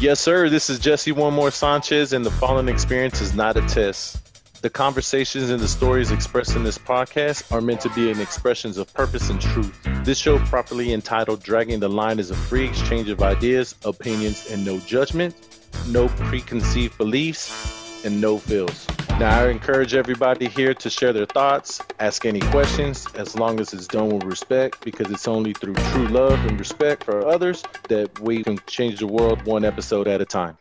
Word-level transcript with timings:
Yes, 0.00 0.18
sir. 0.18 0.48
This 0.48 0.70
is 0.70 0.78
Jesse 0.78 1.12
One 1.12 1.34
More 1.34 1.50
Sanchez, 1.50 2.14
and 2.14 2.24
the 2.24 2.30
following 2.30 2.70
experience 2.70 3.20
is 3.20 3.34
not 3.34 3.58
a 3.58 3.60
test. 3.68 4.62
The 4.62 4.70
conversations 4.70 5.50
and 5.50 5.60
the 5.60 5.68
stories 5.68 6.10
expressed 6.10 6.56
in 6.56 6.64
this 6.64 6.78
podcast 6.78 7.52
are 7.52 7.60
meant 7.60 7.82
to 7.82 7.90
be 7.90 8.10
an 8.10 8.18
expressions 8.18 8.78
of 8.78 8.90
purpose 8.94 9.28
and 9.28 9.38
truth. 9.38 9.78
This 10.02 10.16
show, 10.16 10.38
properly 10.46 10.94
entitled 10.94 11.42
Dragging 11.42 11.80
the 11.80 11.90
Line, 11.90 12.18
is 12.18 12.30
a 12.30 12.34
free 12.34 12.66
exchange 12.66 13.10
of 13.10 13.22
ideas, 13.22 13.74
opinions, 13.84 14.50
and 14.50 14.64
no 14.64 14.78
judgment, 14.78 15.34
no 15.88 16.08
preconceived 16.08 16.96
beliefs, 16.96 18.02
and 18.02 18.22
no 18.22 18.38
feels. 18.38 18.86
Now, 19.20 19.44
I 19.44 19.48
encourage 19.50 19.92
everybody 19.92 20.48
here 20.48 20.72
to 20.72 20.88
share 20.88 21.12
their 21.12 21.26
thoughts, 21.26 21.78
ask 21.98 22.24
any 22.24 22.40
questions, 22.40 23.06
as 23.16 23.36
long 23.36 23.60
as 23.60 23.74
it's 23.74 23.86
done 23.86 24.08
with 24.08 24.24
respect, 24.24 24.82
because 24.82 25.10
it's 25.10 25.28
only 25.28 25.52
through 25.52 25.74
true 25.74 26.08
love 26.08 26.42
and 26.46 26.58
respect 26.58 27.04
for 27.04 27.26
others 27.26 27.62
that 27.90 28.18
we 28.18 28.42
can 28.42 28.58
change 28.66 29.00
the 29.00 29.06
world 29.06 29.44
one 29.44 29.62
episode 29.62 30.08
at 30.08 30.22
a 30.22 30.24
time. 30.24 30.56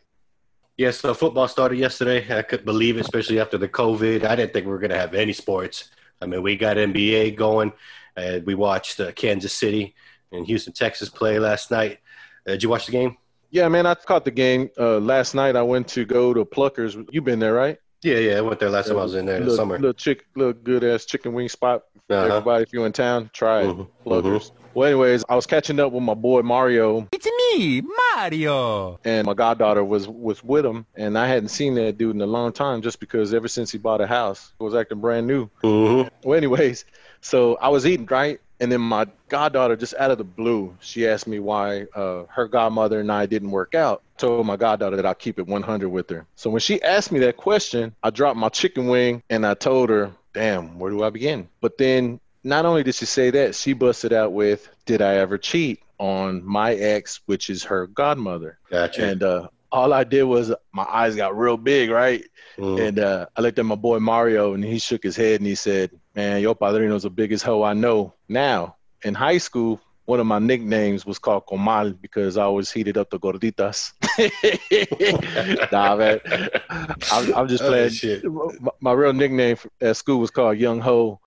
Yeah, 0.75 0.91
so 0.91 1.13
football 1.13 1.47
started 1.47 1.77
yesterday. 1.77 2.37
I 2.37 2.41
couldn't 2.41 2.65
believe 2.65 2.97
it, 2.97 2.99
especially 2.99 3.39
after 3.39 3.57
the 3.57 3.69
COVID. 3.69 4.25
I 4.25 4.35
didn't 4.35 4.51
think 4.51 4.65
we 4.65 4.73
were 4.73 4.79
going 4.79 4.91
to 4.91 4.99
have 4.99 5.13
any 5.13 5.31
sports. 5.31 5.89
I 6.21 6.25
mean, 6.25 6.43
we 6.43 6.57
got 6.57 6.75
NBA 6.75 7.37
going. 7.37 7.71
Uh, 8.17 8.39
we 8.43 8.55
watched 8.55 8.99
uh, 8.99 9.13
Kansas 9.13 9.53
City 9.53 9.95
and 10.33 10.45
Houston, 10.45 10.73
Texas 10.73 11.07
play 11.07 11.39
last 11.39 11.71
night. 11.71 11.99
Uh, 12.45 12.51
did 12.51 12.63
you 12.63 12.67
watch 12.67 12.87
the 12.87 12.91
game? 12.91 13.15
Yeah, 13.51 13.69
man, 13.69 13.85
I 13.85 13.95
caught 13.95 14.25
the 14.25 14.31
game 14.31 14.69
uh, 14.77 14.97
last 14.97 15.33
night. 15.33 15.55
I 15.55 15.61
went 15.61 15.87
to 15.89 16.03
go 16.03 16.33
to 16.33 16.43
Pluckers. 16.43 17.07
You've 17.09 17.23
been 17.23 17.39
there, 17.39 17.53
right? 17.53 17.77
Yeah, 18.01 18.17
yeah, 18.17 18.37
I 18.37 18.41
went 18.41 18.59
there 18.59 18.69
last 18.69 18.87
time 18.87 18.97
I 18.97 19.03
was 19.03 19.15
in 19.15 19.25
there 19.25 19.35
in 19.35 19.41
little, 19.41 19.53
the 19.53 19.57
summer. 19.57 19.75
Little 19.77 19.93
chick, 19.93 20.25
little 20.35 20.53
good 20.53 20.83
ass 20.85 21.05
chicken 21.05 21.33
wing 21.33 21.49
spot. 21.49 21.83
Uh-huh. 22.09 22.25
Everybody, 22.27 22.63
if 22.63 22.71
you're 22.73 22.85
in 22.85 22.93
town, 22.93 23.29
try 23.33 23.63
it. 23.63 23.67
Mhm, 23.75 23.87
Pluckers. 24.05 24.51
Well, 24.73 24.87
anyways, 24.87 25.25
I 25.27 25.35
was 25.35 25.45
catching 25.45 25.79
up 25.79 25.91
with 25.91 26.03
my 26.03 26.13
boy 26.13 26.41
Mario, 26.41 27.07
It's 27.11 27.27
me, 27.57 27.81
Mario. 28.15 28.99
and 29.03 29.25
my 29.25 29.33
goddaughter 29.33 29.83
was 29.83 30.07
was 30.07 30.41
with 30.43 30.65
him, 30.65 30.85
and 30.95 31.17
I 31.17 31.27
hadn't 31.27 31.49
seen 31.49 31.75
that 31.75 31.97
dude 31.97 32.15
in 32.15 32.21
a 32.21 32.25
long 32.27 32.53
time, 32.53 32.81
just 32.81 32.99
because 32.99 33.33
ever 33.33 33.47
since 33.47 33.71
he 33.71 33.77
bought 33.77 33.99
a 33.99 34.07
house, 34.07 34.53
it 34.59 34.63
was 34.63 34.75
acting 34.75 35.01
brand 35.01 35.27
new. 35.27 35.49
hmm 35.61 36.03
Well, 36.23 36.37
anyways, 36.37 36.85
so 37.21 37.55
I 37.57 37.67
was 37.69 37.85
eating 37.85 38.05
right, 38.05 38.39
and 38.59 38.71
then 38.71 38.81
my 38.81 39.07
goddaughter, 39.29 39.75
just 39.75 39.93
out 39.95 40.11
of 40.11 40.17
the 40.17 40.23
blue, 40.23 40.75
she 40.81 41.07
asked 41.07 41.27
me 41.27 41.39
why 41.39 41.85
uh, 41.95 42.23
her 42.29 42.47
godmother 42.47 42.99
and 42.99 43.11
I 43.11 43.25
didn't 43.25 43.51
work 43.51 43.73
out. 43.75 44.01
Told 44.17 44.45
my 44.45 44.57
goddaughter 44.57 44.97
that 44.97 45.05
I'll 45.05 45.15
keep 45.15 45.39
it 45.39 45.47
100 45.47 45.87
with 45.89 46.09
her. 46.09 46.25
So 46.35 46.49
when 46.49 46.59
she 46.59 46.81
asked 46.81 47.11
me 47.11 47.19
that 47.19 47.37
question, 47.37 47.95
I 48.03 48.09
dropped 48.09 48.37
my 48.37 48.49
chicken 48.49 48.87
wing 48.87 49.23
and 49.29 49.45
I 49.45 49.53
told 49.53 49.89
her, 49.89 50.11
"Damn, 50.33 50.77
where 50.77 50.91
do 50.91 51.03
I 51.03 51.09
begin?" 51.09 51.47
But 51.61 51.77
then 51.77 52.19
not 52.43 52.65
only 52.65 52.83
did 52.83 52.95
she 52.95 53.05
say 53.05 53.29
that, 53.31 53.55
she 53.55 53.73
busted 53.73 54.11
out 54.11 54.33
with, 54.33 54.67
"Did 54.85 55.01
I 55.01 55.15
ever 55.15 55.37
cheat 55.37 55.81
on 55.97 56.43
my 56.45 56.73
ex, 56.75 57.21
which 57.27 57.49
is 57.49 57.63
her 57.63 57.87
godmother?" 57.87 58.59
Gotcha. 58.69 59.05
And 59.05 59.23
uh, 59.23 59.47
all 59.71 59.93
I 59.93 60.03
did 60.03 60.23
was 60.23 60.53
my 60.73 60.83
eyes 60.83 61.15
got 61.15 61.37
real 61.37 61.57
big, 61.57 61.89
right? 61.89 62.23
Mhm. 62.57 62.87
And 62.87 62.99
uh, 62.99 63.25
I 63.37 63.41
looked 63.41 63.59
at 63.59 63.65
my 63.65 63.75
boy 63.75 63.99
Mario, 63.99 64.53
and 64.53 64.63
he 64.63 64.79
shook 64.79 65.03
his 65.03 65.15
head 65.15 65.39
and 65.39 65.47
he 65.47 65.55
said, 65.55 65.91
"Man, 66.19 66.41
your 66.41 66.55
padrino's 66.55 67.03
the 67.03 67.09
biggest 67.21 67.43
hoe 67.45 67.63
I 67.63 67.73
know." 67.73 68.13
Now, 68.27 68.75
in 69.07 69.13
high 69.15 69.37
school, 69.39 69.79
one 70.05 70.19
of 70.19 70.25
my 70.25 70.39
nicknames 70.39 71.05
was 71.05 71.17
called 71.19 71.43
Comal 71.49 71.95
because 72.01 72.35
I 72.35 72.43
always 72.43 72.69
heated 72.71 72.97
up 72.97 73.09
the 73.09 73.19
gorditas. 73.19 73.79
nah, 75.71 75.95
man, 75.95 76.19
I'm, 77.13 77.23
I'm 77.37 77.47
just 77.47 77.63
Oh, 77.63 77.67
playing. 77.69 77.91
shit. 77.91 78.23
My, 78.25 78.71
my 78.81 78.91
real 78.93 79.13
nickname 79.13 79.55
at 79.81 79.95
school 79.97 80.19
was 80.19 80.31
called 80.31 80.57
Young 80.57 80.79
Ho. 80.81 81.19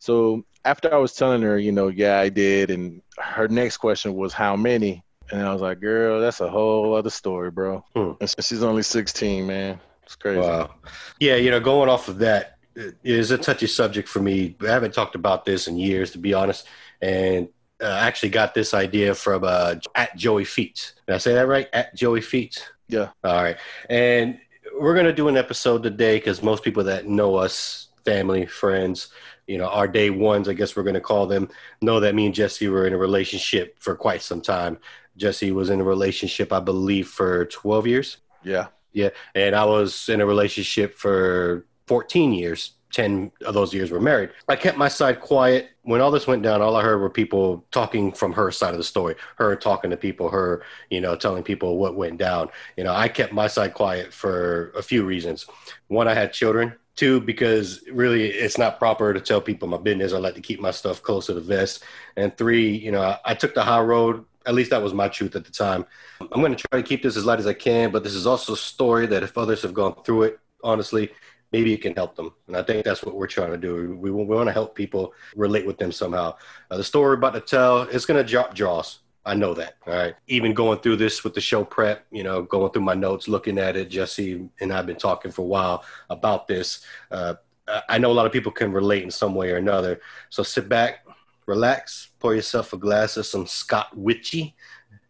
So 0.00 0.44
after 0.64 0.92
I 0.94 0.96
was 0.96 1.12
telling 1.14 1.42
her, 1.42 1.58
you 1.58 1.72
know, 1.72 1.88
yeah, 1.88 2.18
I 2.20 2.28
did, 2.30 2.70
and 2.70 3.02
her 3.18 3.48
next 3.48 3.76
question 3.78 4.14
was 4.14 4.32
how 4.32 4.56
many, 4.56 5.04
and 5.30 5.42
I 5.42 5.52
was 5.52 5.60
like, 5.62 5.80
girl, 5.80 6.20
that's 6.20 6.40
a 6.40 6.48
whole 6.48 6.94
other 6.94 7.10
story, 7.10 7.50
bro. 7.50 7.84
Hmm. 7.94 8.12
And 8.20 8.34
she's 8.40 8.62
only 8.62 8.82
16, 8.82 9.46
man. 9.46 9.78
It's 10.10 10.16
crazy. 10.16 10.40
Wow. 10.40 10.74
Yeah, 11.20 11.36
you 11.36 11.52
know, 11.52 11.60
going 11.60 11.88
off 11.88 12.08
of 12.08 12.18
that 12.18 12.58
it 12.74 12.96
is 13.04 13.30
a 13.30 13.38
touchy 13.38 13.68
subject 13.68 14.08
for 14.08 14.18
me. 14.18 14.56
I 14.60 14.66
haven't 14.66 14.92
talked 14.92 15.14
about 15.14 15.44
this 15.44 15.68
in 15.68 15.78
years, 15.78 16.10
to 16.12 16.18
be 16.18 16.34
honest. 16.34 16.66
And 17.00 17.48
uh, 17.80 17.86
I 17.86 18.06
actually 18.08 18.30
got 18.30 18.54
this 18.54 18.74
idea 18.74 19.14
from 19.14 19.44
uh, 19.44 19.76
at 19.94 20.16
Joey 20.16 20.44
Feet. 20.44 20.94
Did 21.06 21.14
I 21.14 21.18
say 21.18 21.34
that 21.34 21.46
right? 21.46 21.68
At 21.72 21.94
Joey 21.94 22.22
Feet. 22.22 22.68
Yeah. 22.88 23.10
All 23.22 23.40
right. 23.40 23.56
And 23.88 24.40
we're 24.80 24.94
going 24.94 25.06
to 25.06 25.12
do 25.12 25.28
an 25.28 25.36
episode 25.36 25.84
today 25.84 26.16
because 26.16 26.42
most 26.42 26.64
people 26.64 26.82
that 26.84 27.06
know 27.06 27.36
us, 27.36 27.88
family, 28.04 28.46
friends, 28.46 29.12
you 29.46 29.58
know, 29.58 29.68
our 29.68 29.86
day 29.86 30.10
ones, 30.10 30.48
I 30.48 30.54
guess 30.54 30.74
we're 30.74 30.82
going 30.82 30.94
to 30.94 31.00
call 31.00 31.28
them, 31.28 31.48
know 31.82 32.00
that 32.00 32.16
me 32.16 32.26
and 32.26 32.34
Jesse 32.34 32.66
were 32.66 32.84
in 32.84 32.94
a 32.94 32.98
relationship 32.98 33.78
for 33.78 33.94
quite 33.94 34.22
some 34.22 34.40
time. 34.40 34.78
Jesse 35.16 35.52
was 35.52 35.70
in 35.70 35.80
a 35.80 35.84
relationship, 35.84 36.52
I 36.52 36.58
believe, 36.58 37.06
for 37.06 37.44
12 37.46 37.86
years. 37.86 38.16
Yeah. 38.42 38.68
Yeah, 38.92 39.10
and 39.34 39.54
I 39.54 39.64
was 39.64 40.08
in 40.08 40.20
a 40.20 40.26
relationship 40.26 40.96
for 40.96 41.66
14 41.86 42.32
years. 42.32 42.72
10 42.92 43.30
of 43.44 43.54
those 43.54 43.72
years 43.72 43.90
were 43.90 44.00
married. 44.00 44.30
I 44.48 44.56
kept 44.56 44.76
my 44.76 44.88
side 44.88 45.20
quiet. 45.20 45.70
When 45.82 46.00
all 46.00 46.10
this 46.10 46.26
went 46.26 46.42
down, 46.42 46.60
all 46.60 46.76
I 46.76 46.82
heard 46.82 46.98
were 47.00 47.10
people 47.10 47.64
talking 47.70 48.12
from 48.12 48.32
her 48.32 48.50
side 48.50 48.72
of 48.72 48.78
the 48.78 48.84
story, 48.84 49.14
her 49.36 49.54
talking 49.56 49.90
to 49.90 49.96
people, 49.96 50.28
her, 50.28 50.62
you 50.90 51.00
know, 51.00 51.16
telling 51.16 51.42
people 51.42 51.78
what 51.78 51.96
went 51.96 52.18
down. 52.18 52.48
You 52.76 52.84
know, 52.84 52.92
I 52.92 53.08
kept 53.08 53.32
my 53.32 53.46
side 53.46 53.74
quiet 53.74 54.12
for 54.12 54.70
a 54.76 54.82
few 54.82 55.04
reasons. 55.04 55.46
One, 55.88 56.08
I 56.08 56.14
had 56.14 56.32
children. 56.32 56.74
Two, 56.96 57.20
because 57.20 57.82
really 57.90 58.26
it's 58.26 58.58
not 58.58 58.78
proper 58.78 59.14
to 59.14 59.20
tell 59.20 59.40
people 59.40 59.68
my 59.68 59.78
business. 59.78 60.12
I 60.12 60.18
like 60.18 60.34
to 60.34 60.40
keep 60.40 60.60
my 60.60 60.72
stuff 60.72 61.02
close 61.02 61.26
to 61.26 61.34
the 61.34 61.40
vest. 61.40 61.82
And 62.16 62.36
three, 62.36 62.76
you 62.76 62.90
know, 62.90 63.00
I, 63.00 63.18
I 63.24 63.34
took 63.34 63.54
the 63.54 63.62
high 63.62 63.80
road. 63.80 64.24
At 64.46 64.54
least 64.54 64.70
that 64.70 64.82
was 64.82 64.94
my 64.94 65.08
truth 65.08 65.36
at 65.36 65.44
the 65.44 65.52
time. 65.52 65.84
I'm 66.20 66.40
going 66.40 66.54
to 66.54 66.64
try 66.70 66.80
to 66.80 66.86
keep 66.86 67.02
this 67.02 67.16
as 67.16 67.24
light 67.26 67.38
as 67.38 67.46
I 67.46 67.52
can, 67.52 67.90
but 67.90 68.02
this 68.02 68.14
is 68.14 68.26
also 68.26 68.54
a 68.54 68.56
story 68.56 69.06
that 69.06 69.22
if 69.22 69.36
others 69.36 69.62
have 69.62 69.74
gone 69.74 69.94
through 70.02 70.22
it, 70.24 70.40
honestly, 70.64 71.10
maybe 71.52 71.72
it 71.74 71.82
can 71.82 71.94
help 71.94 72.16
them. 72.16 72.32
And 72.46 72.56
I 72.56 72.62
think 72.62 72.84
that's 72.84 73.02
what 73.02 73.16
we're 73.16 73.26
trying 73.26 73.50
to 73.50 73.58
do. 73.58 73.96
We, 73.96 74.10
we 74.10 74.24
want 74.24 74.48
to 74.48 74.52
help 74.52 74.74
people 74.74 75.12
relate 75.36 75.66
with 75.66 75.78
them 75.78 75.92
somehow. 75.92 76.36
Uh, 76.70 76.78
the 76.78 76.84
story 76.84 77.08
we're 77.10 77.14
about 77.14 77.34
to 77.34 77.40
tell 77.40 77.82
it's 77.82 78.06
going 78.06 78.24
to 78.24 78.28
drop 78.28 78.54
jaws. 78.54 79.00
I 79.26 79.34
know 79.34 79.52
that. 79.54 79.74
All 79.86 79.92
right. 79.92 80.14
Even 80.28 80.54
going 80.54 80.78
through 80.78 80.96
this 80.96 81.22
with 81.22 81.34
the 81.34 81.40
show 81.42 81.62
prep, 81.62 82.06
you 82.10 82.22
know, 82.22 82.42
going 82.42 82.72
through 82.72 82.82
my 82.82 82.94
notes, 82.94 83.28
looking 83.28 83.58
at 83.58 83.76
it, 83.76 83.90
Jesse 83.90 84.48
and 84.60 84.72
I've 84.72 84.86
been 84.86 84.96
talking 84.96 85.30
for 85.30 85.42
a 85.42 85.46
while 85.46 85.84
about 86.08 86.48
this. 86.48 86.82
Uh, 87.10 87.34
I- 87.68 87.82
I 87.90 87.98
know 87.98 88.10
a 88.10 88.14
lot 88.14 88.26
of 88.26 88.32
people 88.32 88.50
can 88.50 88.72
relate 88.72 89.02
in 89.02 89.10
some 89.10 89.34
way 89.34 89.50
or 89.52 89.56
another. 89.56 90.00
So 90.30 90.42
sit 90.42 90.68
back, 90.68 91.04
relax, 91.46 92.10
pour 92.18 92.34
yourself 92.34 92.72
a 92.72 92.76
glass 92.76 93.16
of 93.16 93.26
some 93.26 93.46
Scott 93.46 93.96
Witchy. 93.96 94.54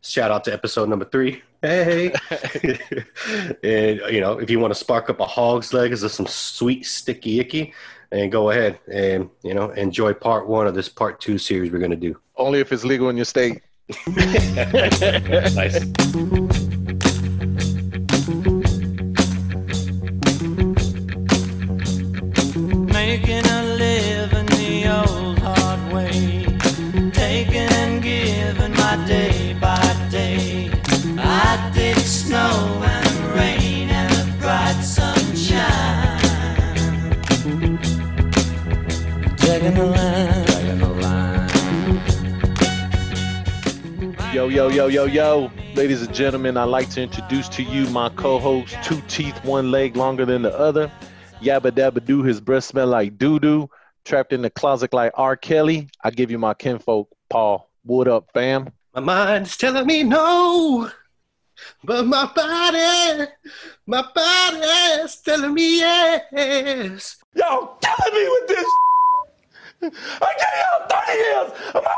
Shout 0.02 0.30
out 0.30 0.44
to 0.44 0.52
episode 0.52 0.88
number 0.88 1.04
three. 1.04 1.42
Hey. 1.62 2.12
and, 3.62 4.00
you 4.10 4.20
know, 4.20 4.38
if 4.38 4.48
you 4.48 4.58
want 4.58 4.72
to 4.72 4.78
spark 4.78 5.10
up 5.10 5.20
a 5.20 5.26
hog's 5.26 5.72
leg 5.74 5.92
of 5.92 5.98
some 5.98 6.26
sweet, 6.26 6.86
sticky 6.86 7.40
icky, 7.40 7.74
and 8.12 8.32
go 8.32 8.50
ahead 8.50 8.78
and, 8.92 9.30
you 9.42 9.54
know, 9.54 9.70
enjoy 9.70 10.14
part 10.14 10.48
one 10.48 10.66
of 10.66 10.74
this 10.74 10.88
part 10.88 11.20
two 11.20 11.38
series 11.38 11.70
we're 11.70 11.78
going 11.78 11.90
to 11.90 11.96
do. 11.96 12.18
Only 12.36 12.60
if 12.60 12.72
it's 12.72 12.84
legal 12.84 13.08
in 13.10 13.16
your 13.16 13.26
state. 13.26 13.62
nice. 14.06 15.84
Yo, 44.50 44.66
yo, 44.66 44.88
yo, 44.88 44.88
yo, 44.88 45.04
yo. 45.04 45.52
Ladies 45.76 46.02
and 46.02 46.12
gentlemen, 46.12 46.56
I'd 46.56 46.64
like 46.64 46.90
to 46.90 47.00
introduce 47.00 47.48
to 47.50 47.62
you 47.62 47.88
my 47.90 48.08
co-host, 48.08 48.76
two 48.82 49.00
teeth, 49.02 49.44
one 49.44 49.70
leg 49.70 49.94
longer 49.96 50.26
than 50.26 50.42
the 50.42 50.52
other. 50.58 50.90
Yabba 51.40 51.70
dabba 51.70 52.04
doo, 52.04 52.24
his 52.24 52.40
breath 52.40 52.64
smell 52.64 52.88
like 52.88 53.16
doo-doo. 53.16 53.70
Trapped 54.04 54.32
in 54.32 54.42
the 54.42 54.50
closet 54.50 54.92
like 54.92 55.12
R. 55.14 55.36
Kelly. 55.36 55.88
I 56.02 56.10
give 56.10 56.32
you 56.32 56.38
my 56.40 56.54
kinfolk, 56.54 57.08
Paul. 57.28 57.70
What 57.84 58.08
up, 58.08 58.28
fam? 58.34 58.70
My 58.92 59.00
mind's 59.00 59.56
telling 59.56 59.86
me 59.86 60.02
no, 60.02 60.90
but 61.84 62.04
my 62.06 62.28
body, 62.34 63.30
my 63.86 64.04
body's 64.12 65.14
telling 65.18 65.54
me 65.54 65.78
yes. 65.78 67.18
Y'all 67.36 67.78
killing 67.80 68.14
me 68.20 68.28
with 68.28 68.48
this. 68.48 68.66
I 70.20 70.34
gave 70.40 70.58
y'all 70.66 71.02
30 71.06 71.18
years 71.18 71.74
of 71.76 71.84
my 71.84 71.96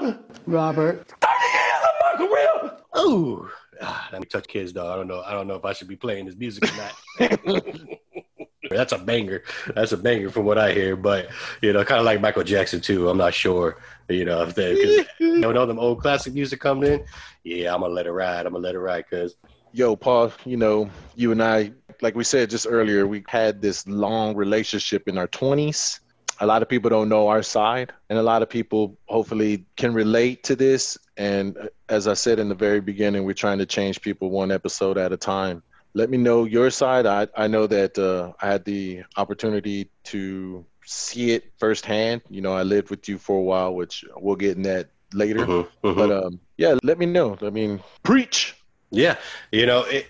career. 0.12 0.25
Robert. 0.46 1.08
30 1.20 1.34
years 1.52 1.82
of 1.82 2.20
my 2.20 2.26
career. 2.26 2.78
Ooh, 2.98 3.50
ah, 3.82 4.08
let 4.12 4.20
me 4.20 4.26
touch 4.26 4.48
kids 4.48 4.72
though. 4.72 4.92
I 4.92 4.96
don't 4.96 5.08
know. 5.08 5.22
I 5.24 5.32
don't 5.32 5.46
know 5.46 5.54
if 5.54 5.64
I 5.64 5.72
should 5.72 5.88
be 5.88 5.96
playing 5.96 6.26
this 6.26 6.36
music 6.36 6.64
or 6.64 6.76
not. 6.76 7.40
That's 8.70 8.92
a 8.92 8.98
banger. 8.98 9.44
That's 9.74 9.92
a 9.92 9.96
banger 9.96 10.28
from 10.28 10.44
what 10.44 10.58
I 10.58 10.72
hear. 10.72 10.96
But 10.96 11.28
you 11.62 11.72
know, 11.72 11.84
kind 11.84 12.00
of 12.00 12.04
like 12.04 12.20
Michael 12.20 12.42
Jackson 12.42 12.80
too. 12.80 13.08
I'm 13.08 13.18
not 13.18 13.34
sure. 13.34 13.78
You 14.08 14.24
know, 14.24 14.42
if 14.42 14.54
they 14.54 14.74
because 14.74 15.06
you 15.20 15.38
know 15.38 15.56
all 15.56 15.66
them 15.66 15.78
old 15.78 16.00
classic 16.00 16.34
music 16.34 16.60
coming 16.60 16.92
in. 16.92 17.04
Yeah, 17.44 17.74
I'm 17.74 17.80
gonna 17.80 17.92
let 17.92 18.06
it 18.06 18.12
ride. 18.12 18.46
I'm 18.46 18.52
gonna 18.52 18.64
let 18.64 18.74
it 18.74 18.80
ride 18.80 19.04
because 19.08 19.36
Yo, 19.76 19.94
Paul, 19.94 20.32
you 20.46 20.56
know, 20.56 20.88
you 21.16 21.32
and 21.32 21.42
I, 21.42 21.70
like 22.00 22.14
we 22.14 22.24
said 22.24 22.48
just 22.48 22.66
earlier, 22.66 23.06
we 23.06 23.22
had 23.28 23.60
this 23.60 23.86
long 23.86 24.34
relationship 24.34 25.06
in 25.06 25.18
our 25.18 25.28
20s. 25.28 26.00
A 26.40 26.46
lot 26.46 26.62
of 26.62 26.68
people 26.68 26.90
don't 26.90 27.08
know 27.08 27.28
our 27.28 27.42
side, 27.42 27.92
and 28.10 28.18
a 28.18 28.22
lot 28.22 28.42
of 28.42 28.48
people 28.48 28.98
hopefully 29.06 29.64
can 29.76 29.94
relate 29.94 30.42
to 30.44 30.56
this. 30.56 30.98
And 31.16 31.56
uh, 31.56 31.68
as 31.88 32.06
I 32.06 32.14
said 32.14 32.38
in 32.38 32.48
the 32.48 32.54
very 32.54 32.80
beginning, 32.80 33.24
we're 33.24 33.32
trying 33.32 33.58
to 33.58 33.66
change 33.66 34.00
people 34.00 34.30
one 34.30 34.50
episode 34.50 34.98
at 34.98 35.12
a 35.12 35.16
time. 35.16 35.62
Let 35.94 36.10
me 36.10 36.18
know 36.18 36.44
your 36.44 36.70
side. 36.70 37.06
I, 37.06 37.26
I 37.36 37.46
know 37.46 37.66
that 37.68 37.98
uh, 37.98 38.32
I 38.42 38.52
had 38.52 38.64
the 38.64 39.04
opportunity 39.16 39.88
to 40.04 40.64
see 40.84 41.32
it 41.32 41.52
firsthand. 41.58 42.20
You 42.28 42.42
know, 42.42 42.52
I 42.52 42.64
lived 42.64 42.90
with 42.90 43.08
you 43.08 43.16
for 43.16 43.38
a 43.38 43.42
while, 43.42 43.74
which 43.74 44.04
we'll 44.16 44.36
get 44.36 44.56
in 44.56 44.62
that 44.64 44.90
later. 45.14 45.46
Mhm, 45.46 45.68
mhm. 45.82 45.96
But 45.96 46.10
um, 46.10 46.40
yeah, 46.58 46.76
let 46.82 46.98
me 46.98 47.06
know. 47.06 47.38
I 47.40 47.50
mean, 47.50 47.80
preach. 48.02 48.56
Yeah, 48.90 49.16
you 49.50 49.66
know, 49.66 49.82
it, 49.84 50.06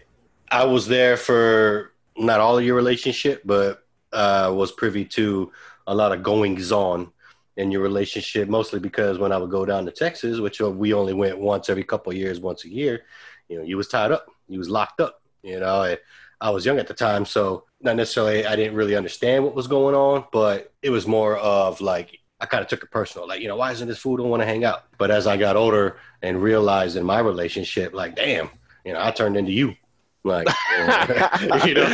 I 0.50 0.64
was 0.64 0.86
there 0.86 1.16
for 1.16 1.92
not 2.16 2.40
all 2.40 2.58
of 2.58 2.64
your 2.64 2.74
relationship, 2.74 3.42
but 3.44 3.84
uh, 4.12 4.52
was 4.54 4.72
privy 4.72 5.04
to 5.04 5.52
a 5.86 5.94
lot 5.94 6.12
of 6.12 6.22
goings 6.22 6.72
on 6.72 7.12
in 7.56 7.70
your 7.70 7.82
relationship. 7.82 8.48
Mostly 8.48 8.80
because 8.80 9.18
when 9.18 9.32
I 9.32 9.38
would 9.38 9.50
go 9.50 9.64
down 9.64 9.84
to 9.86 9.90
Texas, 9.90 10.40
which 10.40 10.60
uh, 10.60 10.70
we 10.70 10.92
only 10.92 11.12
went 11.12 11.38
once 11.38 11.68
every 11.68 11.84
couple 11.84 12.12
of 12.12 12.18
years, 12.18 12.40
once 12.40 12.64
a 12.64 12.68
year, 12.68 13.04
you 13.48 13.58
know, 13.58 13.64
you 13.64 13.76
was 13.76 13.88
tied 13.88 14.12
up, 14.12 14.26
you 14.48 14.58
was 14.58 14.68
locked 14.68 15.00
up. 15.00 15.22
You 15.42 15.60
know, 15.60 15.82
I, 15.82 15.98
I 16.40 16.50
was 16.50 16.66
young 16.66 16.78
at 16.78 16.88
the 16.88 16.94
time, 16.94 17.24
so 17.24 17.64
not 17.80 17.96
necessarily 17.96 18.46
I 18.46 18.56
didn't 18.56 18.74
really 18.74 18.96
understand 18.96 19.44
what 19.44 19.54
was 19.54 19.68
going 19.68 19.94
on, 19.94 20.24
but 20.32 20.72
it 20.82 20.90
was 20.90 21.06
more 21.06 21.36
of 21.38 21.80
like 21.80 22.18
I 22.40 22.46
kind 22.46 22.62
of 22.62 22.68
took 22.68 22.82
it 22.82 22.90
personal, 22.90 23.26
like 23.26 23.40
you 23.40 23.48
know, 23.48 23.56
why 23.56 23.72
isn't 23.72 23.88
this 23.88 23.98
fool 23.98 24.16
don't 24.16 24.28
want 24.28 24.42
to 24.42 24.46
hang 24.46 24.64
out? 24.64 24.84
But 24.98 25.10
as 25.10 25.26
I 25.26 25.36
got 25.36 25.56
older 25.56 25.98
and 26.20 26.42
realized 26.42 26.96
in 26.96 27.04
my 27.04 27.20
relationship, 27.20 27.94
like, 27.94 28.16
damn 28.16 28.50
you 28.86 28.92
know, 28.92 29.02
I 29.02 29.10
turned 29.10 29.36
into 29.36 29.52
you. 29.52 29.74
Like, 30.22 30.46
you 31.66 31.74
know, 31.74 31.86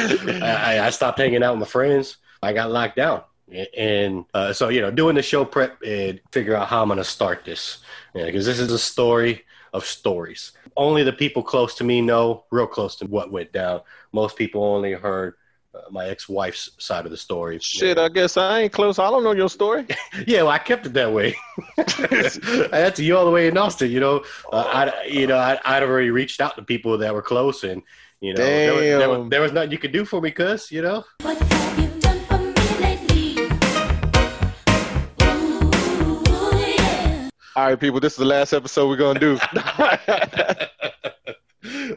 I, 0.42 0.80
I 0.80 0.90
stopped 0.90 1.18
hanging 1.18 1.42
out 1.42 1.54
with 1.54 1.60
my 1.60 1.66
friends. 1.66 2.18
I 2.42 2.52
got 2.52 2.70
locked 2.70 2.96
down. 2.96 3.22
And 3.76 4.24
uh, 4.34 4.52
so, 4.52 4.68
you 4.68 4.80
know, 4.80 4.90
doing 4.90 5.14
the 5.14 5.22
show 5.22 5.44
prep 5.44 5.80
and 5.82 6.20
figure 6.30 6.56
out 6.56 6.68
how 6.68 6.82
I'm 6.82 6.88
going 6.88 6.98
to 6.98 7.04
start 7.04 7.44
this. 7.44 7.78
Because 8.14 8.46
this 8.46 8.58
is 8.58 8.72
a 8.72 8.78
story 8.78 9.44
of 9.72 9.84
stories. 9.84 10.52
Only 10.76 11.02
the 11.02 11.12
people 11.12 11.42
close 11.42 11.74
to 11.76 11.84
me 11.84 12.00
know, 12.00 12.44
real 12.50 12.66
close 12.66 12.96
to 12.96 13.06
what 13.06 13.32
went 13.32 13.52
down. 13.52 13.80
Most 14.12 14.36
people 14.36 14.64
only 14.64 14.92
heard 14.92 15.34
uh, 15.74 15.80
my 15.90 16.08
ex-wife's 16.08 16.70
side 16.78 17.06
of 17.06 17.10
the 17.10 17.16
story. 17.16 17.58
Shit, 17.58 17.96
I 17.96 18.08
guess 18.10 18.36
I 18.36 18.60
ain't 18.60 18.72
close. 18.72 18.98
I 18.98 19.10
don't 19.10 19.24
know 19.24 19.32
your 19.32 19.48
story. 19.48 19.86
Yeah, 20.26 20.42
well, 20.42 20.50
I 20.50 20.58
kept 20.58 20.84
it 20.84 20.92
that 20.92 21.10
way. 21.10 21.34
I 21.78 22.76
had 22.76 22.94
to 22.96 23.02
you 23.02 23.16
all 23.16 23.24
the 23.24 23.30
way 23.30 23.48
in 23.48 23.56
Austin. 23.56 23.90
You 23.90 23.98
know, 23.98 24.24
uh, 24.52 24.90
I 24.92 25.06
you 25.06 25.26
know 25.26 25.38
I, 25.38 25.58
I'd 25.64 25.82
already 25.82 26.10
reached 26.10 26.40
out 26.40 26.54
to 26.56 26.62
people 26.62 26.98
that 26.98 27.14
were 27.14 27.22
close, 27.22 27.64
and 27.64 27.82
you 28.20 28.34
know 28.34 28.42
there, 28.42 28.74
was, 28.74 28.82
there, 28.82 29.08
was, 29.08 29.30
there 29.30 29.40
was 29.40 29.52
nothing 29.52 29.72
you 29.72 29.78
could 29.78 29.92
do 29.92 30.04
for 30.04 30.20
me, 30.20 30.30
cuz 30.30 30.70
you 30.70 30.82
know. 30.82 31.04
What 31.22 31.41
All 37.62 37.68
right, 37.68 37.78
people, 37.78 38.00
this 38.00 38.14
is 38.14 38.18
the 38.18 38.24
last 38.24 38.52
episode 38.52 38.88
we're 38.88 38.96
gonna 38.96 39.20
do. 39.20 39.38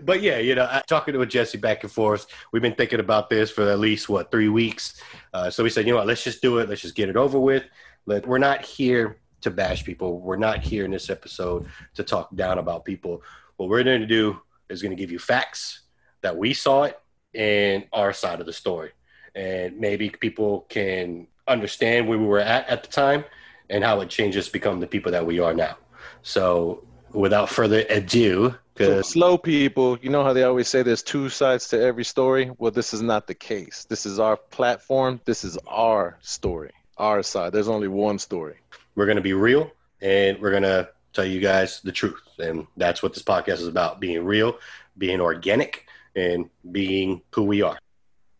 but 0.04 0.22
yeah, 0.22 0.38
you 0.38 0.54
know, 0.54 0.70
talking 0.86 1.18
with 1.18 1.30
Jesse 1.30 1.58
back 1.58 1.82
and 1.82 1.92
forth, 1.92 2.28
we've 2.52 2.62
been 2.62 2.76
thinking 2.76 3.00
about 3.00 3.32
this 3.32 3.50
for 3.50 3.68
at 3.68 3.80
least 3.80 4.08
what 4.08 4.30
three 4.30 4.48
weeks. 4.48 5.02
Uh, 5.34 5.50
so 5.50 5.64
we 5.64 5.72
said, 5.72 5.88
you 5.88 5.94
know 5.94 5.98
what, 5.98 6.06
let's 6.06 6.24
just 6.24 6.40
do 6.40 6.60
it. 6.60 6.70
Let's 6.70 6.84
just 6.84 6.94
get 6.94 7.10
it 7.10 7.18
over 7.18 7.40
with. 7.40 7.64
Let, 8.06 8.28
we're 8.28 8.38
not 8.38 8.64
here 8.64 9.18
to 9.42 9.50
bash 9.50 9.84
people. 9.84 10.20
We're 10.20 10.36
not 10.36 10.60
here 10.60 10.86
in 10.86 10.92
this 10.92 11.10
episode 11.10 11.66
to 11.96 12.04
talk 12.04 12.36
down 12.36 12.60
about 12.60 12.86
people. 12.86 13.24
What 13.58 13.68
we're 13.68 13.82
going 13.82 14.02
to 14.02 14.06
do 14.06 14.40
is 14.70 14.84
going 14.84 14.96
to 14.96 15.02
give 15.02 15.12
you 15.12 15.18
facts 15.18 15.82
that 16.22 16.38
we 16.38 16.54
saw 16.54 16.84
it 16.84 17.00
and 17.34 17.88
our 17.92 18.14
side 18.14 18.40
of 18.40 18.46
the 18.46 18.54
story, 18.54 18.92
and 19.34 19.80
maybe 19.80 20.12
people 20.12 20.68
can 20.70 21.26
understand 21.48 22.08
where 22.08 22.20
we 22.20 22.26
were 22.28 22.38
at 22.38 22.70
at 22.70 22.84
the 22.84 22.90
time 22.90 23.26
and 23.70 23.84
how 23.84 24.02
it 24.02 24.10
changes 24.10 24.50
become 24.50 24.80
the 24.80 24.88
people 24.88 25.12
that 25.12 25.26
we 25.26 25.40
are 25.40 25.54
now. 25.54 25.78
So, 26.22 26.84
without 27.12 27.50
further 27.50 27.86
ado, 27.90 28.56
So 28.78 29.02
slow 29.02 29.38
people, 29.38 29.98
you 30.02 30.10
know 30.10 30.24
how 30.24 30.34
they 30.34 30.44
always 30.44 30.68
say 30.68 30.84
there's 30.84 31.04
two 31.04 31.30
sides 31.30 31.70
to 31.70 31.82
every 31.82 32.04
story? 32.04 32.52
Well, 32.58 32.72
this 32.72 32.94
is 32.94 33.02
not 33.02 33.26
the 33.28 33.34
case. 33.34 33.86
This 33.88 34.06
is 34.06 34.20
our 34.20 34.36
platform. 34.36 35.22
This 35.26 35.44
is 35.46 35.58
our 35.66 36.18
story, 36.22 36.72
our 36.98 37.24
side. 37.24 37.54
There's 37.54 37.70
only 37.70 37.88
one 37.88 38.20
story. 38.20 38.58
we're 38.96 39.06
going 39.06 39.18
to 39.18 39.22
be 39.22 39.34
real 39.34 39.72
and 40.02 40.40
we're 40.42 40.52
going 40.52 40.64
to 40.64 40.90
tell 41.14 41.26
you 41.26 41.40
guys 41.40 41.82
the 41.82 41.92
truth. 41.92 42.22
And 42.40 42.68
that's 42.76 43.02
what 43.02 43.14
this 43.14 43.24
podcast 43.24 43.60
is 43.60 43.68
about 43.68 44.00
being 44.00 44.24
real, 44.26 44.58
being 44.98 45.22
organic, 45.22 45.88
and 46.16 46.50
being 46.72 47.22
who 47.32 47.44
we 47.44 47.62
are. 47.62 47.78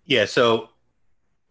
Yeah, 0.06 0.26
so 0.26 0.70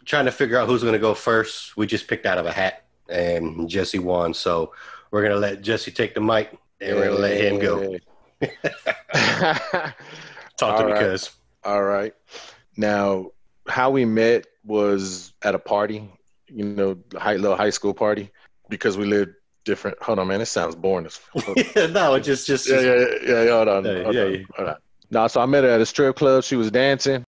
trying 0.04 0.26
to 0.26 0.32
figure 0.32 0.58
out 0.58 0.68
who's 0.68 0.82
going 0.82 0.92
to 0.92 0.98
go 0.98 1.14
first. 1.14 1.76
We 1.76 1.86
just 1.86 2.06
picked 2.06 2.26
out 2.26 2.38
of 2.38 2.46
a 2.46 2.52
hat, 2.52 2.83
and 3.08 3.68
Jesse 3.68 3.98
won. 3.98 4.34
So 4.34 4.72
we're 5.10 5.22
going 5.22 5.32
to 5.32 5.38
let 5.38 5.62
Jesse 5.62 5.90
take 5.90 6.14
the 6.14 6.20
mic 6.20 6.56
and 6.80 6.96
we're 6.96 7.06
going 7.06 7.16
to 7.16 7.22
let 7.22 7.40
him 7.40 7.58
go. 7.58 7.98
Talk 10.56 10.76
to 10.76 10.82
All 10.82 10.86
me, 10.86 10.92
right. 10.92 11.00
cuz. 11.00 11.30
All 11.64 11.82
right. 11.82 12.14
Now, 12.76 13.30
how 13.68 13.90
we 13.90 14.04
met 14.04 14.46
was 14.64 15.32
at 15.42 15.54
a 15.54 15.58
party, 15.58 16.08
you 16.48 16.64
know, 16.64 16.98
high 17.16 17.36
little 17.36 17.56
high 17.56 17.70
school 17.70 17.94
party, 17.94 18.30
because 18.68 18.96
we 18.98 19.06
lived 19.06 19.34
different. 19.64 20.00
Hold 20.02 20.18
on, 20.18 20.28
man. 20.28 20.40
It 20.40 20.46
sounds 20.46 20.74
boring 20.74 21.06
as 21.06 21.16
fuck. 21.16 21.56
no, 21.90 22.14
it's 22.14 22.26
just, 22.26 22.46
just, 22.46 22.68
yeah, 22.68 22.80
yeah, 22.80 22.94
yeah, 22.94 23.06
yeah, 23.26 23.42
yeah. 23.44 23.50
Hold 23.50 23.68
on. 23.68 23.84
Yeah, 23.84 24.02
hold 24.02 24.14
yeah, 24.14 24.22
on, 24.22 24.32
yeah. 24.32 24.42
hold 24.56 24.68
on. 24.68 24.76
No, 25.10 25.28
so 25.28 25.40
I 25.40 25.46
met 25.46 25.64
her 25.64 25.70
at 25.70 25.80
a 25.80 25.86
strip 25.86 26.16
club. 26.16 26.44
She 26.44 26.56
was 26.56 26.70
dancing. 26.70 27.24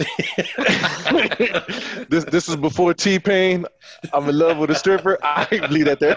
this 2.08 2.24
this 2.24 2.48
was 2.48 2.56
before 2.56 2.94
T 2.94 3.18
Pain. 3.18 3.66
I'm 4.14 4.26
in 4.28 4.38
love 4.38 4.56
with 4.56 4.70
a 4.70 4.74
stripper. 4.74 5.18
I 5.22 5.46
leave 5.70 5.84
that 5.84 6.00
there. 6.00 6.16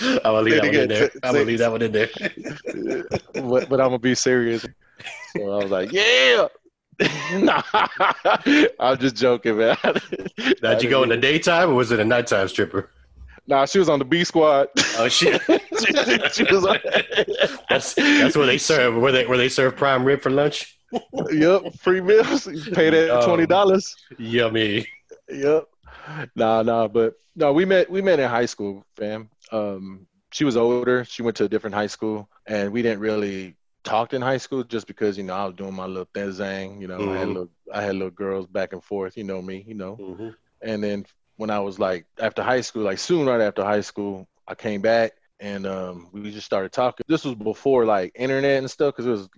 I'm 0.00 0.22
gonna 0.22 0.42
leave 0.42 0.60
that 0.60 0.64
one 0.64 0.74
in 0.74 0.88
there. 0.88 1.10
I'm 1.22 1.32
gonna 1.32 1.44
leave 1.44 1.58
that 1.60 1.72
one 1.72 1.82
in 1.82 1.92
there. 1.92 2.08
but, 3.34 3.68
but 3.68 3.80
I'm 3.80 3.88
gonna 3.88 3.98
be 3.98 4.14
serious. 4.14 4.66
So 5.36 5.52
I 5.52 5.62
was 5.62 5.70
like, 5.70 5.92
yeah. 5.92 6.48
nah, 7.38 7.62
I'm 8.78 8.98
just 8.98 9.16
joking, 9.16 9.56
man. 9.56 9.76
Now, 10.62 10.74
did 10.74 10.82
you 10.82 10.90
go 10.90 11.02
in 11.02 11.08
the 11.08 11.16
daytime 11.16 11.70
or 11.70 11.74
was 11.74 11.90
it 11.92 12.00
a 12.00 12.04
nighttime 12.04 12.48
stripper? 12.48 12.90
Nah, 13.46 13.64
she 13.64 13.78
was 13.78 13.88
on 13.88 13.98
the 13.98 14.04
B 14.04 14.24
squad. 14.24 14.68
Oh 14.98 15.08
shit! 15.08 15.40
she, 15.46 16.44
she 16.44 16.52
was 16.52 16.66
on, 16.66 16.78
That's 17.70 17.94
that's 17.94 18.36
where 18.36 18.46
they 18.46 18.58
serve. 18.58 19.00
Where 19.00 19.12
they 19.12 19.26
where 19.26 19.38
they 19.38 19.48
serve 19.48 19.76
prime 19.76 20.04
rib 20.04 20.20
for 20.20 20.30
lunch. 20.30 20.78
Yep, 21.30 21.62
free 21.74 22.00
meals. 22.00 22.46
You 22.46 22.72
pay 22.72 22.90
that 22.90 23.22
twenty 23.22 23.46
dollars. 23.46 23.96
Yummy. 24.18 24.86
Yep. 25.28 25.64
Nah, 26.34 26.62
nah, 26.62 26.88
but 26.88 27.14
no, 27.36 27.52
we 27.52 27.64
met 27.64 27.90
we 27.90 28.02
met 28.02 28.20
in 28.20 28.28
high 28.28 28.46
school, 28.46 28.84
fam. 28.96 29.30
Um, 29.52 30.06
she 30.32 30.44
was 30.44 30.56
older. 30.56 30.94
She 30.94 31.12
went 31.12 31.26
to 31.28 31.34
a 31.36 31.38
different 31.38 31.64
high 31.64 31.78
school, 31.78 32.28
and 32.38 32.72
we 32.72 32.76
didn't 32.76 33.00
really 33.00 33.56
talk 33.82 34.12
in 34.12 34.20
high 34.20 34.36
school 34.38 34.62
just 34.62 34.86
because 34.86 35.16
you 35.16 35.24
know 35.24 35.34
I 35.34 35.44
was 35.46 35.54
doing 35.54 35.74
my 35.74 35.86
little 35.86 36.08
thing. 36.12 36.80
You 36.80 36.88
know, 36.88 37.08
I 37.08 37.18
had 37.18 37.28
Mhm. 37.28 37.34
little 37.34 37.50
I 37.72 37.82
had 37.82 37.94
little 37.94 38.10
girls 38.10 38.46
back 38.46 38.72
and 38.72 38.82
forth. 38.82 39.16
You 39.16 39.24
know 39.24 39.40
me. 39.42 39.64
You 39.66 39.74
know. 39.74 40.00
Mm-hmm. 40.00 40.28
And 40.62 40.82
then 40.82 41.06
when 41.36 41.50
I 41.50 41.60
was 41.60 41.78
like 41.78 42.06
after 42.18 42.42
high 42.42 42.60
school, 42.62 42.82
like 42.82 42.98
soon 42.98 43.26
right 43.26 43.40
after 43.40 43.62
high 43.64 43.80
school, 43.82 44.28
I 44.46 44.54
came 44.54 44.80
back 44.82 45.12
and 45.40 45.66
um, 45.66 46.08
we 46.12 46.30
just 46.30 46.46
started 46.46 46.72
talking. 46.72 47.04
This 47.08 47.24
was 47.24 47.34
before 47.34 47.84
like 47.84 48.12
internet 48.14 48.58
and 48.58 48.70
stuff 48.70 48.94
because 48.94 49.06
it 49.06 49.10
was 49.10 49.28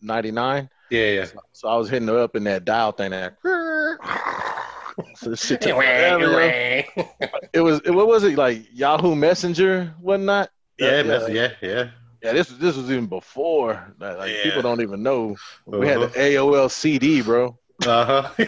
'99. 0.00 0.68
Yeah, 0.90 1.04
yeah. 1.10 1.26
So 1.52 1.68
I 1.68 1.76
was 1.76 1.90
hitting 1.90 2.08
her 2.08 2.18
up 2.18 2.36
in 2.36 2.44
that 2.44 2.64
dial 2.64 2.92
thing. 2.92 3.10
That 3.10 3.36
so 5.16 5.34
shit 5.34 5.60
took 5.60 5.76
It 7.52 7.60
was 7.60 7.80
it, 7.84 7.90
what 7.90 8.06
was 8.08 8.24
it 8.24 8.36
like 8.38 8.66
Yahoo 8.72 9.14
Messenger, 9.14 9.94
whatnot? 10.00 10.50
yeah, 10.78 10.96
yeah, 10.96 11.02
that's- 11.02 11.30
yeah, 11.30 11.50
yeah. 11.60 11.90
yeah. 12.22 12.32
This 12.32 12.48
this 12.48 12.76
was 12.76 12.90
even 12.90 13.06
before. 13.06 13.94
Like, 13.98 14.18
like, 14.18 14.32
Yeah. 14.32 14.42
people 14.44 14.62
don't 14.62 14.80
even 14.80 15.02
know. 15.02 15.36
We 15.66 15.86
had 15.88 15.98
Uh-huh. 15.98 16.06
the 16.14 16.18
AOL 16.20 16.70
CD, 16.70 17.20
bro. 17.22 17.58
Uh 17.86 18.22
huh. 18.38 18.46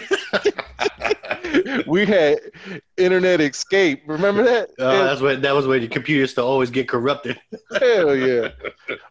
we 1.86 2.06
had 2.06 2.38
Internet 2.96 3.40
Escape. 3.40 4.02
Remember 4.06 4.42
that? 4.42 4.70
Uh, 4.78 5.04
that's 5.04 5.20
what 5.20 5.42
that 5.42 5.54
was 5.54 5.66
when 5.66 5.80
your 5.80 5.90
computer 5.90 6.20
used 6.20 6.34
to 6.36 6.42
always 6.42 6.70
get 6.70 6.88
corrupted. 6.88 7.40
Hell 7.78 8.14
yeah. 8.16 8.50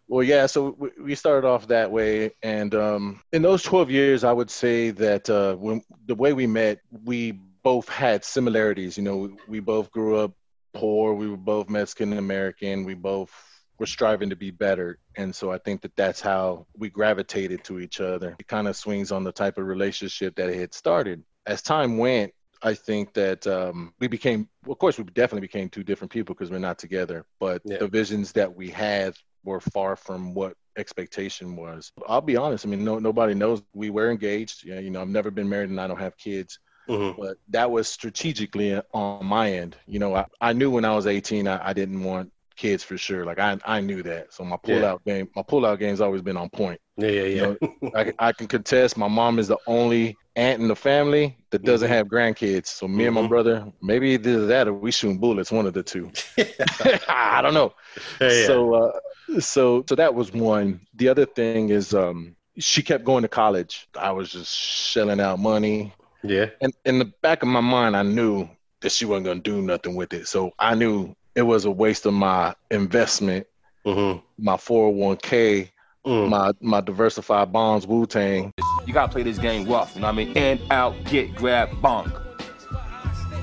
Well, 0.08 0.24
yeah. 0.24 0.48
So 0.48 0.76
we, 0.78 0.90
we 1.00 1.16
started 1.16 1.48
off 1.48 1.68
that 1.68 1.92
way, 1.92 2.32
and 2.42 2.74
um, 2.74 3.22
in 3.32 3.44
those 3.44 3.62
twelve 3.62 3.92
years, 3.92 4.24
I 4.24 4.32
would 4.32 4.50
say 4.50 4.90
that 4.90 5.30
uh, 5.30 5.56
when 5.56 5.84
the 6.08 6.16
way 6.16 6.34
we 6.34 6.48
met, 6.48 6.80
we 7.06 7.34
both 7.62 7.88
had 7.88 8.26
similarities. 8.26 8.98
You 8.98 9.04
know, 9.04 9.18
we, 9.18 9.30
we 9.48 9.60
both 9.60 9.92
grew 9.92 10.18
up 10.18 10.32
poor. 10.74 11.14
We 11.14 11.30
were 11.30 11.38
both 11.38 11.70
Mexican 11.70 12.14
American. 12.14 12.86
We 12.86 12.96
both 12.96 13.32
were 13.80 13.86
striving 13.86 14.30
to 14.30 14.36
be 14.36 14.52
better. 14.52 15.00
And 15.16 15.34
so 15.34 15.52
I 15.52 15.58
think 15.58 15.82
that 15.82 15.96
that's 15.96 16.22
how 16.22 16.68
we 16.78 16.90
gravitated 16.90 17.64
to 17.66 17.80
each 17.80 18.02
other. 18.02 18.36
It 18.38 18.48
kind 18.48 18.68
of 18.68 18.76
swings 18.76 19.12
on 19.12 19.24
the 19.24 19.32
type 19.32 19.58
of 19.58 19.66
relationship 19.66 20.36
that 20.36 20.50
it 20.50 20.60
had 20.60 20.74
started. 20.74 21.24
As 21.46 21.62
time 21.62 21.98
went, 21.98 22.34
I 22.62 22.74
think 22.74 23.14
that 23.14 23.48
um, 23.48 23.94
we 24.00 24.08
became, 24.08 24.50
of 24.68 24.78
course, 24.78 24.98
we 24.98 25.04
definitely 25.06 25.48
became 25.48 25.70
two 25.70 25.84
different 25.84 26.12
people 26.12 26.36
because 26.36 26.52
we're 26.52 26.60
not 26.60 26.78
together. 26.78 27.26
But 27.40 27.62
Yeah. 27.64 27.78
the 27.78 27.88
visions 27.88 28.32
that 28.34 28.54
we 28.54 28.70
had 28.70 29.16
were 29.44 29.62
far 29.62 29.96
from 29.96 30.34
what 30.34 30.56
expectation 30.78 31.56
was. 31.56 31.92
I'll 32.08 32.22
be 32.22 32.36
honest. 32.38 32.66
I 32.66 32.70
mean, 32.70 32.84
no, 32.84 33.00
nobody 33.00 33.34
knows 33.34 33.62
we 33.74 33.90
were 33.90 34.12
engaged. 34.12 34.66
Yeah, 34.66 34.80
you 34.80 34.90
know, 34.92 35.02
I've 35.02 35.08
never 35.08 35.32
been 35.32 35.50
married 35.50 35.70
and 35.70 35.80
I 35.80 35.88
don't 35.88 36.00
have 36.00 36.18
kids 36.18 36.60
hmm 36.88 37.12
but 37.18 37.38
that 37.50 37.70
was 37.70 37.88
strategically 37.88 38.80
on 38.94 39.26
my 39.26 39.52
end. 39.54 39.76
You 39.88 40.00
know, 40.00 40.16
I, 40.16 40.26
I 40.40 40.54
knew 40.54 40.72
when 40.72 40.86
I 40.86 40.96
was 40.96 41.08
18, 41.08 41.48
I, 41.48 41.70
I 41.70 41.74
didn't 41.74 42.04
want 42.04 42.32
kids 42.60 42.84
for 42.84 42.98
sure. 42.98 43.26
Like 43.26 43.40
I, 43.40 43.60
I 43.66 43.82
knew 43.82 44.04
that. 44.04 44.34
So 44.34 44.46
my 44.46 44.58
Yeah. 44.66 44.88
pullout 44.88 45.06
game, 45.06 45.30
my 45.36 45.44
pullout 45.44 45.80
game's 45.80 46.02
always 46.02 46.24
been 46.24 46.38
on 46.38 46.50
point. 46.52 46.82
Yeah, 46.98 47.10
yeah, 47.10 47.24
yeah. 47.26 47.54
You 47.62 47.94
I, 47.96 48.14
I 48.20 48.34
can 48.34 48.48
contest. 48.48 48.98
My 48.98 49.08
mom 49.08 49.40
is 49.40 49.48
the 49.50 49.60
only 49.68 50.20
aunt 50.36 50.62
in 50.62 50.68
the 50.68 50.76
family 50.76 51.38
that 51.52 51.64
doesn't 51.66 51.90
Mhm. 51.90 51.90
have 51.90 52.08
grandkids. 52.08 52.68
So 52.68 52.88
me 52.88 53.06
and 53.08 53.16
my 53.16 53.22
Mhm. 53.22 53.30
brother, 53.30 53.72
maybe 53.82 54.12
either 54.12 54.48
that 54.48 54.68
or 54.68 54.74
we 54.74 54.92
shooting 54.92 55.20
bullets, 55.20 55.52
one 55.52 55.68
of 55.68 55.74
the 55.74 55.84
two. 55.84 56.12
I 57.10 57.42
don't 57.42 57.54
know. 57.56 57.74
Yeah, 58.22 58.34
yeah. 58.34 58.62
So, 58.62 58.74
uh, 58.76 59.00
so, 59.40 59.84
so 59.90 59.96
that 59.96 60.14
was 60.16 60.32
one. 60.34 60.82
The 60.96 61.10
other 61.10 61.26
thing 61.26 61.70
is, 61.70 61.94
um, 61.94 62.36
she 62.58 62.84
kept 62.84 63.04
going 63.06 63.16
to 63.24 63.28
college. 63.30 63.88
I 63.98 64.12
was 64.12 64.32
just 64.32 64.56
shelling 64.56 65.20
out 65.22 65.40
money, 65.40 65.94
yeah. 66.24 66.50
and 66.62 66.74
in 66.86 67.00
the 67.00 67.12
back 67.22 67.44
of 67.44 67.50
my 67.50 67.62
mind, 67.62 67.96
I 67.98 68.04
knew 68.04 68.50
that 68.82 68.92
she 68.92 69.06
wasn't 69.06 69.26
gonna 69.28 69.42
do 69.42 69.62
nothing 69.62 69.96
with 69.96 70.14
it. 70.14 70.28
So 70.28 70.52
I 70.60 70.76
knew 70.76 71.16
it 71.36 71.44
was 71.44 71.66
a 71.66 71.72
waste 71.72 72.06
of 72.06 72.14
my 72.14 72.54
investment, 72.72 73.48
hmm 73.86 74.14
my 74.38 74.56
401k, 74.56 75.70
Mm. 76.06 76.30
my 76.30 76.52
my 76.62 76.80
diversified 76.80 77.52
bonds, 77.52 77.86
Wu 77.86 78.06
Tang. 78.06 78.54
You 78.88 78.94
gotta 78.94 79.12
play 79.12 79.22
this 79.22 79.38
game 79.38 79.68
rough, 79.68 79.94
you 79.96 80.02
know 80.02 80.08
what 80.08 80.14
I 80.14 80.16
mean? 80.16 80.38
In, 80.38 80.60
out, 80.72 80.96
get, 81.04 81.36
grab, 81.36 81.70
bonk. 81.82 82.10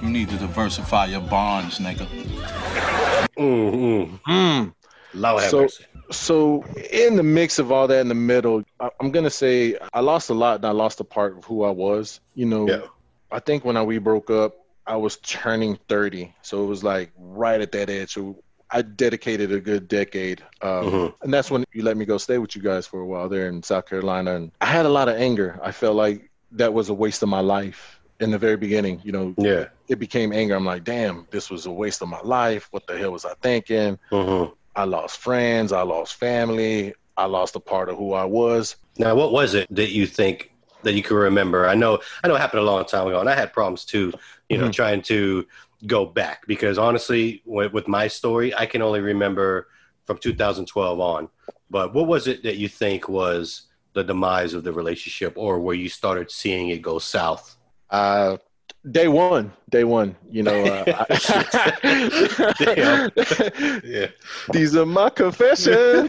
You 0.03 0.09
need 0.09 0.31
to 0.31 0.37
diversify 0.39 1.07
your 1.07 1.21
bonds, 1.21 1.79
nigga. 1.79 2.07
Mm-hmm. 3.37 4.31
Mm. 4.31 4.75
Lord 5.15 5.43
So- 5.45 5.63
mercy. 5.63 5.85
So 6.13 6.63
in 6.93 7.17
the 7.17 7.25
mix 7.25 7.59
of 7.59 7.73
all 7.73 7.89
that 7.89 7.99
in 8.01 8.07
the 8.09 8.15
middle, 8.15 8.63
I, 8.79 8.91
I'm 9.01 9.11
gonna 9.11 9.29
say 9.31 9.77
I 9.93 9.99
lost 10.01 10.31
a 10.31 10.35
lot, 10.35 10.57
and 10.57 10.65
I 10.65 10.71
lost 10.71 11.01
a 11.01 11.05
part 11.05 11.37
of 11.37 11.45
who 11.45 11.65
I 11.65 11.71
was. 11.71 12.21
You 12.37 12.47
know, 12.47 12.69
Yeah. 12.69 12.83
I 13.33 13.41
think 13.41 13.65
when 13.65 13.77
I, 13.77 13.83
we 13.83 13.99
broke 13.99 14.31
up, 14.31 14.55
I 14.87 14.97
was 14.97 15.17
turning 15.17 15.79
30, 15.89 16.35
so 16.43 16.63
it 16.63 16.67
was 16.67 16.85
like 16.85 17.11
right 17.19 17.61
at 17.61 17.73
that 17.73 17.91
edge. 17.91 18.15
So 18.15 18.43
I 18.71 18.83
dedicated 18.83 19.53
a 19.53 19.61
good 19.61 19.89
decade, 19.89 20.43
um, 20.63 20.91
Mhm. 20.91 21.15
and 21.23 21.35
that's 21.35 21.51
when 21.51 21.65
you 21.73 21.83
let 21.83 21.97
me 21.97 22.05
go 22.05 22.19
stay 22.19 22.39
with 22.39 22.55
you 22.57 22.63
guys 22.63 22.87
for 22.87 23.01
a 23.01 23.07
while 23.07 23.29
there 23.29 23.49
in 23.49 23.63
South 23.63 23.87
Carolina. 23.89 24.35
And 24.37 24.53
I 24.61 24.67
had 24.67 24.87
a 24.87 24.89
lot 24.89 25.09
of 25.09 25.17
anger. 25.17 25.59
I 25.63 25.73
felt 25.73 25.97
like 25.97 26.31
that 26.53 26.73
was 26.73 26.89
a 26.89 26.95
waste 26.95 27.23
of 27.23 27.29
my 27.29 27.41
life 27.41 28.01
in 28.21 28.31
the 28.31 28.39
very 28.39 28.57
beginning. 28.57 29.01
You 29.05 29.13
know, 29.13 29.35
Yeah. 29.37 29.67
it 29.89 29.99
became 29.99 30.33
anger. 30.33 30.55
I'm 30.55 30.65
like, 30.65 30.85
damn, 30.85 31.27
this 31.31 31.51
was 31.51 31.67
a 31.67 31.71
waste 31.71 32.03
of 32.03 32.09
my 32.09 32.21
life. 32.23 32.69
What 32.71 32.87
the 32.87 32.97
hell 32.97 33.13
was 33.13 33.25
I 33.25 33.35
thinking? 33.43 33.99
hmm 34.11 34.45
I 34.75 34.85
lost 34.85 35.19
friends. 35.19 35.73
I 35.73 35.83
lost 35.83 36.17
family. 36.17 36.93
I 37.17 37.25
lost 37.25 37.57
a 37.57 37.61
part 37.61 37.89
of 37.89 37.97
who 37.97 38.13
I 38.13 38.25
was. 38.25 38.77
Now, 38.99 39.15
what 39.15 39.33
was 39.33 39.55
it 39.55 39.67
that 39.71 39.91
you 39.91 40.07
think 40.07 40.51
that 40.87 40.95
you 40.95 41.03
can 41.03 41.17
remember? 41.17 41.67
I 41.69 41.75
know, 41.75 41.99
I 42.23 42.29
know 42.29 42.35
it 42.37 42.41
happened 42.41 42.61
a 42.61 42.65
long 42.65 42.85
time 42.87 43.07
ago, 43.07 43.21
and 43.21 43.29
I 43.29 43.35
had 43.35 43.53
problems 43.53 43.85
too. 43.85 44.13
You 44.49 44.59
know, 44.59 44.69
Mhm. 44.69 44.73
trying 44.73 45.03
to 45.03 45.47
go 45.87 46.07
back 46.07 46.47
because 46.47 46.79
honestly, 46.79 47.43
with, 47.45 47.73
with 47.73 47.87
my 47.89 48.09
story, 48.09 48.55
I 48.55 48.65
can 48.67 48.81
only 48.83 49.01
remember 49.01 49.69
from 50.07 50.17
2012 50.19 51.01
on. 51.01 51.29
But 51.69 51.93
what 51.93 52.07
was 52.07 52.27
it 52.29 52.43
that 52.45 52.57
you 52.57 52.69
think 52.69 53.09
was 53.09 53.63
the 53.93 54.05
demise 54.05 54.55
of 54.55 54.63
the 54.63 54.73
relationship, 54.73 55.33
or 55.37 55.59
where 55.61 55.75
you 55.75 55.89
started 55.89 56.31
seeing 56.31 56.69
it 56.71 56.81
go 56.83 56.99
south? 57.01 57.57
Uh, 57.91 58.37
day 58.91 59.09
one, 59.09 59.53
day 59.69 59.83
one. 59.85 60.15
You 60.31 60.45
know, 60.45 60.65
uh, 60.65 61.05
I- 61.11 62.47
Yeah. 63.85 64.07
these 64.53 64.77
are 64.77 64.87
my 64.87 65.11
confessions. 65.11 66.09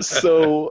So 0.00 0.70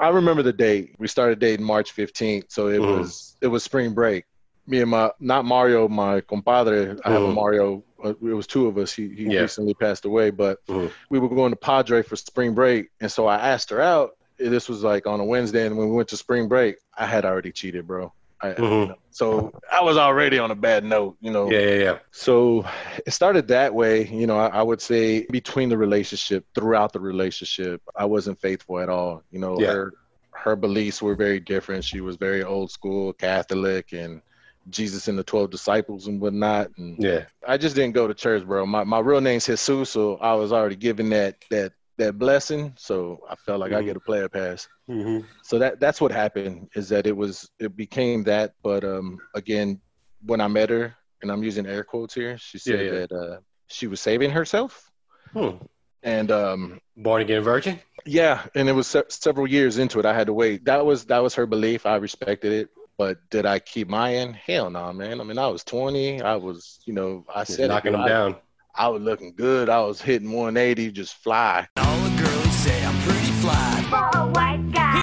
I 0.00 0.08
remember 0.08 0.42
the 0.42 0.52
date. 0.52 0.94
We 0.98 1.08
started 1.08 1.38
dating 1.38 1.66
March 1.66 1.92
15th. 1.94 2.44
So 2.48 2.68
it 2.68 2.80
Mhm. 2.80 2.98
was 2.98 3.36
it 3.40 3.48
was 3.48 3.62
spring 3.64 3.94
break. 3.94 4.24
Me 4.66 4.80
and 4.80 4.90
my 4.90 5.10
not 5.18 5.44
Mario, 5.44 5.88
my 5.88 6.20
compadre. 6.20 6.96
I 7.04 7.10
have 7.10 7.22
a 7.22 7.26
Mhm. 7.28 7.34
Mario. 7.34 7.84
Uh, 8.04 8.10
it 8.10 8.34
was 8.34 8.46
two 8.46 8.66
of 8.66 8.76
us. 8.78 8.92
He 8.92 9.08
he 9.08 9.24
Yeah. 9.24 9.40
recently 9.42 9.74
passed 9.74 10.04
away, 10.04 10.30
but 10.30 10.58
Mhm. 10.68 10.92
we 11.10 11.18
were 11.18 11.28
going 11.28 11.50
to 11.52 11.56
Padre 11.56 12.02
for 12.02 12.16
spring 12.16 12.54
break, 12.54 12.88
and 13.00 13.10
so 13.10 13.26
I 13.26 13.36
asked 13.36 13.70
her 13.70 13.80
out. 13.80 14.10
This 14.38 14.68
was 14.68 14.84
like 14.84 15.06
on 15.06 15.18
a 15.20 15.24
Wednesday, 15.24 15.66
and 15.66 15.76
when 15.76 15.88
we 15.88 15.96
went 15.96 16.08
to 16.10 16.16
spring 16.16 16.46
break, 16.48 16.76
I 16.96 17.06
had 17.06 17.24
already 17.24 17.50
cheated, 17.50 17.86
bro. 17.86 18.12
I, 18.40 18.52
Mhm. 18.52 18.94
So 19.10 19.50
I 19.72 19.82
was 19.82 19.96
already 19.96 20.38
on 20.38 20.50
a 20.52 20.54
bad 20.54 20.84
note, 20.84 21.16
you 21.20 21.32
know. 21.32 21.50
Yeah, 21.50 21.58
yeah, 21.58 21.74
yeah. 21.84 21.98
So 22.12 22.64
it 23.04 23.10
started 23.10 23.48
that 23.48 23.74
way. 23.74 24.06
You 24.06 24.26
know, 24.28 24.38
I, 24.38 24.46
I 24.48 24.62
would 24.62 24.80
say 24.80 25.26
between 25.30 25.68
the 25.68 25.76
relationship, 25.78 26.44
throughout 26.54 26.92
the 26.92 27.00
relationship, 27.00 27.82
I 27.96 28.04
wasn't 28.04 28.40
faithful 28.40 28.78
at 28.78 28.88
all. 28.88 29.22
You 29.30 29.40
know, 29.40 29.60
Yeah. 29.60 29.72
her 29.72 29.92
her 30.34 30.54
beliefs 30.54 31.02
were 31.02 31.16
very 31.16 31.40
different. 31.40 31.84
She 31.84 32.00
was 32.00 32.16
very 32.16 32.44
old 32.44 32.70
school 32.70 33.12
Catholic 33.12 33.92
and 33.92 34.22
Jesus 34.70 35.08
and 35.08 35.18
the 35.18 35.24
twelve 35.24 35.50
disciples 35.50 36.06
and 36.06 36.20
whatnot. 36.20 36.70
And 36.78 36.96
Yeah. 37.02 37.24
I 37.46 37.56
just 37.56 37.74
didn't 37.74 37.94
go 37.94 38.06
to 38.06 38.14
church, 38.14 38.44
bro. 38.46 38.66
My 38.66 38.84
my 38.84 39.00
real 39.00 39.20
name's 39.20 39.46
Jesus, 39.46 39.90
so 39.90 40.16
I 40.18 40.34
was 40.34 40.52
already 40.52 40.76
given 40.76 41.10
that 41.10 41.36
that 41.50 41.72
that 41.98 42.18
blessing. 42.18 42.72
So 42.78 43.20
I 43.28 43.34
felt 43.36 43.60
like 43.60 43.72
I 43.72 43.82
Mhm. 43.82 43.86
get 43.86 43.96
a 43.96 44.00
player 44.00 44.28
pass 44.28 44.68
Mm-hmm. 44.90 45.26
so 45.42 45.58
that 45.58 45.80
that's 45.80 46.00
what 46.00 46.10
happened 46.12 46.68
is 46.74 46.88
that 46.88 47.06
it 47.06 47.16
was 47.16 47.50
it 47.58 47.76
became 47.76 48.24
that 48.24 48.54
but 48.62 48.82
um 48.84 49.18
again 49.34 49.78
when 50.24 50.40
i 50.40 50.48
met 50.48 50.70
her 50.70 50.94
and 51.20 51.30
i'm 51.30 51.42
using 51.42 51.66
air 51.66 51.84
quotes 51.84 52.14
here 52.14 52.38
she 52.38 52.56
said 52.58 52.80
Yeah, 52.86 52.92
yeah. 52.92 52.98
that 53.00 53.12
uh 53.12 53.36
she 53.66 53.86
was 53.86 54.00
saving 54.00 54.30
herself 54.30 54.90
Hmm. 55.34 55.56
and 56.02 56.30
um 56.32 56.80
Born 56.96 57.20
again 57.20 57.42
virgin? 57.42 57.78
yeah 58.06 58.46
and 58.54 58.66
it 58.68 58.72
was 58.72 58.86
se- 58.86 59.10
several 59.10 59.46
years 59.46 59.76
into 59.76 59.98
it 60.00 60.06
i 60.06 60.14
had 60.14 60.26
to 60.28 60.32
wait 60.32 60.64
that 60.64 60.84
was 60.86 61.04
that 61.06 61.22
was 61.22 61.34
her 61.34 61.46
belief 61.46 61.84
i 61.84 61.96
respected 61.96 62.52
it 62.52 62.68
but 62.96 63.18
did 63.30 63.44
i 63.44 63.58
keep 63.58 63.88
my 63.88 64.14
end 64.14 64.36
hell 64.36 64.70
no 64.70 64.90
man 64.94 65.20
i 65.20 65.24
mean 65.24 65.38
i 65.38 65.46
was 65.48 65.64
20 65.64 66.22
i 66.22 66.34
was 66.34 66.80
you 66.86 66.94
know 66.94 67.26
i 67.34 67.44
said 67.44 67.68
knocking 67.68 67.92
dude. 67.92 68.00
them 68.00 68.06
I, 68.06 68.08
down. 68.08 68.36
I 68.78 68.88
was 68.88 69.02
looking 69.02 69.34
good 69.34 69.68
i 69.68 69.80
was 69.80 70.00
hitting 70.00 70.30
180 70.32 70.92
just 70.92 71.14
fly 71.16 71.66
All 71.76 71.98
the 71.98 72.22
girls 72.22 72.54
say 72.56 72.84
I'm 72.84 72.98
pretty 73.02 73.32
fly. 73.42 73.74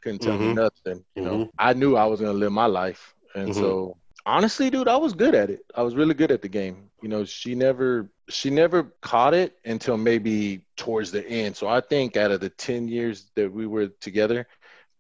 couldn't 0.03 0.22
tell 0.22 0.38
me 0.38 0.53
Mhm. 0.53 0.55
nothing. 0.55 1.03
You 1.15 1.24
know, 1.24 1.38
Mhm. 1.38 1.50
I 1.58 1.74
knew 1.74 1.96
I 1.96 2.05
was 2.05 2.20
gonna 2.20 2.34
live 2.34 2.51
my 2.51 2.67
life, 2.67 3.15
and 3.34 3.50
Mhm. 3.50 3.55
so 3.55 3.98
honestly, 4.25 4.70
dude, 4.70 4.88
I 4.88 4.98
was 4.98 5.13
good 5.13 5.34
at 5.34 5.50
it. 5.50 5.62
I 5.74 5.82
was 5.82 5.96
really 5.96 6.13
good 6.13 6.32
at 6.32 6.44
the 6.44 6.48
game. 6.48 6.91
You 7.01 7.10
know, 7.10 7.25
she 7.25 7.55
never 7.55 8.10
she 8.29 8.50
never 8.51 8.84
caught 9.01 9.34
it 9.34 9.58
until 9.65 9.98
maybe 9.98 10.62
towards 10.77 11.12
the 11.12 11.27
end. 11.27 11.55
So 11.55 11.67
I 11.67 11.79
think 11.82 12.17
out 12.17 12.32
of 12.32 12.39
the 12.39 12.50
ten 12.50 12.88
years 12.88 13.32
that 13.36 13.51
we 13.51 13.65
were 13.67 13.88
together, 14.00 14.48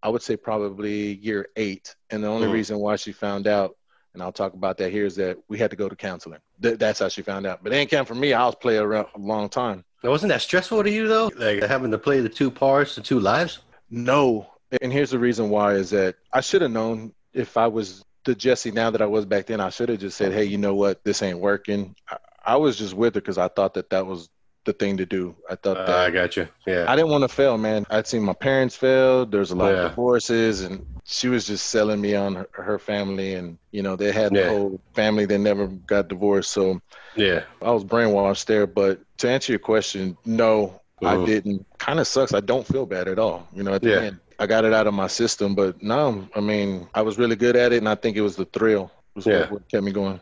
I 0.01 0.09
would 0.09 0.21
say 0.23 0.35
probably 0.37 1.13
year 1.15 1.47
eight. 1.55 1.95
And 2.09 2.23
the 2.23 2.27
only 2.27 2.47
Mhm. 2.47 2.53
reason 2.53 2.79
why 2.79 2.95
she 2.95 3.11
found 3.11 3.45
out, 3.47 3.75
and 4.13 4.21
I'll 4.23 4.31
talk 4.31 4.53
about 4.53 4.77
that 4.77 4.91
here, 4.91 5.05
is 5.05 5.15
that 5.17 5.37
we 5.49 5.57
had 5.59 5.69
to 5.71 5.77
go 5.77 5.87
to 5.89 5.95
counseling. 5.95 6.39
Th- 6.61 6.77
that's 6.77 6.99
how 6.99 7.07
she 7.09 7.21
found 7.21 7.45
out. 7.45 7.63
But 7.63 7.73
it 7.73 7.77
ain't 7.77 7.91
come 7.91 8.05
from 8.05 8.19
me. 8.19 8.33
I 8.33 8.45
was 8.45 8.55
playing 8.55 8.81
around 8.81 9.07
a 9.15 9.19
long 9.19 9.49
time. 9.49 9.83
Now, 10.03 10.11
wasn't 10.11 10.29
that 10.29 10.41
stressful 10.41 10.83
to 10.83 10.91
you 10.91 11.07
though? 11.07 11.31
Like 11.35 11.63
having 11.63 11.91
to 11.91 11.97
play 11.97 12.21
the 12.21 12.29
two 12.29 12.51
parts, 12.51 12.95
the 12.95 13.01
two 13.01 13.19
lives? 13.19 13.59
No. 13.89 14.47
And 14.81 14.91
here's 14.91 15.11
the 15.11 15.19
reason 15.19 15.49
why 15.49 15.73
is 15.73 15.89
that 15.91 16.15
I 16.33 16.41
should 16.41 16.61
have 16.61 16.71
known 16.71 17.13
if 17.33 17.57
I 17.57 17.67
was 17.67 18.03
the 18.23 18.35
Jesse 18.35 18.71
now 18.71 18.89
that 18.91 19.01
I 19.01 19.05
was 19.05 19.25
back 19.25 19.45
then, 19.45 19.61
I 19.61 19.69
should 19.69 19.89
have 19.89 19.99
just 19.99 20.17
said, 20.17 20.33
hey, 20.33 20.45
you 20.45 20.57
know 20.57 20.73
what? 20.75 21.03
This 21.03 21.21
ain't 21.21 21.39
working. 21.39 21.95
I, 22.09 22.17
I 22.45 22.55
was 22.57 22.77
just 22.77 22.93
with 22.93 23.15
her 23.15 23.21
because 23.21 23.37
I 23.37 23.47
thought 23.47 23.73
that 23.75 23.89
that 23.89 24.05
was 24.05 24.29
the 24.65 24.73
thing 24.73 24.97
to 24.97 25.05
do. 25.05 25.35
I 25.49 25.55
thought 25.55 25.77
Uh, 25.77 25.85
that 25.85 25.95
I 25.95 26.09
got 26.09 26.35
you. 26.35 26.47
Yeah. 26.65 26.85
I 26.87 26.95
didn't 26.95 27.11
want 27.11 27.23
to 27.23 27.27
fail, 27.27 27.57
man. 27.57 27.85
I'd 27.89 28.07
seen 28.07 28.23
my 28.23 28.33
parents 28.33 28.75
fail. 28.75 29.25
There's 29.25 29.51
a 29.51 29.55
lot 29.55 29.71
Yeah. 29.71 29.83
of 29.85 29.89
divorces, 29.91 30.61
and 30.61 30.85
she 31.05 31.27
was 31.29 31.45
just 31.45 31.67
selling 31.67 32.01
me 32.01 32.15
on 32.15 32.35
her, 32.35 32.49
her 32.51 32.79
family. 32.79 33.35
And, 33.35 33.57
you 33.71 33.81
know, 33.83 33.95
they 33.95 34.11
had 34.11 34.35
Yeah. 34.35 34.43
the 34.43 34.49
whole 34.49 34.81
family 34.93 35.25
that 35.25 35.37
never 35.37 35.67
got 35.67 36.07
divorced. 36.07 36.51
So 36.51 36.81
yeah. 37.15 37.43
I 37.61 37.71
was 37.71 37.83
brainwashed 37.83 38.45
there. 38.45 38.67
But 38.67 38.99
to 39.19 39.29
answer 39.29 39.51
your 39.51 39.59
question, 39.59 40.17
no, 40.25 40.81
I 41.03 41.23
didn't. 41.25 41.65
Kind 41.77 41.99
of 41.99 42.07
sucks. 42.07 42.33
I 42.33 42.39
don't 42.39 42.65
feel 42.65 42.85
bad 42.85 43.07
at 43.07 43.19
all. 43.19 43.47
You 43.53 43.63
know, 43.63 43.73
at 43.73 43.81
the 43.83 43.89
Yeah. 43.89 44.01
end, 44.01 44.19
I 44.39 44.47
got 44.47 44.65
it 44.65 44.73
out 44.73 44.87
of 44.87 44.93
my 44.93 45.07
system. 45.07 45.53
But 45.55 45.81
no, 45.83 46.27
I 46.35 46.39
mean, 46.39 46.87
I 46.95 47.01
was 47.03 47.17
really 47.17 47.35
good 47.35 47.55
at 47.55 47.71
it, 47.71 47.77
and 47.77 47.87
I 47.87 47.95
think 47.95 48.17
it 48.17 48.21
was 48.21 48.35
the 48.35 48.45
thrill 48.45 48.91
was 49.15 49.25
Yeah. 49.25 49.41
what, 49.41 49.51
what 49.51 49.69
kept 49.69 49.83
me 49.83 49.91
going. 49.91 50.19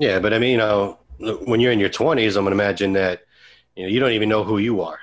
Yeah, 0.00 0.18
but 0.18 0.34
I 0.34 0.38
mean, 0.40 0.50
you 0.52 0.58
know, 0.58 0.98
when 1.44 1.60
you're 1.60 1.70
in 1.70 1.78
your 1.78 1.88
20s, 1.88 2.36
I'm 2.36 2.44
gonna 2.44 2.56
imagine 2.56 2.92
that 2.94 3.20
you 3.76 3.84
know 3.84 3.88
you 3.88 4.00
don't 4.00 4.12
even 4.12 4.28
know 4.28 4.44
who 4.44 4.58
you 4.58 4.80
are. 4.80 4.98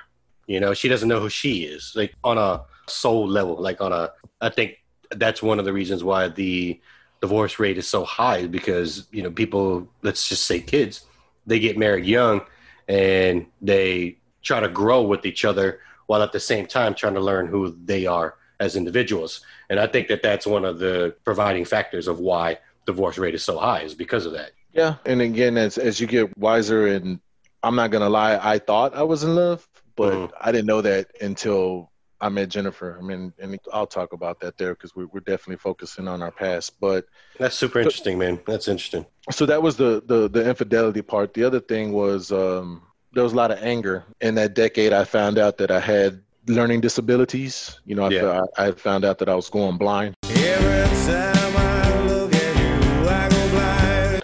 You 0.46 0.60
know, 0.60 0.74
she 0.74 0.88
doesn't 0.88 1.08
know 1.08 1.20
who 1.20 1.28
she 1.28 1.64
is, 1.64 1.92
like 1.94 2.14
on 2.24 2.36
a 2.36 2.62
soul 2.88 3.28
level, 3.28 3.56
like 3.56 3.80
on 3.80 3.92
a. 3.92 4.12
I 4.40 4.50
think 4.50 4.78
that's 5.10 5.42
one 5.42 5.58
of 5.58 5.64
the 5.64 5.72
reasons 5.72 6.02
why 6.02 6.28
the 6.28 6.80
divorce 7.20 7.58
rate 7.58 7.78
is 7.78 7.88
so 7.88 8.04
high 8.04 8.46
because 8.46 9.06
you 9.12 9.22
know 9.22 9.30
people 9.30 9.88
let's 10.02 10.28
just 10.28 10.44
say 10.44 10.60
kids 10.60 11.06
they 11.46 11.60
get 11.60 11.78
married 11.78 12.04
young 12.04 12.40
and 12.88 13.46
they 13.60 14.16
try 14.42 14.58
to 14.58 14.68
grow 14.68 15.02
with 15.02 15.24
each 15.24 15.44
other 15.44 15.78
while 16.06 16.20
at 16.20 16.32
the 16.32 16.40
same 16.40 16.66
time 16.66 16.94
trying 16.94 17.14
to 17.14 17.20
learn 17.20 17.46
who 17.46 17.76
they 17.84 18.06
are 18.06 18.34
as 18.58 18.74
individuals 18.74 19.40
and 19.70 19.78
i 19.78 19.86
think 19.86 20.08
that 20.08 20.20
that's 20.20 20.48
one 20.48 20.64
of 20.64 20.80
the 20.80 21.14
providing 21.22 21.64
factors 21.64 22.08
of 22.08 22.18
why 22.18 22.58
divorce 22.86 23.18
rate 23.18 23.36
is 23.36 23.44
so 23.44 23.56
high 23.56 23.82
is 23.82 23.94
because 23.94 24.26
of 24.26 24.32
that 24.32 24.50
Yeah, 24.72 24.96
and 25.04 25.20
again, 25.20 25.56
as 25.58 25.78
as 25.78 26.00
you 26.00 26.06
get 26.06 26.36
wiser, 26.38 26.86
and 26.86 27.20
I'm 27.62 27.76
not 27.76 27.90
gonna 27.90 28.08
lie, 28.08 28.38
I 28.42 28.58
thought 28.58 28.94
I 28.94 29.02
was 29.02 29.22
in 29.24 29.34
love, 29.34 29.66
but 29.96 30.12
Mhm. 30.14 30.30
I 30.40 30.52
didn't 30.52 30.66
know 30.66 30.80
that 30.82 31.08
until 31.20 31.90
I 32.20 32.28
met 32.28 32.48
Jennifer. 32.50 32.96
I 32.98 33.02
mean, 33.02 33.32
and 33.38 33.58
I'll 33.72 33.86
talk 33.86 34.12
about 34.12 34.40
that 34.40 34.56
there 34.56 34.74
because 34.74 34.94
we, 34.94 35.04
we're 35.06 35.20
definitely 35.20 35.56
focusing 35.56 36.06
on 36.06 36.22
our 36.22 36.30
past. 36.30 36.78
But 36.80 37.04
that's 37.38 37.56
super 37.56 37.80
interesting 37.80 38.16
man 38.16 38.38
that's 38.46 38.68
interesting 38.68 39.04
so 39.30 39.46
that 39.46 39.62
was 39.62 39.76
the 39.76 40.02
the 40.06 40.28
the 40.28 40.48
infidelity 40.48 41.02
part. 41.02 41.34
The 41.34 41.44
other 41.44 41.60
thing 41.60 41.92
was 41.92 42.32
um, 42.32 42.82
there 43.12 43.22
was 43.22 43.32
a 43.32 43.36
lot 43.36 43.50
of 43.50 43.58
anger 43.62 44.04
in 44.20 44.34
that 44.36 44.54
decade. 44.54 44.92
I 44.92 45.04
found 45.04 45.38
out 45.38 45.58
that 45.58 45.70
I 45.70 45.80
had 45.80 46.22
learning 46.46 46.80
disabilities. 46.80 47.78
You 47.84 47.94
know, 47.94 48.04
I, 48.04 48.10
Yeah. 48.10 48.40
I, 48.58 48.66
I 48.66 48.72
found 48.72 49.04
out 49.04 49.18
that 49.18 49.28
I 49.28 49.34
was 49.34 49.48
going 49.48 49.76
blind. 49.78 50.14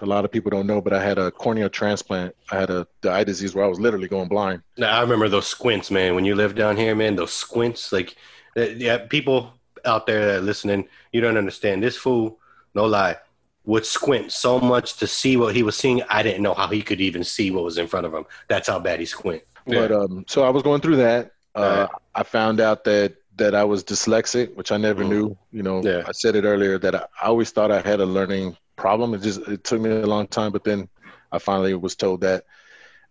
Lot 0.09 0.25
of 0.25 0.31
people 0.33 0.51
don't 0.51 0.67
know, 0.67 0.81
but 0.81 0.93
I 0.93 1.03
had 1.03 1.19
a 1.19 1.31
corneal 1.31 1.69
transplant. 1.69 2.35
I 2.51 2.57
had 2.59 2.71
a 2.71 2.87
the 3.03 3.11
eye 3.13 3.25
disease 3.25 3.55
where 3.55 3.65
I 3.65 3.69
was 3.69 3.79
literally 3.81 4.09
going 4.09 4.29
blind. 4.29 4.63
Now, 4.77 4.97
I 4.99 5.01
remember 5.03 5.29
those 5.29 5.47
squints, 5.47 5.91
man. 5.91 6.15
When 6.15 6.25
you 6.25 6.35
live 6.35 6.55
down 6.55 6.77
here, 6.77 6.95
man, 6.95 7.17
those 7.17 7.33
squints. 7.33 7.93
Like, 7.93 8.17
uh, 8.57 8.63
yeah, 8.87 8.99
people 8.99 9.53
out 9.85 10.07
there 10.07 10.25
that 10.27 10.37
are 10.39 10.41
listening, 10.43 10.89
you 11.13 11.21
don't 11.21 11.37
understand. 11.37 11.83
This 11.83 11.97
fool, 11.97 12.39
no 12.75 12.85
lie, 12.87 13.17
would 13.65 13.87
squint 13.87 14.33
so 14.33 14.59
much 14.59 14.97
to 14.97 15.07
see 15.07 15.37
what 15.37 15.55
he 15.55 15.63
was 15.63 15.77
seeing. 15.77 16.03
I 16.09 16.23
didn't 16.23 16.43
know 16.43 16.55
how 16.55 16.67
he 16.69 16.83
could 16.83 17.01
even 17.01 17.23
see 17.23 17.51
what 17.51 17.65
was 17.65 17.79
in 17.79 17.87
front 17.87 18.07
of 18.07 18.13
him. 18.15 18.25
That's 18.49 18.69
how 18.69 18.79
bad 18.81 18.99
he 19.01 19.07
squint. 19.07 19.43
But 19.67 19.93
um, 19.93 20.25
so 20.27 20.43
I 20.45 20.49
was 20.51 20.63
going 20.63 20.81
through 20.81 20.97
that. 20.97 21.33
Uh, 21.55 21.59
Alright. 21.61 21.91
I 22.15 22.23
found 22.23 22.61
out 22.61 22.85
that 22.85 23.17
that 23.37 23.55
I 23.55 23.63
was 23.63 23.85
dyslexic, 23.85 24.53
which 24.57 24.73
I 24.73 24.79
never 24.79 25.05
Mm. 25.05 25.09
knew. 25.11 25.39
You 25.53 25.63
know, 25.63 25.81
Yeah. 25.83 26.03
I 26.07 26.13
said 26.13 26.35
it 26.35 26.45
earlier 26.45 26.77
that 26.79 26.95
I, 26.95 27.05
I 27.23 27.27
always 27.27 27.51
thought 27.53 27.71
I 27.71 27.81
had 27.81 28.01
a 28.01 28.07
learning 28.07 28.57
problem. 28.79 29.15
It 29.15 29.23
just 29.23 29.41
it 29.49 29.65
took 29.65 29.81
me 29.81 29.91
a 29.91 30.07
long 30.07 30.27
time, 30.29 30.53
but 30.53 30.65
then 30.65 30.89
I 31.33 31.39
finally 31.39 31.75
was 31.75 31.97
told 31.97 32.23
that. 32.23 32.45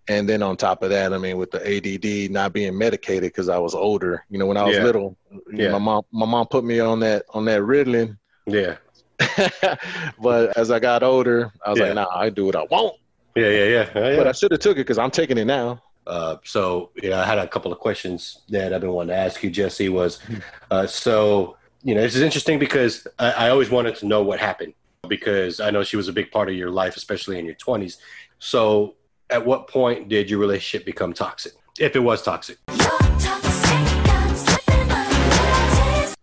And 0.10 0.28
then 0.28 0.42
on 0.42 0.56
top 0.56 0.84
of 0.84 0.90
that, 0.92 1.14
I 1.14 1.18
mean, 1.18 1.38
with 1.38 1.52
the 1.52 1.60
ADD 1.60 2.32
not 2.32 2.54
being 2.54 2.78
medicated 2.78 3.24
because 3.24 3.50
I 3.50 3.58
was 3.58 3.76
older. 3.76 4.24
You 4.30 4.40
know, 4.40 4.46
when 4.46 4.58
I 4.58 4.64
was 4.66 4.78
Yeah. 4.78 4.84
little, 4.84 5.18
Yeah. 5.52 5.72
my 5.72 5.80
mom 5.80 6.04
my 6.12 6.26
mom 6.26 6.48
put 6.48 6.64
me 6.64 6.80
on 6.80 7.02
that 7.02 7.26
on 7.34 7.46
that 7.46 7.62
Ritalin. 7.62 8.18
Yeah, 8.46 8.78
but 10.22 10.58
as 10.58 10.72
I 10.72 10.80
got 10.80 11.04
older, 11.04 11.52
I 11.66 11.70
was 11.72 11.80
Yeah. 11.80 11.86
like, 11.88 11.96
nah, 11.96 12.08
I 12.16 12.30
do 12.30 12.46
what 12.46 12.56
I 12.56 12.64
want. 12.64 12.96
yeah, 13.36 13.50
yeah, 13.50 13.66
yeah. 13.66 13.90
yeah. 13.94 14.16
But 14.18 14.28
I 14.28 14.32
should 14.32 14.52
have 14.52 14.62
took 14.62 14.78
it 14.78 14.88
because 14.88 14.98
I'm 14.98 15.12
taking 15.12 15.38
it 15.38 15.46
now. 15.46 15.82
Uh, 16.08 16.38
so 16.46 16.92
yeah, 17.04 17.20
I 17.22 17.26
had 17.26 17.38
a 17.38 17.48
couple 17.48 17.74
of 17.74 17.80
questions 17.80 18.44
that 18.50 18.74
I've 18.74 18.80
been 18.80 18.92
wanting 18.94 19.10
to 19.16 19.18
ask 19.18 19.44
you, 19.44 19.50
Jesse. 19.50 19.90
Was 19.90 20.20
uh, 20.72 20.88
so 20.88 21.58
you 21.84 21.94
know 21.96 22.02
this 22.02 22.16
is 22.16 22.22
interesting 22.22 22.58
because 22.60 23.06
I, 23.20 23.32
I 23.32 23.50
always 23.50 23.70
wanted 23.70 23.96
to 23.98 24.06
know 24.08 24.24
what 24.24 24.40
happened 24.40 24.74
because 25.08 25.60
I 25.60 25.72
know 25.72 25.84
she 25.84 25.98
was 25.98 26.08
a 26.08 26.14
big 26.14 26.32
part 26.32 26.50
of 26.50 26.56
your 26.56 26.70
life, 26.70 26.98
especially 26.98 27.40
in 27.40 27.46
your 27.46 27.56
twenties. 27.56 27.98
So 28.40 28.96
at 29.30 29.46
what 29.46 29.68
point 29.68 30.10
did 30.10 30.30
your 30.30 30.40
relationship 30.40 30.86
become 30.86 31.14
toxic, 31.14 31.54
if 31.80 31.96
it 31.96 32.00
was 32.00 32.22
toxic? 32.22 32.58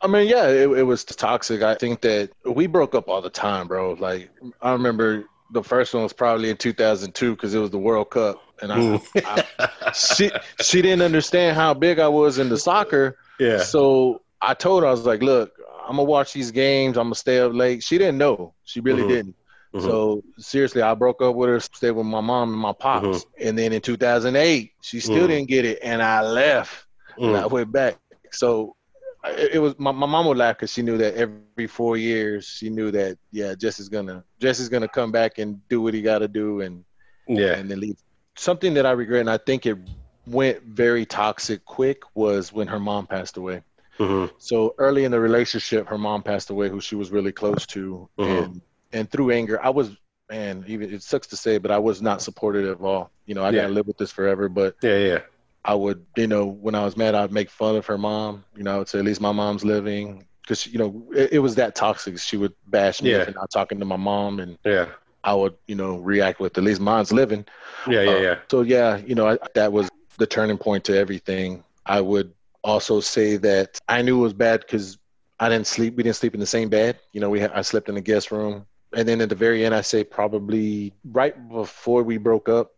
I 0.00 0.06
mean, 0.06 0.28
yeah, 0.28 0.48
it, 0.48 0.70
it 0.70 0.82
was 0.82 1.02
toxic. 1.04 1.62
I 1.62 1.74
think 1.76 2.02
that 2.02 2.30
we 2.44 2.66
broke 2.66 2.94
up 2.94 3.08
all 3.08 3.22
the 3.22 3.30
time, 3.30 3.66
bro. 3.68 3.94
Like, 3.94 4.30
I 4.60 4.72
remember 4.72 5.24
the 5.50 5.62
first 5.62 5.94
one 5.94 6.02
was 6.02 6.12
probably 6.12 6.50
in 6.50 6.58
2002 6.58 7.34
because 7.34 7.54
it 7.54 7.58
was 7.58 7.70
the 7.70 7.78
World 7.78 8.10
Cup, 8.10 8.42
and 8.60 8.70
I, 8.70 9.00
I 9.16 9.92
she 9.92 10.30
she 10.60 10.82
didn't 10.82 11.02
understand 11.02 11.56
how 11.56 11.72
big 11.72 11.98
I 11.98 12.08
was 12.08 12.38
into 12.38 12.58
soccer. 12.58 13.16
yeah, 13.40 13.58
So 13.58 14.20
I 14.42 14.52
told 14.52 14.82
her 14.82 14.88
I 14.88 14.92
was 14.92 15.06
like, 15.06 15.22
"Look, 15.22 15.52
I'm 15.84 15.96
gonna 15.96 16.04
watch 16.04 16.32
these 16.32 16.50
games. 16.50 16.96
I'm 16.96 17.06
gonna 17.06 17.14
stay 17.14 17.38
up 17.40 17.52
late." 17.54 17.82
She 17.82 17.98
didn't 17.98 18.18
know. 18.18 18.54
She 18.64 18.80
really 18.80 19.04
Mhm. 19.04 19.08
didn't. 19.08 19.36
Mhm. 19.74 19.82
So 19.82 20.22
seriously, 20.38 20.82
I 20.82 20.94
broke 20.94 21.20
up 21.22 21.34
with 21.34 21.48
her, 21.48 21.60
stayed 21.60 21.92
with 21.92 22.06
my 22.06 22.20
mom 22.20 22.52
and 22.52 22.60
my 22.60 22.72
pops, 22.72 23.24
Mhm. 23.24 23.24
and 23.40 23.58
then 23.58 23.72
in 23.72 23.80
2008, 23.80 24.72
she 24.82 25.00
still 25.00 25.26
Mhm. 25.26 25.28
didn't 25.28 25.48
get 25.48 25.64
it, 25.64 25.78
and 25.82 26.02
I 26.02 26.22
left 26.22 26.86
and 27.22 27.36
I 27.36 27.44
Mm. 27.44 27.50
went 27.50 27.72
back. 27.72 27.98
So 28.32 28.76
it, 29.24 29.54
it 29.54 29.58
was 29.58 29.74
my, 29.78 29.92
my 29.92 30.06
mom 30.06 30.26
would 30.26 30.36
laugh 30.38 30.56
because 30.56 30.72
she 30.72 30.82
knew 30.82 30.98
that 30.98 31.14
every 31.14 31.40
four 31.40 31.96
years 31.96 32.18
she 32.18 32.40
knew 32.40 32.62
that 32.62 32.90
yeah, 33.00 33.54
Jesse's 33.54 33.62
gonna 33.62 34.02
Jesse's 34.16 34.48
gonna 34.48 34.88
come 34.88 34.92
back 34.98 35.38
and 35.38 35.56
do 35.68 35.80
what 35.80 35.94
he 35.94 36.02
got 36.02 36.18
to 36.18 36.28
do 36.28 36.60
and 36.60 36.84
yeah, 37.26 37.54
and 37.54 37.70
then 37.70 37.80
leave. 37.80 37.96
Something 38.36 38.74
that 38.74 38.86
I 38.86 38.92
regret 38.92 39.20
and 39.20 39.30
I 39.30 39.38
think 39.38 39.66
it 39.66 39.76
went 40.26 40.62
very 40.62 41.04
toxic 41.06 41.64
quick 41.64 42.02
was 42.14 42.52
when 42.52 42.66
her 42.68 42.78
mom 42.80 43.06
passed 43.06 43.36
away. 43.36 43.62
Mhm. 43.98 44.30
So 44.38 44.74
early 44.78 45.04
in 45.04 45.10
the 45.12 45.20
relationship, 45.20 45.86
her 45.88 45.98
mom 45.98 46.22
passed 46.22 46.50
away, 46.50 46.68
who 46.68 46.80
she 46.80 46.96
was 46.96 47.10
really 47.10 47.32
close 47.32 47.66
to, 47.68 48.08
Mhm. 48.18 48.44
and 48.44 48.62
and 48.92 49.10
through 49.10 49.30
anger, 49.32 49.62
I 49.62 49.70
was 49.70 49.90
man. 50.30 50.64
Even 50.66 50.92
it 50.92 51.02
sucks 51.02 51.26
to 51.28 51.36
say, 51.36 51.58
but 51.58 51.70
I 51.70 51.78
was 51.78 52.00
not 52.00 52.22
supportive 52.22 52.66
at 52.80 52.84
all. 52.84 53.10
You 53.26 53.34
know, 53.34 53.44
I 53.44 53.50
Yeah. 53.50 53.62
gotta 53.62 53.74
live 53.74 53.86
with 53.86 53.98
this 53.98 54.10
forever, 54.10 54.48
but 54.48 54.76
yeah, 54.82 54.98
yeah, 54.98 55.20
I 55.64 55.74
would, 55.74 56.04
you 56.16 56.26
know, 56.26 56.46
when 56.46 56.74
I 56.74 56.84
was 56.84 56.96
mad, 56.96 57.14
I'd 57.14 57.32
make 57.32 57.50
fun 57.50 57.76
of 57.76 57.86
her 57.86 57.98
mom. 57.98 58.44
You 58.56 58.64
know, 58.64 58.74
I 58.74 58.78
would 58.78 58.88
say, 58.88 58.98
at 58.98 59.04
least 59.04 59.20
my 59.20 59.32
mom's 59.32 59.64
living. 59.64 60.26
Because, 60.42 60.66
you 60.66 60.78
know, 60.78 61.06
it, 61.14 61.34
it 61.34 61.38
was 61.38 61.54
that 61.54 61.74
toxic. 61.74 62.18
She 62.18 62.36
would 62.36 62.52
bash 62.66 63.02
me 63.02 63.10
Yeah. 63.10 63.24
for 63.24 63.30
not 63.30 63.50
talking 63.50 63.78
to 63.78 63.84
my 63.86 63.96
mom. 63.96 64.40
And 64.40 64.58
yeah, 64.64 64.88
I 65.22 65.34
would, 65.34 65.54
you 65.66 65.74
know, 65.74 65.96
react 65.98 66.38
with, 66.40 66.58
at 66.58 66.64
least 66.64 66.80
mine's 66.80 67.12
living. 67.12 67.46
yeah, 67.88 68.02
yeah, 68.02 68.10
Uh, 68.10 68.20
yeah. 68.20 68.34
So, 68.50 68.60
yeah, 68.62 68.96
you 68.98 69.14
know, 69.14 69.28
I, 69.28 69.38
that 69.54 69.72
was 69.72 69.88
the 70.18 70.26
turning 70.26 70.58
point 70.58 70.84
to 70.84 70.96
everything. 70.96 71.64
I 71.86 72.00
would 72.00 72.32
also 72.64 73.00
say 73.00 73.36
that 73.38 73.78
I 73.88 74.02
knew 74.02 74.18
it 74.18 74.22
was 74.22 74.34
bad 74.34 74.60
because 74.60 74.98
I 75.38 75.48
didn't 75.48 75.66
sleep. 75.68 75.96
We 75.96 76.02
didn't 76.02 76.16
sleep 76.16 76.34
in 76.34 76.40
the 76.40 76.46
same 76.46 76.68
bed. 76.70 76.98
You 77.12 77.20
know, 77.20 77.30
we 77.30 77.40
had, 77.40 77.52
I 77.52 77.62
slept 77.62 77.88
in 77.88 77.94
the 77.94 78.00
guest 78.00 78.32
room. 78.32 78.66
And 78.96 79.08
then 79.08 79.20
at 79.20 79.28
the 79.28 79.34
very 79.36 79.64
end, 79.64 79.74
I 79.74 79.82
say 79.82 80.04
probably 80.04 80.94
right 81.04 81.34
before 81.48 82.02
we 82.02 82.16
broke 82.18 82.48
up, 82.48 82.72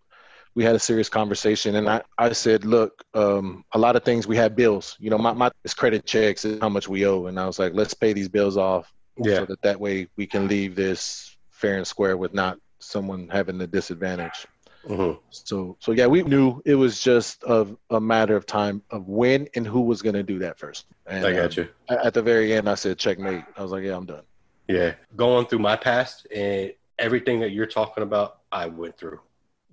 we 0.54 0.64
had 0.64 0.74
a 0.74 0.78
serious 0.80 1.08
conversation. 1.08 1.76
And 1.76 1.88
I, 1.88 2.02
I 2.18 2.32
said, 2.32 2.64
look, 2.64 3.04
um, 3.14 3.64
a 3.72 3.78
lot 3.78 3.96
of 3.96 4.04
things 4.04 4.26
we 4.26 4.36
had 4.36 4.56
bills. 4.56 4.96
You 4.98 5.10
know, 5.10 5.18
my, 5.18 5.32
my 5.32 5.50
it's 5.64 5.74
credit 5.74 6.06
checks 6.06 6.44
is 6.44 6.58
how 6.60 6.70
much 6.70 6.88
we 6.88 7.06
owe. 7.06 7.26
And 7.26 7.38
I 7.38 7.46
was 7.46 7.58
like, 7.58 7.72
let's 7.74 7.94
pay 7.94 8.12
these 8.14 8.28
bills 8.28 8.56
off 8.56 8.92
Yeah. 9.18 9.40
so 9.40 9.46
that 9.46 9.62
that 9.62 9.80
way 9.80 10.08
we 10.16 10.26
can 10.26 10.48
leave 10.48 10.74
this 10.74 11.36
fair 11.50 11.76
and 11.76 11.86
square 11.86 12.16
with 12.16 12.32
not 12.34 12.58
someone 12.80 13.28
having 13.30 13.58
the 13.58 13.66
disadvantage. 13.66 14.46
Mhm. 14.88 15.18
So, 15.30 15.76
so 15.80 15.92
yeah, 15.92 16.06
we 16.06 16.22
knew 16.22 16.62
it 16.64 16.76
was 16.76 17.00
just 17.00 17.42
a, 17.44 17.66
a 17.90 18.00
matter 18.00 18.36
of 18.36 18.46
time 18.46 18.82
of 18.90 19.08
when 19.08 19.48
and 19.54 19.66
who 19.66 19.80
was 19.80 20.00
going 20.02 20.14
to 20.14 20.22
do 20.22 20.38
that 20.38 20.58
first. 20.58 20.86
And, 21.06 21.24
I 21.24 21.32
got 21.32 21.58
um, 21.58 21.64
you. 21.64 21.96
At 21.96 22.14
the 22.14 22.22
very 22.22 22.52
end, 22.52 22.68
I 22.68 22.74
said 22.74 22.98
checkmate. 22.98 23.44
I 23.56 23.62
was 23.62 23.72
like, 23.72 23.84
yeah, 23.84 23.96
I'm 23.96 24.06
done. 24.06 24.22
Yeah, 24.68 24.94
going 25.14 25.46
through 25.46 25.60
my 25.60 25.76
past 25.76 26.26
and 26.34 26.72
everything 26.98 27.40
that 27.40 27.50
you're 27.50 27.66
talking 27.66 28.02
about, 28.02 28.38
I 28.50 28.66
went 28.66 28.96
through. 28.96 29.20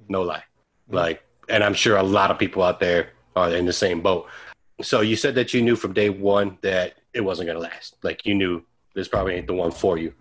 No 0.09 0.21
lie. 0.21 0.43
Mhm. 0.89 0.95
Like, 0.95 1.23
and 1.49 1.63
I'm 1.63 1.73
sure 1.73 1.97
a 1.97 2.03
lot 2.03 2.31
of 2.31 2.39
people 2.39 2.63
out 2.63 2.79
there 2.79 3.09
are 3.35 3.53
in 3.53 3.65
the 3.65 3.73
same 3.73 4.01
boat. 4.01 4.27
So 4.81 5.01
you 5.01 5.15
said 5.15 5.35
that 5.35 5.53
you 5.53 5.61
knew 5.61 5.75
from 5.75 5.93
day 5.93 6.09
one 6.09 6.57
that 6.61 6.95
it 7.13 7.21
wasn't 7.21 7.47
going 7.47 7.57
to 7.57 7.61
last. 7.61 7.97
Like 8.03 8.25
you 8.25 8.33
knew 8.33 8.63
this 8.95 9.07
probably 9.07 9.35
ain't 9.35 9.47
the 9.47 9.53
one 9.53 9.71
for 9.71 9.97
you. 9.97 10.13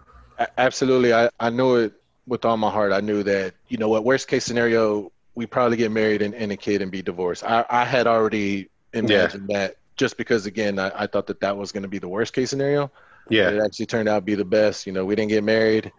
Absolutely. 0.58 1.12
I, 1.12 1.30
I 1.38 1.50
knew 1.50 1.76
it 1.76 1.92
with 2.26 2.44
all 2.44 2.56
my 2.56 2.70
heart. 2.70 2.92
I 2.92 3.00
knew 3.00 3.22
that, 3.24 3.54
you 3.68 3.78
know 3.78 3.88
what, 3.88 4.04
worst 4.04 4.28
case 4.28 4.44
scenario, 4.44 5.10
we 5.34 5.46
probably 5.46 5.76
get 5.76 5.90
married 5.90 6.22
and, 6.22 6.34
and 6.34 6.52
a 6.52 6.56
kid 6.56 6.82
and 6.82 6.90
be 6.90 7.02
divorced. 7.02 7.44
I, 7.44 7.64
I 7.70 7.84
had 7.84 8.06
already 8.06 8.68
imagined 8.92 9.48
that 9.48 9.76
just 9.96 10.16
because, 10.16 10.46
again, 10.46 10.78
I, 10.78 10.92
I 11.02 11.06
thought 11.06 11.26
that 11.26 11.40
that 11.40 11.56
was 11.56 11.72
going 11.72 11.82
to 11.82 11.88
be 11.88 11.98
the 11.98 12.08
worst 12.08 12.32
case 12.32 12.50
scenario. 12.50 12.90
Yeah, 13.28 13.50
It 13.50 13.62
actually 13.64 13.86
turned 13.86 14.08
out 14.08 14.16
to 14.16 14.20
be 14.22 14.34
the 14.34 14.44
best. 14.44 14.86
You 14.86 14.92
know, 14.92 15.04
we 15.04 15.14
didn't 15.14 15.30
get 15.30 15.44
married. 15.44 15.92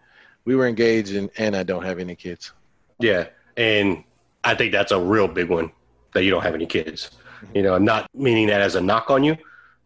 We 0.44 0.56
were 0.56 0.66
engaged 0.66 1.14
and, 1.14 1.30
and 1.38 1.56
I 1.56 1.62
don't 1.62 1.82
have 1.84 1.98
any 1.98 2.14
kids. 2.14 2.52
yeah, 3.00 3.28
and 3.56 4.04
I 4.44 4.54
think 4.54 4.72
that's 4.72 4.92
a 4.92 5.00
real 5.00 5.26
big 5.26 5.48
one 5.48 5.70
that 6.12 6.22
you 6.24 6.30
don't 6.30 6.42
have 6.42 6.54
any 6.54 6.66
kids. 6.66 7.10
Mm-hmm. 7.42 7.56
You 7.56 7.62
know, 7.62 7.74
I'm 7.74 7.84
not 7.84 8.08
meaning 8.14 8.48
that 8.48 8.60
as 8.60 8.74
a 8.74 8.80
knock 8.80 9.10
on 9.10 9.24
you, 9.24 9.36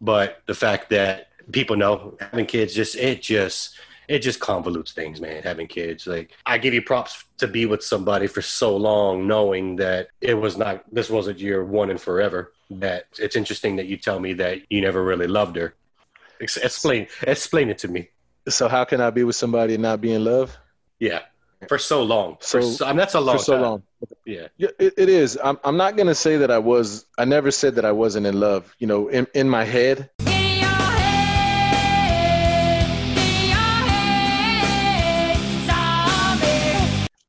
but 0.01 0.41
the 0.47 0.53
fact 0.53 0.89
that 0.89 1.29
people 1.51 1.75
know 1.75 2.17
having 2.19 2.45
kids 2.45 2.73
just 2.73 2.95
it 2.95 3.21
just 3.21 3.79
it 4.09 4.19
just 4.19 4.39
convolutes 4.39 4.91
things, 4.91 5.21
man. 5.21 5.41
Having 5.43 5.67
kids, 5.67 6.05
like 6.07 6.31
I 6.45 6.57
give 6.57 6.73
you 6.73 6.81
props 6.81 7.23
to 7.37 7.47
be 7.47 7.65
with 7.65 7.83
somebody 7.83 8.27
for 8.27 8.41
so 8.41 8.75
long, 8.75 9.27
knowing 9.27 9.75
that 9.77 10.09
it 10.19 10.33
was 10.33 10.57
not 10.57 10.83
this 10.91 11.09
wasn't 11.09 11.39
your 11.39 11.63
one 11.63 11.89
and 11.91 12.01
forever. 12.01 12.51
That 12.71 13.05
it's 13.17 13.35
interesting 13.35 13.75
that 13.77 13.85
you 13.85 13.97
tell 13.97 14.19
me 14.19 14.33
that 14.33 14.59
you 14.69 14.81
never 14.81 15.03
really 15.03 15.27
loved 15.27 15.55
her. 15.55 15.75
Ex- 16.41 16.57
Explain 16.57 17.07
explain 17.23 17.69
it 17.69 17.77
to 17.79 17.87
me. 17.87 18.09
So 18.47 18.67
how 18.67 18.83
can 18.83 18.99
I 18.99 19.09
be 19.11 19.23
with 19.23 19.35
somebody 19.35 19.75
and 19.75 19.83
not 19.83 20.01
be 20.01 20.11
in 20.11 20.23
love? 20.23 20.57
Yeah, 20.99 21.21
for 21.67 21.77
so 21.77 22.01
long. 22.03 22.37
For 22.41 22.61
So- 22.61 22.61
so, 22.61 22.85
I 22.85 22.89
mean, 22.89 22.97
that's 22.97 23.13
a 23.15 23.19
long 23.21 23.37
For 23.37 23.43
so 23.43 23.53
time. 23.53 23.61
long. 23.61 23.83
Yeah, 24.25 24.47
Yeah, 24.57 24.69
it, 24.79 24.93
it 24.97 25.09
is. 25.09 25.37
I'm, 25.43 25.59
I'm 25.63 25.75
not 25.77 25.97
going 25.97 26.07
to 26.07 26.15
say 26.15 26.37
that 26.37 26.49
I 26.49 26.57
was, 26.57 27.05
I 27.17 27.25
never 27.25 27.51
said 27.51 27.75
that 27.75 27.83
I 27.85 27.91
wasn't 27.91 28.25
in 28.25 28.39
love. 28.39 28.73
You 28.79 28.87
know, 28.87 29.07
in, 29.09 29.27
in 29.35 29.49
my 29.49 29.65
head, 29.65 30.09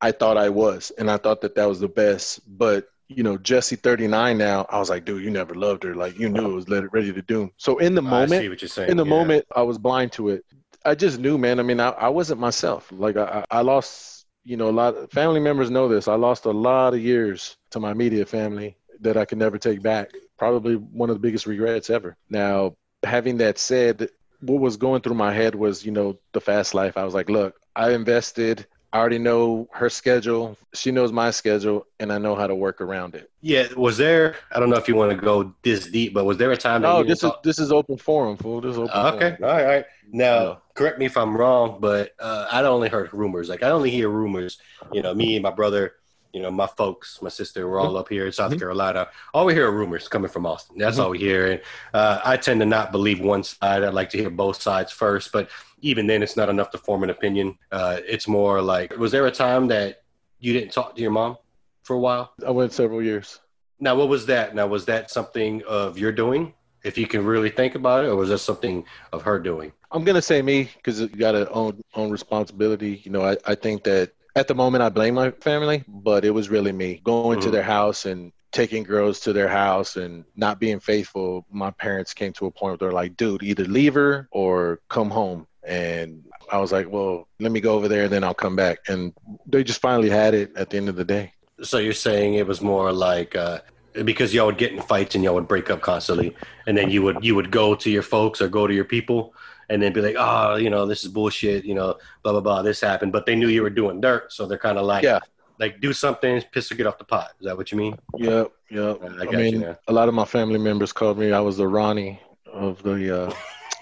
I 0.01 0.11
thought 0.11 0.37
I 0.37 0.49
was, 0.49 0.91
and 0.97 1.09
I 1.09 1.17
thought 1.17 1.41
that 1.41 1.55
that 1.55 1.65
was 1.65 1.79
the 1.79 1.87
best. 1.87 2.41
But 2.57 2.87
you 3.07 3.23
know, 3.23 3.37
Jesse 3.37 3.75
39 3.75 4.37
now, 4.37 4.65
I 4.69 4.79
was 4.79 4.89
like, 4.89 5.03
dude, 5.03 5.21
you 5.23 5.29
never 5.31 5.53
loved 5.53 5.83
her. 5.83 5.93
Like 5.95 6.17
you 6.17 6.29
knew 6.29 6.51
it 6.51 6.55
was 6.55 6.69
let- 6.69 6.91
ready 6.93 7.11
to 7.11 7.21
doom. 7.21 7.51
So 7.57 7.77
in 7.77 7.93
the 7.93 8.01
I 8.01 8.05
moment, 8.09 8.41
see 8.41 8.49
what 8.49 8.61
you're 8.61 8.69
saying. 8.69 8.89
in 8.89 8.97
the 8.97 9.03
yeah. 9.05 9.09
moment 9.09 9.45
i 9.55 9.61
was 9.61 9.77
blind 9.77 10.11
to 10.13 10.29
it 10.29 10.45
i 10.85 10.95
just 10.95 11.19
knew 11.19 11.37
man 11.37 11.59
i 11.59 11.63
mean 11.63 11.79
i, 11.79 11.89
I 11.89 12.09
wasn't 12.09 12.39
myself 12.39 12.91
like 12.91 13.17
I, 13.17 13.45
I 13.51 13.59
I 13.59 13.61
lost 13.61 14.25
you 14.43 14.57
know 14.57 14.69
a 14.69 14.71
lot 14.81 14.95
of 14.95 15.11
family 15.11 15.39
members 15.39 15.69
know 15.69 15.87
this 15.87 16.07
i 16.07 16.15
lost 16.15 16.45
a 16.45 16.51
lot 16.51 16.93
of 16.93 16.99
years 17.01 17.57
to 17.71 17.79
my 17.79 17.93
media 17.93 18.25
family 18.25 18.77
that 19.01 19.17
i 19.17 19.25
can 19.25 19.37
never 19.37 19.57
take 19.57 19.81
back 19.83 20.11
probably 20.37 20.75
one 20.75 21.09
of 21.09 21.15
the 21.15 21.19
biggest 21.19 21.45
regrets 21.45 21.89
ever 21.89 22.15
now 22.29 22.75
having 23.03 23.37
that 23.37 23.57
said 23.59 24.09
what 24.39 24.59
was 24.59 24.77
going 24.77 25.01
through 25.01 25.15
my 25.15 25.33
head 25.33 25.53
was 25.53 25.85
you 25.85 25.91
know 25.91 26.17
the 26.33 26.41
fast 26.41 26.73
life 26.73 26.97
i 26.97 27.03
was 27.03 27.13
like 27.13 27.29
look 27.29 27.55
i 27.75 27.91
invested 27.91 28.65
i 28.93 28.97
already 28.99 29.17
know 29.19 29.67
her 29.71 29.89
schedule 29.89 30.57
she 30.73 30.91
knows 30.91 31.11
my 31.11 31.31
schedule 31.31 31.85
and 31.99 32.11
i 32.11 32.17
know 32.17 32.35
how 32.35 32.47
to 32.47 32.55
work 32.55 32.81
around 32.81 33.15
it 33.15 33.29
Yeah, 33.41 33.67
was 33.75 33.97
there? 33.97 34.35
I 34.51 34.59
don't 34.59 34.69
know 34.69 34.77
if 34.77 34.87
you 34.87 34.95
want 34.95 35.11
to 35.11 35.17
go 35.17 35.53
this 35.63 35.87
deep, 35.87 36.13
but 36.13 36.25
was 36.25 36.37
there 36.37 36.51
a 36.51 36.57
time 36.57 36.81
no 36.81 36.99
you 36.99 37.05
this 37.05 37.23
is 37.23 37.31
talk- 37.31 37.43
this 37.43 37.57
is 37.59 37.71
open 37.71 37.97
forum 37.97 38.37
fool 38.37 38.61
this 38.61 38.71
is 38.73 38.77
open 38.77 39.15
Okay, 39.15 39.35
forum. 39.39 39.43
all 39.57 39.65
right. 39.65 39.85
Now, 40.13 40.41
Yeah. 40.43 40.55
correct 40.73 40.99
me 40.99 41.05
if 41.05 41.15
I'm 41.15 41.35
wrong, 41.37 41.77
but 41.79 42.11
uh, 42.19 42.47
I 42.51 42.61
only 42.63 42.89
heard 42.89 43.13
rumors. 43.13 43.47
Like 43.47 43.63
I 43.63 43.69
only 43.69 43.89
hear 43.89 44.09
rumors. 44.09 44.57
You 44.91 45.01
know, 45.01 45.13
me 45.13 45.35
and 45.37 45.43
my 45.43 45.51
brother, 45.51 45.93
you 46.33 46.41
know, 46.41 46.51
my 46.51 46.67
folks, 46.67 47.19
my 47.21 47.29
sister, 47.29 47.67
we're 47.69 47.79
all 47.79 47.95
up 47.97 48.09
here 48.09 48.25
in 48.25 48.33
South 48.33 48.51
Mhm. 48.51 48.59
Carolina. 48.59 49.07
All 49.33 49.45
we 49.45 49.53
hear 49.53 49.67
are 49.69 49.71
rumors 49.71 50.09
coming 50.09 50.29
from 50.29 50.45
Austin. 50.45 50.77
That's 50.77 50.99
all 50.99 51.11
we 51.11 51.19
hear. 51.19 51.51
And 51.51 51.61
uh, 51.93 52.19
I 52.25 52.35
tend 52.35 52.59
to 52.59 52.65
not 52.65 52.91
believe 52.91 53.21
one 53.21 53.43
side. 53.43 53.83
I 53.83 53.89
like 53.89 54.09
to 54.11 54.17
hear 54.17 54.29
both 54.29 54.61
sides 54.61 54.91
first. 54.91 55.31
But 55.31 55.47
even 55.81 56.07
then, 56.07 56.23
it's 56.23 56.37
not 56.37 56.49
enough 56.49 56.71
to 56.71 56.77
form 56.77 57.03
an 57.03 57.09
opinion. 57.09 57.57
Uh, 57.71 57.99
it's 58.07 58.27
more 58.27 58.61
like, 58.61 58.95
was 58.97 59.11
there 59.11 59.25
a 59.27 59.31
time 59.31 59.67
that 59.67 60.03
you 60.39 60.53
didn't 60.53 60.71
talk 60.71 60.95
to 60.95 61.01
your 61.01 61.11
mom 61.11 61.37
for 61.83 61.95
a 61.95 61.99
while? 61.99 62.33
i 62.45 62.51
went 62.51 62.71
several 62.73 63.01
years 63.01 63.39
Now, 63.79 63.95
what 63.95 64.09
was 64.09 64.25
that? 64.27 64.53
Now, 64.55 64.67
was 64.67 64.85
that 64.85 65.09
something 65.11 65.63
of 65.67 65.97
your 65.97 66.11
doing? 66.11 66.53
If 66.83 66.97
you 66.97 67.07
can 67.07 67.23
really 67.25 67.49
think 67.49 67.75
about 67.75 68.05
it, 68.05 68.07
or 68.07 68.15
was 68.15 68.29
that 68.29 68.39
something 68.39 68.85
of 69.11 69.21
her 69.23 69.39
doing? 69.39 69.71
I'm 69.91 70.03
gonna 70.03 70.21
say 70.21 70.41
me 70.41 70.69
because 70.75 70.99
you 71.01 71.07
got 71.09 71.33
to 71.33 71.49
own 71.51 71.79
own 71.93 72.09
responsibility. 72.11 73.01
You 73.03 73.11
know, 73.11 73.23
I, 73.23 73.37
I 73.45 73.55
think 73.55 73.83
that 73.83 74.11
at 74.35 74.47
the 74.47 74.55
moment 74.55 74.81
I 74.83 74.89
blame 74.89 75.15
my 75.15 75.31
family, 75.31 75.83
but 75.87 76.25
it 76.25 76.31
was 76.31 76.49
really 76.49 76.71
me 76.71 77.01
going 77.03 77.39
to 77.41 77.49
Mhm. 77.49 77.51
their 77.51 77.63
house 77.63 78.05
and 78.05 78.31
taking 78.51 78.83
girls 78.83 79.19
to 79.21 79.33
their 79.33 79.47
house 79.47 79.95
and 79.95 80.25
not 80.35 80.59
being 80.59 80.79
faithful. 80.79 81.45
My 81.51 81.71
parents 81.71 82.13
came 82.13 82.33
to 82.33 82.45
a 82.47 82.51
point 82.51 82.71
where 82.81 82.89
they're 82.89 83.01
like, 83.03 83.15
"Dude, 83.17 83.43
either 83.43 83.65
leave 83.65 83.93
her 83.95 84.27
or 84.31 84.79
come 84.89 85.09
home." 85.11 85.47
And 85.63 86.23
I 86.51 86.57
was 86.57 86.71
like, 86.71 86.89
"Well, 86.91 87.27
let 87.39 87.51
me 87.51 87.59
go 87.61 87.75
over 87.75 87.87
there, 87.87 88.07
then 88.07 88.23
I'll 88.23 88.33
come 88.33 88.55
back." 88.55 88.79
And 88.87 89.13
they 89.45 89.63
just 89.63 89.81
finally 89.81 90.09
had 90.09 90.33
it 90.33 90.55
at 90.55 90.69
the 90.69 90.77
end 90.77 90.89
of 90.89 90.95
the 90.95 91.05
day. 91.05 91.33
So 91.61 91.77
you're 91.77 91.93
saying 91.93 92.33
it 92.35 92.47
was 92.47 92.61
more 92.61 92.91
like 92.91 93.35
uh, 93.35 93.59
because 94.03 94.33
y'all 94.33 94.47
would 94.47 94.57
get 94.57 94.71
in 94.71 94.81
fights 94.81 95.13
and 95.15 95.23
y'all 95.23 95.35
would 95.35 95.47
break 95.47 95.69
up 95.69 95.81
constantly, 95.81 96.35
and 96.65 96.75
then 96.77 96.89
you 96.89 97.01
would 97.03 97.23
you 97.23 97.35
would 97.35 97.51
go 97.51 97.75
to 97.75 97.89
your 97.91 98.01
folks 98.03 98.41
or 98.41 98.47
go 98.47 98.65
to 98.65 98.73
your 98.73 98.85
people, 98.85 99.35
and 99.69 99.81
then 99.81 99.93
be 99.93 100.01
like, 100.01 100.15
oh, 100.17 100.55
you 100.55 100.69
know, 100.71 100.85
this 100.87 101.03
is 101.03 101.09
bullshit, 101.11 101.63
you 101.63 101.75
know, 101.75 101.95
blah 102.23 102.31
blah 102.31 102.41
blah, 102.41 102.61
this 102.63 102.81
happened, 102.81 103.11
but 103.11 103.25
they 103.27 103.35
knew 103.35 103.47
you 103.47 103.61
were 103.61 103.69
doing 103.69 104.01
dirt, 104.01 104.33
so 104.33 104.47
they're 104.47 104.57
kind 104.57 104.77
of 104.79 104.85
like, 104.85 105.03
Yeah. 105.03 105.19
like 105.59 105.79
do 105.79 105.93
something, 105.93 106.41
piss 106.51 106.71
or 106.71 106.75
get 106.75 106.87
off 106.87 106.97
the 106.97 107.03
pot. 107.05 107.31
Is 107.39 107.45
that 107.45 107.55
what 107.55 107.71
you 107.71 107.77
mean? 107.77 107.97
Yep, 108.17 108.51
yep. 108.71 108.97
I 109.03 109.05
I, 109.05 109.25
got 109.25 109.31
you 109.33 109.37
mean, 109.59 109.75
a 109.87 109.93
lot 109.93 110.07
of 110.09 110.15
my 110.15 110.25
family 110.25 110.57
members 110.57 110.91
called 110.91 111.19
me. 111.19 111.31
I 111.31 111.39
was 111.39 111.57
the 111.57 111.67
Ronnie 111.67 112.19
of 112.51 112.81
the 112.81 113.25
uh, 113.27 113.33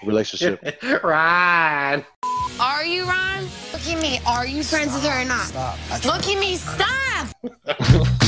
relationship. 0.04 0.60
right. 1.02 2.04
Are 2.60 2.84
you 2.84 3.04
Ron? 3.04 3.44
Look 3.72 3.86
at 3.86 4.02
me. 4.02 4.20
Are 4.26 4.46
you 4.46 4.62
friends 4.62 4.92
with 4.92 5.04
her 5.04 5.22
or 5.22 5.24
not? 5.24 5.46
Stop. 5.46 6.04
Look 6.04 6.26
at 6.28 6.38
me. 6.38 6.56
Stop. 6.56 8.16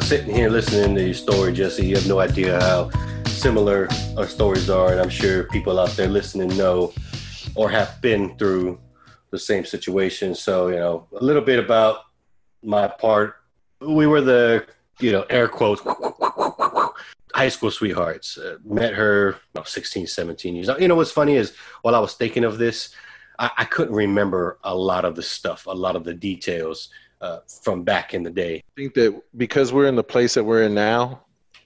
sitting 0.00 0.34
here 0.34 0.50
listening 0.50 0.94
to 0.96 1.04
your 1.04 1.14
story, 1.14 1.52
Jesse, 1.52 1.86
you 1.86 1.94
have 1.94 2.08
no 2.08 2.18
idea 2.18 2.58
how 2.60 2.90
similar 3.26 3.88
our 4.16 4.26
stories 4.26 4.68
are, 4.68 4.92
and 4.92 5.00
I'm 5.00 5.08
sure 5.08 5.44
people 5.44 5.78
out 5.78 5.90
there 5.90 6.08
listening 6.08 6.56
know 6.56 6.92
or 7.54 7.70
have 7.70 8.00
been 8.00 8.36
through 8.36 8.80
the 9.30 9.38
same 9.38 9.64
situation. 9.64 10.34
So, 10.34 10.68
you 10.68 10.76
know, 10.76 11.06
a 11.18 11.22
little 11.22 11.42
bit 11.42 11.58
about 11.58 12.04
my 12.62 12.88
part. 12.88 13.36
We 13.80 14.06
were 14.06 14.20
the, 14.20 14.66
you 15.00 15.12
know, 15.12 15.26
air 15.30 15.48
quotes, 15.48 15.82
high 17.34 17.48
school 17.48 17.70
sweethearts. 17.70 18.38
Uh, 18.38 18.56
met 18.64 18.94
her 18.94 19.36
you 19.54 19.60
know, 19.60 19.64
16, 19.64 20.06
17 20.06 20.54
years. 20.54 20.70
You 20.78 20.88
know, 20.88 20.96
what's 20.96 21.10
funny 21.10 21.36
is 21.36 21.54
while 21.82 21.94
I 21.94 22.00
was 22.00 22.14
thinking 22.14 22.44
of 22.44 22.58
this, 22.58 22.94
I, 23.38 23.50
I 23.58 23.64
couldn't 23.64 23.94
remember 23.94 24.58
a 24.64 24.74
lot 24.74 25.04
of 25.04 25.16
the 25.16 25.22
stuff, 25.22 25.66
a 25.66 25.72
lot 25.72 25.96
of 25.96 26.04
the 26.04 26.14
details 26.14 26.88
uh, 27.24 27.38
from 27.62 27.82
back 27.82 28.12
in 28.14 28.22
the 28.22 28.30
day. 28.30 28.56
I 28.56 28.80
think 28.80 28.94
that 28.94 29.20
because 29.36 29.72
we're 29.72 29.86
in 29.86 29.96
the 29.96 30.04
place 30.04 30.34
that 30.34 30.44
we're 30.44 30.62
in 30.64 30.74
now, 30.74 31.22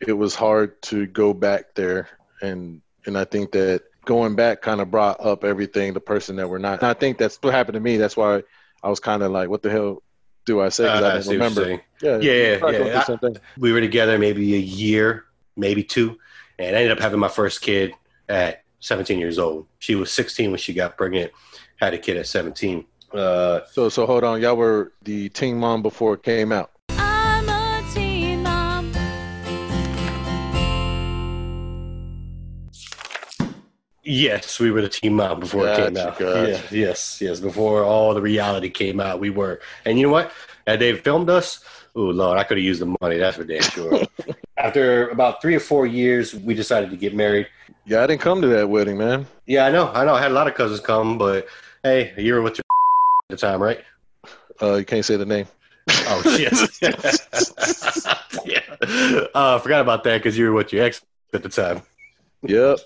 it 0.06 0.12
was 0.12 0.34
hard 0.34 0.80
to 0.82 1.06
go 1.06 1.34
back 1.34 1.74
there, 1.74 2.08
and 2.40 2.80
and 3.06 3.18
I 3.18 3.24
think 3.24 3.50
that 3.52 3.82
going 4.04 4.36
back 4.36 4.62
kind 4.62 4.80
of 4.80 4.90
brought 4.90 5.20
up 5.24 5.44
everything, 5.44 5.92
the 5.92 6.00
person 6.00 6.36
that 6.36 6.48
we're 6.48 6.58
not. 6.58 6.78
And 6.80 6.88
I 6.88 6.94
think 6.94 7.18
that's 7.18 7.36
what 7.42 7.52
happened 7.52 7.74
to 7.74 7.80
me. 7.80 7.96
That's 7.96 8.16
why 8.16 8.42
I 8.82 8.88
was 8.88 9.00
kind 9.00 9.22
of 9.22 9.32
like, 9.32 9.48
what 9.50 9.62
the 9.62 9.70
hell 9.70 10.02
do 10.46 10.60
I 10.62 10.68
say? 10.70 10.84
Because 10.84 11.02
Uh, 11.02 11.06
I 11.06 11.08
I 11.08 11.12
didn't 11.14 11.24
see 11.24 11.32
remember. 11.32 11.70
Yeah, 11.70 11.78
Yeah, 12.00 12.18
yeah, 12.20 12.32
yeah. 12.32 12.58
going 12.60 12.74
through 12.74 12.84
the 12.84 13.04
same 13.04 13.18
thing. 13.18 13.36
we 13.58 13.72
were 13.72 13.80
together 13.80 14.18
maybe 14.18 14.54
a 14.54 14.58
year, 14.58 15.24
maybe 15.56 15.82
two, 15.82 16.18
and 16.58 16.74
I 16.76 16.80
ended 16.80 16.92
up 16.96 17.00
having 17.02 17.18
my 17.20 17.28
first 17.28 17.60
kid 17.60 17.92
at 18.28 18.62
17 18.80 19.18
years 19.18 19.38
old. 19.38 19.66
She 19.80 19.94
was 19.96 20.12
16 20.12 20.50
when 20.52 20.58
she 20.58 20.72
got 20.72 20.96
pregnant, 20.96 21.32
had 21.76 21.92
a 21.92 21.98
kid 21.98 22.16
at 22.16 22.26
17. 22.26 22.84
Uh, 23.12 23.60
So 23.72 23.88
so 23.88 24.06
hold 24.06 24.24
on, 24.24 24.40
y'all 24.40 24.56
were 24.56 24.92
the 25.02 25.28
teen 25.30 25.58
mom 25.58 25.82
before 25.82 26.14
it 26.14 26.22
came 26.22 26.52
out. 26.52 26.70
I'm 26.90 27.48
a 27.48 27.82
teen 27.94 28.42
mom. 28.42 28.92
yes, 34.02 34.58
we 34.60 34.70
were 34.70 34.82
the 34.82 34.88
team 34.88 35.14
mom 35.14 35.40
before 35.40 35.68
it 35.68 35.76
came 35.76 35.96
out. 35.96 36.18
gotcha. 36.18 36.66
Yeah, 36.72 36.78
yes, 36.78 37.20
yes. 37.20 37.40
Before 37.40 37.84
all 37.84 38.14
the 38.14 38.22
reality 38.22 38.70
came 38.70 39.00
out, 39.00 39.20
we 39.20 39.30
were. 39.30 39.60
And 39.84 39.98
you 39.98 40.06
know 40.06 40.12
what? 40.12 40.32
Had 40.66 40.80
they 40.80 40.94
filmed 40.94 41.30
us, 41.30 41.60
oh 41.94 42.02
Lord, 42.02 42.38
I 42.38 42.44
could 42.44 42.58
have 42.58 42.64
used 42.64 42.80
the 42.80 42.94
money. 43.00 43.16
That's 43.18 43.36
for 43.36 43.44
damn 43.44 43.62
sure. 43.62 44.06
After 44.56 45.08
about 45.10 45.40
three 45.40 45.54
or 45.54 45.60
four 45.60 45.86
years, 45.86 46.34
we 46.34 46.52
decided 46.54 46.90
to 46.90 46.96
get 46.96 47.14
married. 47.14 47.46
Yeah, 47.86 48.02
I 48.02 48.06
didn't 48.06 48.20
come 48.20 48.42
to 48.42 48.48
that 48.48 48.68
wedding, 48.68 48.98
man. 48.98 49.26
Yeah, 49.46 49.64
I 49.66 49.70
know, 49.70 49.88
I 49.92 50.04
know. 50.04 50.14
I 50.14 50.20
had 50.20 50.30
a 50.30 50.34
lot 50.34 50.48
of 50.48 50.54
cousins 50.54 50.80
come, 50.80 51.16
but 51.16 51.46
hey, 51.82 52.12
you 52.18 52.34
were 52.34 52.42
with 52.42 52.58
your 52.58 52.62
at 52.62 52.67
the 53.28 53.36
time, 53.36 53.60
right? 53.62 53.80
Uh, 54.60 54.76
you 54.76 54.84
can't 54.84 55.04
say 55.04 55.16
the 55.16 55.26
name. 55.26 55.46
Oh 55.90 56.22
shit! 56.22 56.52
yeah, 58.44 58.60
uh, 59.34 59.56
I 59.56 59.58
forgot 59.62 59.80
about 59.80 60.04
that 60.04 60.18
because 60.18 60.36
you 60.36 60.46
were 60.46 60.52
with 60.52 60.72
your 60.72 60.84
ex 60.84 61.02
at 61.32 61.42
the 61.42 61.48
time. 61.48 61.82
Yep. 62.42 62.78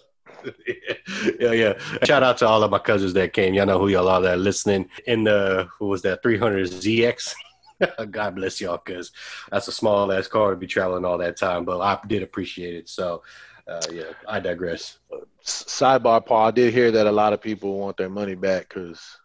yeah, 1.40 1.52
yeah. 1.52 1.78
Shout 2.04 2.22
out 2.22 2.38
to 2.38 2.46
all 2.48 2.62
of 2.62 2.70
my 2.70 2.78
cousins 2.78 3.12
that 3.14 3.32
came. 3.32 3.54
Y'all 3.54 3.66
know 3.66 3.78
who 3.78 3.88
y'all 3.88 4.08
are 4.08 4.20
that 4.22 4.38
listening. 4.38 4.88
In 5.06 5.24
the 5.24 5.68
who 5.78 5.86
was 5.86 6.02
that 6.02 6.22
300 6.22 6.68
ZX? 6.68 7.34
God 8.10 8.34
bless 8.34 8.60
y'all, 8.60 8.80
because 8.84 9.12
that's 9.50 9.68
a 9.68 9.72
small 9.72 10.10
ass 10.12 10.26
car 10.28 10.50
to 10.50 10.56
be 10.56 10.66
traveling 10.66 11.04
all 11.04 11.18
that 11.18 11.36
time. 11.36 11.64
But 11.64 11.80
I 11.80 11.98
did 12.06 12.22
appreciate 12.22 12.74
it. 12.74 12.88
So, 12.88 13.22
uh, 13.68 13.82
yeah, 13.92 14.12
I 14.28 14.40
digress. 14.40 14.98
Sidebar, 15.44 16.24
Paul. 16.24 16.48
I 16.48 16.50
did 16.50 16.74
hear 16.74 16.90
that 16.90 17.06
a 17.06 17.12
lot 17.12 17.32
of 17.32 17.40
people 17.40 17.78
want 17.78 17.96
their 17.96 18.10
money 18.10 18.34
back 18.34 18.68
because, 18.68 19.18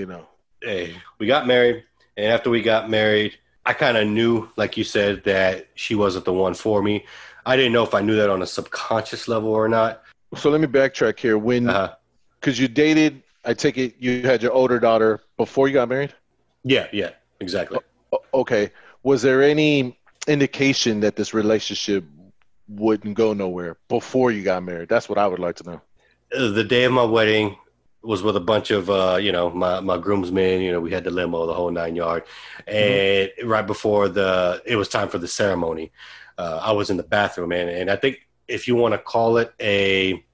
you 0.00 0.06
know, 0.06 0.26
hey, 0.62 0.94
we 1.18 1.26
got 1.26 1.46
married, 1.46 1.84
and 2.16 2.26
after 2.32 2.48
we 2.48 2.62
got 2.62 2.88
married, 2.88 3.38
I 3.66 3.74
kind 3.74 3.98
of 3.98 4.08
knew, 4.08 4.48
like 4.56 4.76
you 4.78 4.84
said, 4.84 5.22
that 5.24 5.68
she 5.74 5.94
wasn't 5.94 6.24
the 6.24 6.32
one 6.32 6.54
for 6.54 6.82
me. 6.82 7.04
I 7.44 7.54
didn't 7.56 7.72
know 7.74 7.82
if 7.84 7.94
I 7.94 8.00
knew 8.00 8.16
that 8.16 8.30
on 8.30 8.40
a 8.40 8.46
subconscious 8.46 9.28
level 9.28 9.50
or 9.50 9.68
not. 9.68 10.02
So 10.36 10.48
let 10.50 10.60
me 10.62 10.66
backtrack 10.66 11.18
here. 11.18 11.36
When, 11.36 11.68
Uh-huh. 11.68 11.94
because 12.40 12.58
you 12.58 12.66
dated, 12.68 13.22
I 13.44 13.52
take 13.54 13.76
it 13.76 13.96
you 13.98 14.22
had 14.22 14.42
your 14.42 14.52
older 14.52 14.78
daughter 14.80 15.20
before 15.36 15.68
you 15.68 15.74
got 15.74 15.88
married. 15.90 16.14
Yeah, 16.64 16.86
yeah, 16.92 17.10
exactly. 17.40 17.78
O- 18.12 18.22
Okay. 18.32 18.70
Was 19.02 19.20
there 19.22 19.42
any 19.42 19.98
indication 20.26 21.00
that 21.00 21.16
this 21.16 21.34
relationship 21.34 22.04
wouldn't 22.68 23.14
go 23.16 23.34
nowhere 23.34 23.76
before 23.88 24.30
you 24.30 24.42
got 24.42 24.62
married? 24.62 24.88
That's 24.88 25.08
what 25.08 25.18
I 25.18 25.26
would 25.26 25.38
like 25.38 25.56
to 25.56 25.64
know. 25.64 25.80
The 26.30 26.64
day 26.64 26.84
of 26.84 26.92
my 26.92 27.02
wedding 27.04 27.56
was 28.02 28.22
with 28.22 28.36
a 28.36 28.40
bunch 28.40 28.70
of, 28.70 28.88
uh, 28.88 29.18
you 29.20 29.32
know, 29.32 29.50
my, 29.50 29.80
my 29.80 29.98
groomsmen. 29.98 30.60
You 30.62 30.72
know, 30.72 30.80
we 30.80 30.90
had 30.90 31.04
the 31.04 31.10
limo, 31.10 31.46
the 31.46 31.54
whole 31.54 31.70
nine 31.70 31.96
yard. 31.96 32.24
And 32.66 33.30
right 33.44 33.66
before 33.66 34.08
the, 34.08 34.62
it 34.64 34.76
was 34.76 34.88
time 34.88 35.08
for 35.08 35.18
the 35.18 35.28
ceremony. 35.28 35.92
uh, 36.40 36.58
I 36.62 36.72
was 36.72 36.88
in 36.88 36.96
the 36.96 37.02
bathroom, 37.02 37.52
and 37.52 37.68
and 37.68 37.90
I 37.90 37.96
think 37.96 38.26
if 38.48 38.66
you 38.66 38.74
want 38.74 38.94
to 38.94 38.98
call 38.98 39.36
it 39.36 39.52
a, 39.60 40.24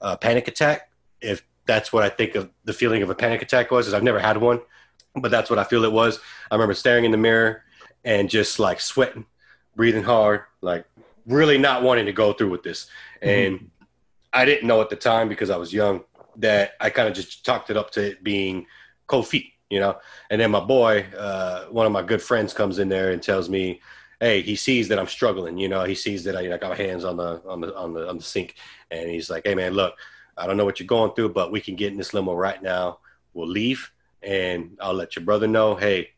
a 0.00 0.16
panic 0.16 0.48
attack, 0.48 0.90
if 1.20 1.44
that's 1.66 1.92
what 1.92 2.02
I 2.02 2.08
think 2.08 2.34
of 2.34 2.50
the 2.64 2.72
feeling 2.72 3.02
of 3.02 3.10
a 3.10 3.14
panic 3.14 3.42
attack 3.42 3.70
was, 3.70 3.86
is 3.86 3.94
I've 3.94 4.02
never 4.02 4.18
had 4.18 4.38
one, 4.38 4.60
but 5.14 5.30
that's 5.30 5.50
what 5.50 5.58
I 5.58 5.64
feel 5.64 5.84
it 5.84 5.92
was. 5.92 6.18
I 6.50 6.54
remember 6.54 6.74
staring 6.74 7.04
in 7.04 7.10
the 7.10 7.18
mirror 7.18 7.64
and 8.02 8.30
just 8.30 8.58
like 8.58 8.80
sweating, 8.80 9.26
breathing 9.76 10.02
hard, 10.02 10.40
like 10.62 10.86
really 11.26 11.58
not 11.58 11.82
wanting 11.82 12.06
to 12.06 12.12
go 12.12 12.32
through 12.32 12.50
with 12.50 12.62
this. 12.62 12.86
And 13.20 13.70
I 14.32 14.44
didn't 14.46 14.66
know 14.66 14.80
at 14.80 14.88
the 14.88 14.96
time 14.96 15.28
because 15.28 15.50
I 15.50 15.56
was 15.58 15.72
young 15.72 16.02
that 16.36 16.72
I 16.80 16.90
kind 16.90 17.08
of 17.08 17.14
just 17.14 17.44
chalked 17.44 17.70
it 17.70 17.76
up 17.76 17.90
to 17.92 18.10
it 18.10 18.24
being 18.24 18.66
cold 19.06 19.28
feet, 19.28 19.52
you 19.70 19.80
know. 19.80 19.98
And 20.30 20.40
then 20.40 20.50
my 20.50 20.60
boy, 20.60 21.06
uh, 21.16 21.66
one 21.66 21.86
of 21.86 21.92
my 21.92 22.02
good 22.02 22.22
friends, 22.22 22.54
comes 22.54 22.78
in 22.78 22.88
there 22.88 23.10
and 23.10 23.22
tells 23.22 23.48
me, 23.48 23.80
"Hey, 24.20 24.42
he 24.42 24.56
sees 24.56 24.88
that 24.88 24.98
I'm 24.98 25.06
struggling. 25.06 25.58
You 25.58 25.68
know, 25.68 25.84
he 25.84 25.94
sees 25.94 26.24
that 26.24 26.36
I, 26.36 26.40
you 26.40 26.50
know, 26.50 26.58
got 26.58 26.70
my 26.70 26.76
hands 26.76 27.04
on 27.04 27.16
the 27.16 27.42
on 27.46 27.60
the 27.60 27.74
on 27.76 27.94
the 27.94 28.08
on 28.08 28.16
the 28.18 28.24
sink, 28.24 28.56
and 28.90 29.10
he's 29.10 29.30
like, 29.30 29.42
"Hey, 29.46 29.54
man, 29.54 29.74
look, 29.74 29.94
I 30.36 30.46
don't 30.46 30.56
know 30.56 30.64
what 30.64 30.80
you're 30.80 30.86
going 30.86 31.12
through, 31.14 31.30
but 31.30 31.52
we 31.52 31.60
can 31.60 31.76
get 31.76 31.92
in 31.92 31.98
this 31.98 32.14
limo 32.14 32.34
right 32.34 32.62
now. 32.62 32.98
We'll 33.34 33.48
leave, 33.48 33.92
and 34.22 34.76
I'll 34.80 34.94
let 34.94 35.16
your 35.16 35.24
brother 35.24 35.46
know. 35.46 35.74
Hey, 35.74 36.10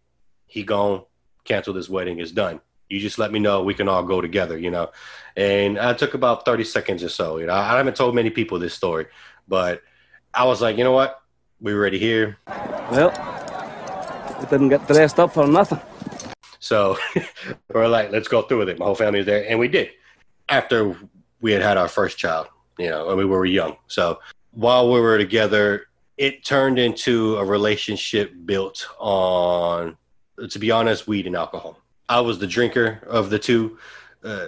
he 0.47 0.63
gone. 0.63 1.03
Cancel 1.45 1.75
this 1.75 1.89
wedding. 1.89 2.21
It's 2.21 2.31
done. 2.31 2.61
You 2.89 3.01
just 3.01 3.19
let 3.19 3.33
me 3.33 3.39
know. 3.39 3.63
We 3.63 3.75
can 3.75 3.89
all 3.89 4.03
go 4.03 4.21
together, 4.21 4.59
you 4.59 4.71
know. 4.71 4.91
And 5.37 5.79
I 5.79 5.95
took 5.95 6.15
about 6.15 6.45
30 6.45 6.65
seconds 6.65 7.03
or 7.03 7.09
so. 7.09 7.39
You 7.39 7.47
know, 7.47 7.55
I 7.55 7.77
haven't 7.77 7.97
told 7.97 8.15
many 8.15 8.31
people 8.31 8.59
this 8.59 8.75
story, 8.75 9.07
but 9.49 9.83
I 10.35 10.45
was 10.45 10.61
like, 10.61 10.77
you 10.77 10.85
know 10.85 10.93
what? 10.93 11.21
We're 11.61 11.77
already 11.77 11.99
here. 11.99 12.39
Well, 12.91 13.11
it 14.41 14.51
didn't 14.51 14.69
get 14.69 14.87
dressed 14.87 15.19
up 15.19 15.33
for 15.33 15.47
nothing. 15.47 15.81
So 16.59 16.99
we're 17.73 17.87
like, 17.89 18.11
let's 18.11 18.29
go 18.29 18.43
through 18.43 18.59
with 18.59 18.69
it. 18.69 18.79
My 18.79 18.87
whole 18.87 18.95
family 18.95 19.21
was 19.21 19.27
there, 19.27 19.49
and 19.49 19.59
we 19.59 19.69
did. 19.69 19.91
After 20.49 20.97
we 21.41 21.53
had 21.53 21.63
had 21.63 21.77
our 21.77 21.89
first 21.89 22.19
child, 22.19 22.49
you 22.79 22.91
know, 22.91 23.09
and 23.09 23.19
we 23.19 23.25
were 23.25 23.45
young. 23.45 23.77
So 23.87 24.19
while 24.53 24.93
we 24.93 25.01
were 25.01 25.19
together, 25.19 25.87
it 26.17 26.45
turned 26.45 26.79
into 26.79 27.37
a 27.37 27.45
relationship 27.45 28.33
built 28.45 28.87
on, 28.99 29.97
to 30.49 30.59
be 30.59 30.71
honest, 30.71 31.07
weed 31.07 31.27
and 31.27 31.37
alcohol. 31.37 31.79
I 32.09 32.21
was 32.21 32.39
the 32.39 32.47
drinker 32.47 33.01
of 33.07 33.31
the 33.31 33.39
two. 33.39 33.79
Uh, 34.23 34.47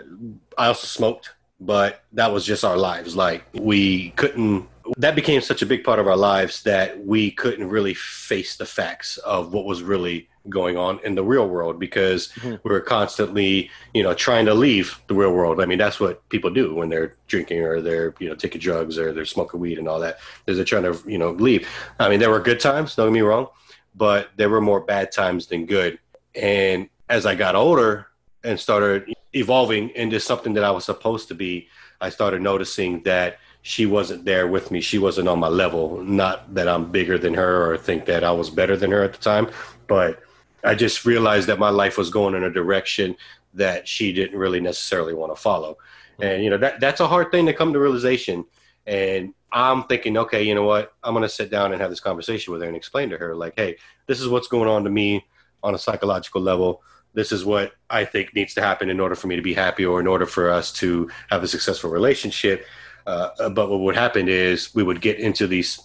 I 0.59 0.67
also 0.67 0.87
smoked, 0.87 1.35
but 1.61 2.03
that 2.13 2.33
was 2.33 2.45
just 2.45 2.65
our 2.65 2.77
lives. 2.77 3.17
Like 3.17 3.45
we 3.55 4.11
couldn't. 4.11 4.69
That 4.97 5.15
became 5.15 5.41
such 5.41 5.63
a 5.63 5.67
big 5.67 5.85
part 5.85 5.99
of 5.99 6.07
our 6.07 6.17
lives 6.17 6.63
that 6.63 7.05
we 7.05 7.31
couldn't 7.31 7.69
really 7.69 7.95
face 7.95 8.57
the 8.57 8.67
facts 8.67 9.19
of 9.19 9.53
what 9.53 9.65
was 9.65 9.83
really 9.83 10.29
going 10.49 10.77
on 10.77 11.01
in 11.05 11.15
the 11.15 11.25
real 11.25 11.49
world 11.49 11.79
because 11.79 12.29
mm-hmm. 12.29 12.57
we 12.63 12.71
were 12.71 12.81
constantly, 12.81 13.71
you 13.95 14.03
know, 14.03 14.15
trying 14.15 14.47
to 14.47 14.55
leave 14.55 15.01
the 15.09 15.15
real 15.15 15.33
world. 15.33 15.61
I 15.61 15.67
mean, 15.67 15.79
that's 15.79 15.99
what 15.99 16.27
people 16.29 16.51
do 16.51 16.75
when 16.75 16.89
they're 16.89 17.17
drinking 17.27 17.61
or 17.63 17.81
they're, 17.81 18.15
you 18.19 18.29
know, 18.29 18.35
taking 18.35 18.61
drugs 18.61 18.99
or 18.99 19.13
they're 19.13 19.25
smoking 19.25 19.61
weed 19.61 19.79
and 19.79 19.89
all 19.89 20.01
that. 20.01 20.19
Is 20.47 20.57
they're 20.57 20.65
trying 20.65 20.85
to, 20.85 20.99
you 21.11 21.19
know, 21.19 21.33
leave. 21.33 21.69
I 21.99 22.09
mean, 22.09 22.21
there 22.21 22.31
were 22.31 22.41
good 22.41 22.61
times. 22.61 22.95
Don't 22.95 23.09
get 23.09 23.13
me 23.13 23.21
wrong, 23.21 23.49
but 23.95 24.31
there 24.37 24.49
were 24.49 24.61
more 24.61 24.81
bad 24.81 25.13
times 25.13 25.47
than 25.47 25.67
good. 25.67 25.99
And 26.35 26.89
as 27.09 27.27
I 27.27 27.35
got 27.35 27.55
older 27.55 28.07
and 28.45 28.59
started 28.59 29.13
evolving 29.35 29.91
into 29.91 30.21
something 30.21 30.55
that 30.55 30.65
I 30.65 30.71
was 30.71 30.85
supposed 30.85 31.29
to 31.29 31.35
be, 31.35 31.69
I 32.01 32.11
started 32.11 32.43
noticing 32.43 33.03
that 33.05 33.39
she 33.67 33.85
wasn't 33.85 34.25
there 34.25 34.47
with 34.47 34.71
me. 34.71 34.81
She 34.81 34.97
wasn't 34.97 35.27
on 35.27 35.41
my 35.41 35.49
level. 35.49 36.01
Not 36.05 36.55
that 36.55 36.69
I'm 36.69 36.93
bigger 36.93 37.19
than 37.19 37.35
her 37.35 37.69
or 37.69 37.77
think 37.77 38.05
that 38.05 38.23
I 38.23 38.31
was 38.31 38.49
better 38.49 38.77
than 38.77 38.93
her 38.93 39.03
at 39.03 39.13
the 39.13 39.19
time, 39.19 39.51
but 39.89 40.23
I 40.63 40.77
just 40.77 41.05
realized 41.05 41.49
that 41.49 41.59
my 41.59 41.71
life 41.71 41.99
was 41.99 42.09
going 42.09 42.37
in 42.37 42.45
a 42.45 42.51
direction 42.51 43.17
that 43.55 43.89
she 43.89 44.13
didn't 44.13 44.39
really 44.39 44.61
necessarily 44.61 45.15
want 45.15 45.35
to 45.35 45.43
follow. 45.43 45.79
And 46.21 46.45
you 46.45 46.51
know 46.51 46.59
that 46.59 46.79
that's 46.79 47.01
a 47.01 47.09
hard 47.09 47.33
thing 47.33 47.45
to 47.47 47.53
come 47.53 47.73
to 47.73 47.81
realization. 47.81 48.45
And 48.87 49.35
I'm 49.51 49.83
thinking, 49.89 50.17
okay, 50.17 50.45
you 50.45 50.55
know 50.55 50.63
what? 50.63 50.93
I'm 51.03 51.13
gonna 51.13 51.29
sit 51.29 51.51
down 51.51 51.73
and 51.73 51.81
have 51.81 51.91
this 51.91 51.99
conversation 51.99 52.53
with 52.53 52.63
her 52.63 52.69
and 52.69 52.77
explain 52.77 53.11
to 53.11 53.19
her, 53.19 53.35
like, 53.35 53.55
hey, 53.57 53.79
this 54.07 54.21
is 54.21 54.29
what's 54.29 54.47
going 54.47 54.69
on 54.69 54.85
to 54.85 54.91
me 54.91 55.27
on 55.65 55.75
a 55.75 55.79
psychological 55.79 56.41
level. 56.41 56.85
This 57.15 57.33
is 57.33 57.45
what 57.45 57.73
I 57.91 58.05
think 58.05 58.33
needs 58.33 58.55
to 58.55 58.63
happen 58.63 58.91
in 58.91 59.01
order 59.01 59.17
for 59.17 59.27
me 59.27 59.35
to 59.35 59.43
be 59.43 59.55
happy 59.55 59.85
or 59.85 59.99
in 59.99 60.07
order 60.07 60.27
for 60.27 60.51
us 60.51 60.71
to 60.75 61.11
have 61.31 61.43
a 61.43 61.49
successful 61.49 61.91
relationship. 61.91 62.65
Uh, 63.07 63.49
but 63.51 63.71
what 63.71 63.81
would 63.81 63.97
happen 63.97 64.29
is 64.29 64.75
we 64.75 64.83
would 64.83 65.01
get 65.01 65.19
into 65.19 65.47
these 65.47 65.81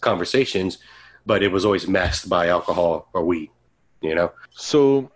conversations, 0.00 0.78
but 1.24 1.42
it 1.42 1.50
was 1.50 1.64
always 1.64 1.88
masked 1.88 2.28
by 2.28 2.48
alcohol 2.48 3.08
or 3.12 3.24
weed, 3.24 3.50
you 4.02 4.14
know? 4.14 4.30
So, 4.50 5.10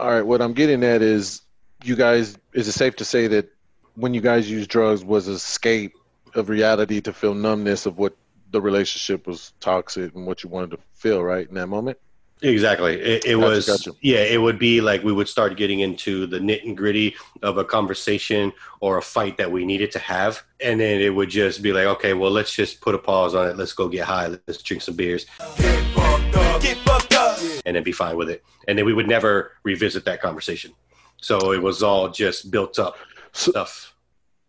all 0.00 0.10
right, 0.10 0.26
what 0.26 0.42
I'm 0.42 0.52
getting 0.52 0.82
at 0.82 1.02
is 1.02 1.42
you 1.84 1.96
guys, 1.96 2.36
is 2.52 2.66
it 2.68 2.72
safe 2.72 2.96
to 2.96 3.04
say 3.04 3.28
that 3.28 3.48
when 3.94 4.14
you 4.14 4.20
guys 4.20 4.50
use 4.50 4.66
drugs 4.66 5.04
was 5.04 5.28
escape 5.28 5.92
of 6.34 6.48
reality 6.48 7.00
to 7.00 7.12
feel 7.12 7.34
numbness 7.34 7.86
of 7.86 7.98
what 7.98 8.16
the 8.50 8.60
relationship 8.60 9.26
was 9.26 9.52
toxic 9.60 10.14
and 10.14 10.26
what 10.26 10.42
you 10.42 10.50
wanted 10.50 10.72
to 10.72 10.78
feel, 10.94 11.22
right, 11.22 11.48
in 11.48 11.54
that 11.54 11.68
moment? 11.68 11.98
Exactly. 12.42 13.00
It, 13.00 13.24
it 13.24 13.36
Gotcha, 13.36 13.38
was, 13.38 13.66
gotcha. 13.66 13.92
yeah, 14.02 14.18
it 14.18 14.40
would 14.40 14.58
be 14.58 14.80
like 14.82 15.02
we 15.02 15.12
would 15.12 15.28
start 15.28 15.56
getting 15.56 15.80
into 15.80 16.26
the 16.26 16.38
nit 16.38 16.64
and 16.64 16.76
gritty 16.76 17.16
of 17.42 17.56
a 17.56 17.64
conversation 17.64 18.52
or 18.80 18.98
a 18.98 19.02
fight 19.02 19.38
that 19.38 19.50
we 19.50 19.64
needed 19.64 19.90
to 19.92 19.98
have. 19.98 20.42
And 20.60 20.78
then 20.78 21.00
it 21.00 21.14
would 21.14 21.30
just 21.30 21.62
be 21.62 21.72
like, 21.72 21.86
okay, 21.86 22.12
well, 22.12 22.30
let's 22.30 22.54
just 22.54 22.80
put 22.82 22.94
a 22.94 22.98
pause 22.98 23.34
on 23.34 23.48
it. 23.48 23.56
Let's 23.56 23.72
go 23.72 23.88
get 23.88 24.04
high. 24.04 24.28
Let's 24.46 24.62
drink 24.62 24.82
some 24.82 24.96
beers. 24.96 25.24
And 27.64 27.74
then 27.74 27.82
be 27.82 27.92
fine 27.92 28.16
with 28.16 28.28
it. 28.28 28.44
And 28.68 28.78
then 28.78 28.84
we 28.84 28.92
would 28.92 29.08
never 29.08 29.52
revisit 29.64 30.04
that 30.04 30.20
conversation. 30.20 30.72
So 31.16 31.52
it 31.52 31.62
was 31.62 31.82
all 31.82 32.10
just 32.10 32.50
built 32.50 32.78
up 32.78 32.96
stuff. 33.32 33.94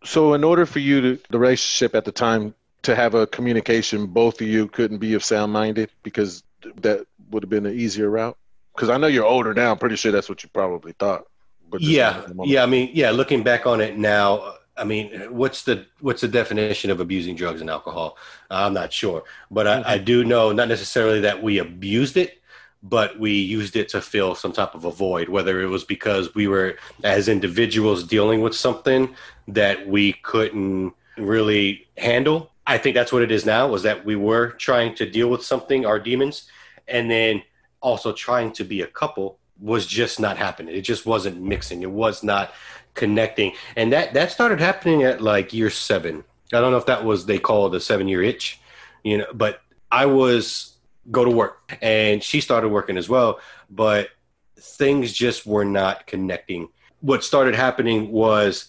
So, 0.04 0.34
in 0.34 0.44
order 0.44 0.64
for 0.64 0.78
you 0.78 1.00
to, 1.00 1.18
the 1.30 1.38
relationship 1.38 1.96
at 1.96 2.04
the 2.04 2.12
time, 2.12 2.54
to 2.82 2.94
have 2.94 3.14
a 3.14 3.26
communication, 3.26 4.06
both 4.06 4.40
of 4.40 4.46
you 4.46 4.68
couldn't 4.68 4.98
be 4.98 5.14
of 5.14 5.24
sound 5.24 5.52
minded 5.52 5.90
because 6.04 6.44
that 6.76 7.06
would 7.30 7.42
have 7.42 7.50
been 7.50 7.66
an 7.66 7.78
easier 7.78 8.08
route? 8.10 8.36
Because 8.74 8.90
I 8.90 8.96
know 8.96 9.06
you're 9.08 9.24
older 9.26 9.54
now. 9.54 9.72
I'm 9.72 9.78
pretty 9.78 9.96
sure 9.96 10.12
that's 10.12 10.28
what 10.28 10.42
you 10.42 10.48
probably 10.52 10.92
thought. 10.92 11.24
But 11.70 11.80
yeah 11.82 12.10
not 12.10 12.16
at 12.16 12.28
the 12.28 12.34
moment. 12.34 12.50
yeah 12.50 12.62
i 12.62 12.66
mean 12.66 12.90
yeah 12.94 13.10
looking 13.10 13.42
back 13.42 13.66
on 13.66 13.80
it 13.82 13.98
now 13.98 14.54
i 14.76 14.84
mean 14.84 15.20
what's 15.30 15.64
the 15.64 15.84
what's 16.00 16.22
the 16.22 16.28
definition 16.28 16.90
of 16.90 16.98
abusing 17.00 17.36
drugs 17.36 17.60
and 17.60 17.68
alcohol 17.68 18.16
i'm 18.50 18.72
not 18.72 18.90
sure 18.90 19.24
but 19.50 19.66
I, 19.66 19.82
I 19.94 19.98
do 19.98 20.24
know 20.24 20.50
not 20.52 20.68
necessarily 20.68 21.20
that 21.20 21.42
we 21.42 21.58
abused 21.58 22.16
it 22.16 22.40
but 22.82 23.18
we 23.18 23.32
used 23.32 23.76
it 23.76 23.88
to 23.90 24.00
fill 24.00 24.34
some 24.34 24.52
type 24.52 24.74
of 24.74 24.86
a 24.86 24.90
void 24.90 25.28
whether 25.28 25.60
it 25.60 25.66
was 25.66 25.84
because 25.84 26.34
we 26.34 26.48
were 26.48 26.78
as 27.04 27.28
individuals 27.28 28.02
dealing 28.04 28.40
with 28.40 28.54
something 28.54 29.14
that 29.48 29.86
we 29.86 30.14
couldn't 30.22 30.94
really 31.18 31.86
handle 31.98 32.50
i 32.68 32.78
think 32.78 32.94
that's 32.94 33.12
what 33.12 33.22
it 33.22 33.32
is 33.32 33.44
now 33.44 33.66
was 33.66 33.82
that 33.82 34.04
we 34.04 34.14
were 34.14 34.52
trying 34.52 34.94
to 34.94 35.10
deal 35.10 35.28
with 35.28 35.42
something 35.42 35.84
our 35.84 35.98
demons 35.98 36.48
and 36.86 37.10
then 37.10 37.42
also 37.80 38.12
trying 38.12 38.52
to 38.52 38.64
be 38.64 38.82
a 38.82 38.86
couple 38.86 39.38
was 39.60 39.86
just 39.86 40.20
not 40.20 40.36
happening. 40.36 40.74
It 40.74 40.82
just 40.82 41.06
wasn't 41.06 41.40
mixing. 41.40 41.82
It 41.82 41.90
was 41.90 42.22
not 42.22 42.52
connecting, 42.94 43.52
and 43.76 43.92
that 43.92 44.14
that 44.14 44.30
started 44.30 44.60
happening 44.60 45.02
at 45.02 45.20
like 45.20 45.52
year 45.52 45.70
seven. 45.70 46.24
I 46.52 46.60
don't 46.60 46.70
know 46.72 46.78
if 46.78 46.86
that 46.86 47.04
was 47.04 47.26
they 47.26 47.38
call 47.38 47.66
it 47.66 47.70
the 47.70 47.80
seven 47.80 48.08
year 48.08 48.22
itch, 48.22 48.60
you 49.02 49.18
know. 49.18 49.26
But 49.34 49.60
I 49.90 50.06
was 50.06 50.76
go 51.10 51.24
to 51.24 51.30
work, 51.30 51.76
and 51.82 52.22
she 52.22 52.40
started 52.40 52.68
working 52.68 52.96
as 52.96 53.08
well, 53.08 53.40
but 53.70 54.10
things 54.58 55.12
just 55.12 55.46
were 55.46 55.64
not 55.64 56.06
connecting. 56.06 56.68
What 57.00 57.24
started 57.24 57.54
happening 57.54 58.10
was 58.10 58.66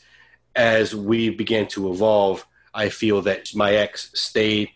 as 0.56 0.96
we 0.96 1.30
began 1.30 1.68
to 1.68 1.92
evolve, 1.92 2.46
I 2.74 2.90
feel 2.90 3.22
that 3.24 3.54
my 3.56 3.74
ex 3.74 4.12
stayed 4.14 4.70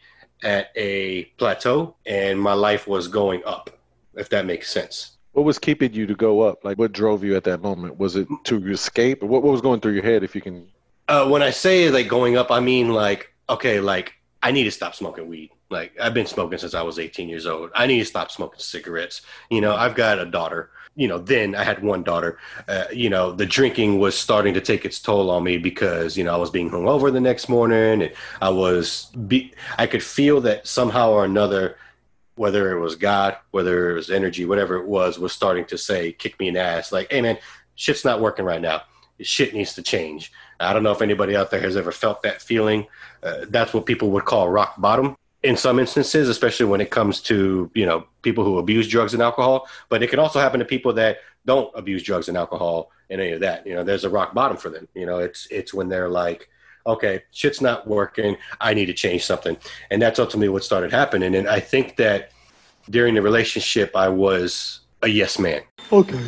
at 0.44 0.72
a 0.76 1.26
plateau 1.38 1.96
and 2.06 2.40
my 2.40 2.54
life 2.54 2.88
was 2.88 3.08
going 3.08 3.44
up, 3.46 3.70
if 4.16 4.30
that 4.30 4.46
makes 4.46 4.72
sense. 4.72 5.18
What 5.32 5.46
was 5.46 5.58
keeping 5.58 5.94
you 5.94 6.06
to 6.06 6.16
go 6.16 6.42
up? 6.42 6.64
Like, 6.64 6.78
what 6.78 6.92
drove 6.92 7.24
you 7.24 7.36
at 7.36 7.44
that 7.46 7.62
moment? 7.62 7.98
Was 7.98 8.16
it 8.16 8.28
to 8.44 8.68
escape? 8.72 9.24
Or 9.24 9.26
what, 9.26 9.42
what 9.42 9.52
was 9.52 9.62
going 9.62 9.80
through 9.80 9.94
your 9.94 10.04
head, 10.04 10.24
if 10.24 10.36
you 10.36 10.42
can? 10.42 10.68
Uh, 11.08 11.28
when 11.28 11.42
I 11.42 11.50
say 11.50 11.90
like 11.90 12.08
going 12.08 12.38
up, 12.38 12.52
I 12.52 12.60
mean 12.60 12.94
like, 12.94 13.34
okay, 13.50 13.80
like 13.80 14.14
I 14.44 14.52
need 14.52 14.66
to 14.66 14.72
stop 14.72 14.96
smoking 14.96 15.28
weed. 15.28 15.52
Like 15.74 16.00
I've 16.00 16.14
been 16.14 16.28
smoking 16.28 16.60
since 16.60 16.76
I 16.76 16.84
was 16.84 17.00
18 17.00 17.28
years 17.28 17.48
old. 17.48 17.72
I 17.76 17.88
need 17.88 18.00
to 18.00 18.06
stop 18.06 18.32
smoking 18.32 18.60
cigarettes. 18.60 19.24
You 19.50 19.60
know, 19.60 19.76
I've 19.76 19.96
got 19.96 20.20
a 20.20 20.26
daughter. 20.26 20.70
You 20.96 21.08
know, 21.08 21.18
then 21.18 21.56
I 21.56 21.64
had 21.64 21.82
one 21.84 22.04
daughter. 22.04 22.38
Uh, 22.68 22.86
you 22.94 23.10
know, 23.10 23.32
the 23.32 23.48
drinking 23.48 24.00
was 24.00 24.16
starting 24.16 24.54
to 24.54 24.62
take 24.62 24.86
its 24.86 25.00
toll 25.00 25.32
on 25.32 25.44
me 25.44 25.58
because 25.58 26.16
you 26.16 26.24
know 26.24 26.34
I 26.34 26.38
was 26.38 26.52
being 26.52 26.70
hungover 26.70 27.12
the 27.12 27.20
next 27.20 27.50
morning, 27.50 28.04
and 28.04 28.14
I 28.40 28.50
was 28.50 29.06
be- 29.28 29.54
I 29.80 29.88
could 29.88 30.04
feel 30.04 30.40
that 30.42 30.68
somehow 30.68 31.10
or 31.10 31.26
another, 31.26 31.78
whether 32.36 32.72
it 32.72 32.80
was 32.80 32.96
God, 32.96 33.36
whether 33.50 33.90
it 33.90 33.96
was 33.96 34.12
energy, 34.12 34.46
whatever 34.46 34.76
it 34.76 34.88
was, 34.88 35.18
was 35.18 35.34
starting 35.34 35.66
to 35.66 35.78
say, 35.80 36.12
kick 36.12 36.40
me 36.40 36.48
in 36.50 36.54
the 36.54 36.62
ass. 36.62 36.92
Like, 36.92 37.12
hey 37.12 37.22
man, 37.22 37.40
shit's 37.74 38.06
not 38.06 38.22
working 38.22 38.46
right 38.46 38.62
now. 38.62 38.84
Shit 39.20 39.56
needs 39.56 39.74
to 39.74 39.82
change. 39.82 40.32
I 40.60 40.74
don't 40.74 40.84
know 40.84 40.92
if 40.92 41.02
anybody 41.02 41.36
out 41.36 41.50
there 41.50 41.62
has 41.62 41.76
ever 41.76 41.92
felt 41.92 42.22
that 42.22 42.42
feeling. 42.42 42.86
Uh, 43.24 43.46
that's 43.50 43.74
what 43.74 43.88
people 43.88 44.12
would 44.12 44.26
call 44.26 44.48
rock 44.48 44.80
bottom 44.80 45.18
in 45.44 45.58
some 45.58 45.78
instances, 45.78 46.30
especially 46.30 46.66
when 46.66 46.82
it 46.82 46.90
comes 46.90 47.22
to 47.22 47.70
you 47.74 47.86
know 47.86 48.06
people 48.22 48.44
who 48.44 48.58
abuse 48.58 48.88
drugs 48.88 49.14
and 49.14 49.22
alcohol. 49.22 49.68
But 49.90 50.02
it 50.02 50.10
can 50.10 50.20
also 50.20 50.40
happen 50.40 50.60
to 50.60 50.66
people 50.66 50.94
that 50.94 51.18
don't 51.46 51.72
abuse 51.76 52.04
drugs 52.04 52.30
and 52.30 52.38
alcohol 52.38 52.92
and 53.10 53.20
any 53.22 53.34
of 53.34 53.42
that. 53.42 53.68
You 53.68 53.76
know, 53.76 53.84
there's 53.84 54.06
a 54.06 54.10
rock 54.10 54.34
bottom 54.34 54.58
for 54.58 54.70
them. 54.70 54.88
You 54.94 55.06
know, 55.06 55.20
it's 55.20 55.48
it's 55.52 55.74
when 55.74 55.90
they're 55.90 56.10
like, 56.10 56.50
okay, 56.88 57.24
shit's 57.32 57.62
not 57.62 57.88
working. 57.88 58.38
I 58.62 58.74
need 58.74 58.86
to 58.88 58.94
change 58.94 59.26
something, 59.26 59.58
and 59.92 60.02
that's 60.02 60.20
ultimately 60.20 60.50
what 60.50 60.64
started 60.64 60.92
happening. 60.92 61.36
And 61.36 61.48
I 61.48 61.60
think 61.60 61.98
that 61.98 62.32
during 62.90 63.14
the 63.14 63.22
relationship, 63.22 63.96
I 63.96 64.10
was 64.10 64.82
a 65.02 65.08
yes 65.08 65.38
man. 65.40 65.62
Okay. 65.92 66.20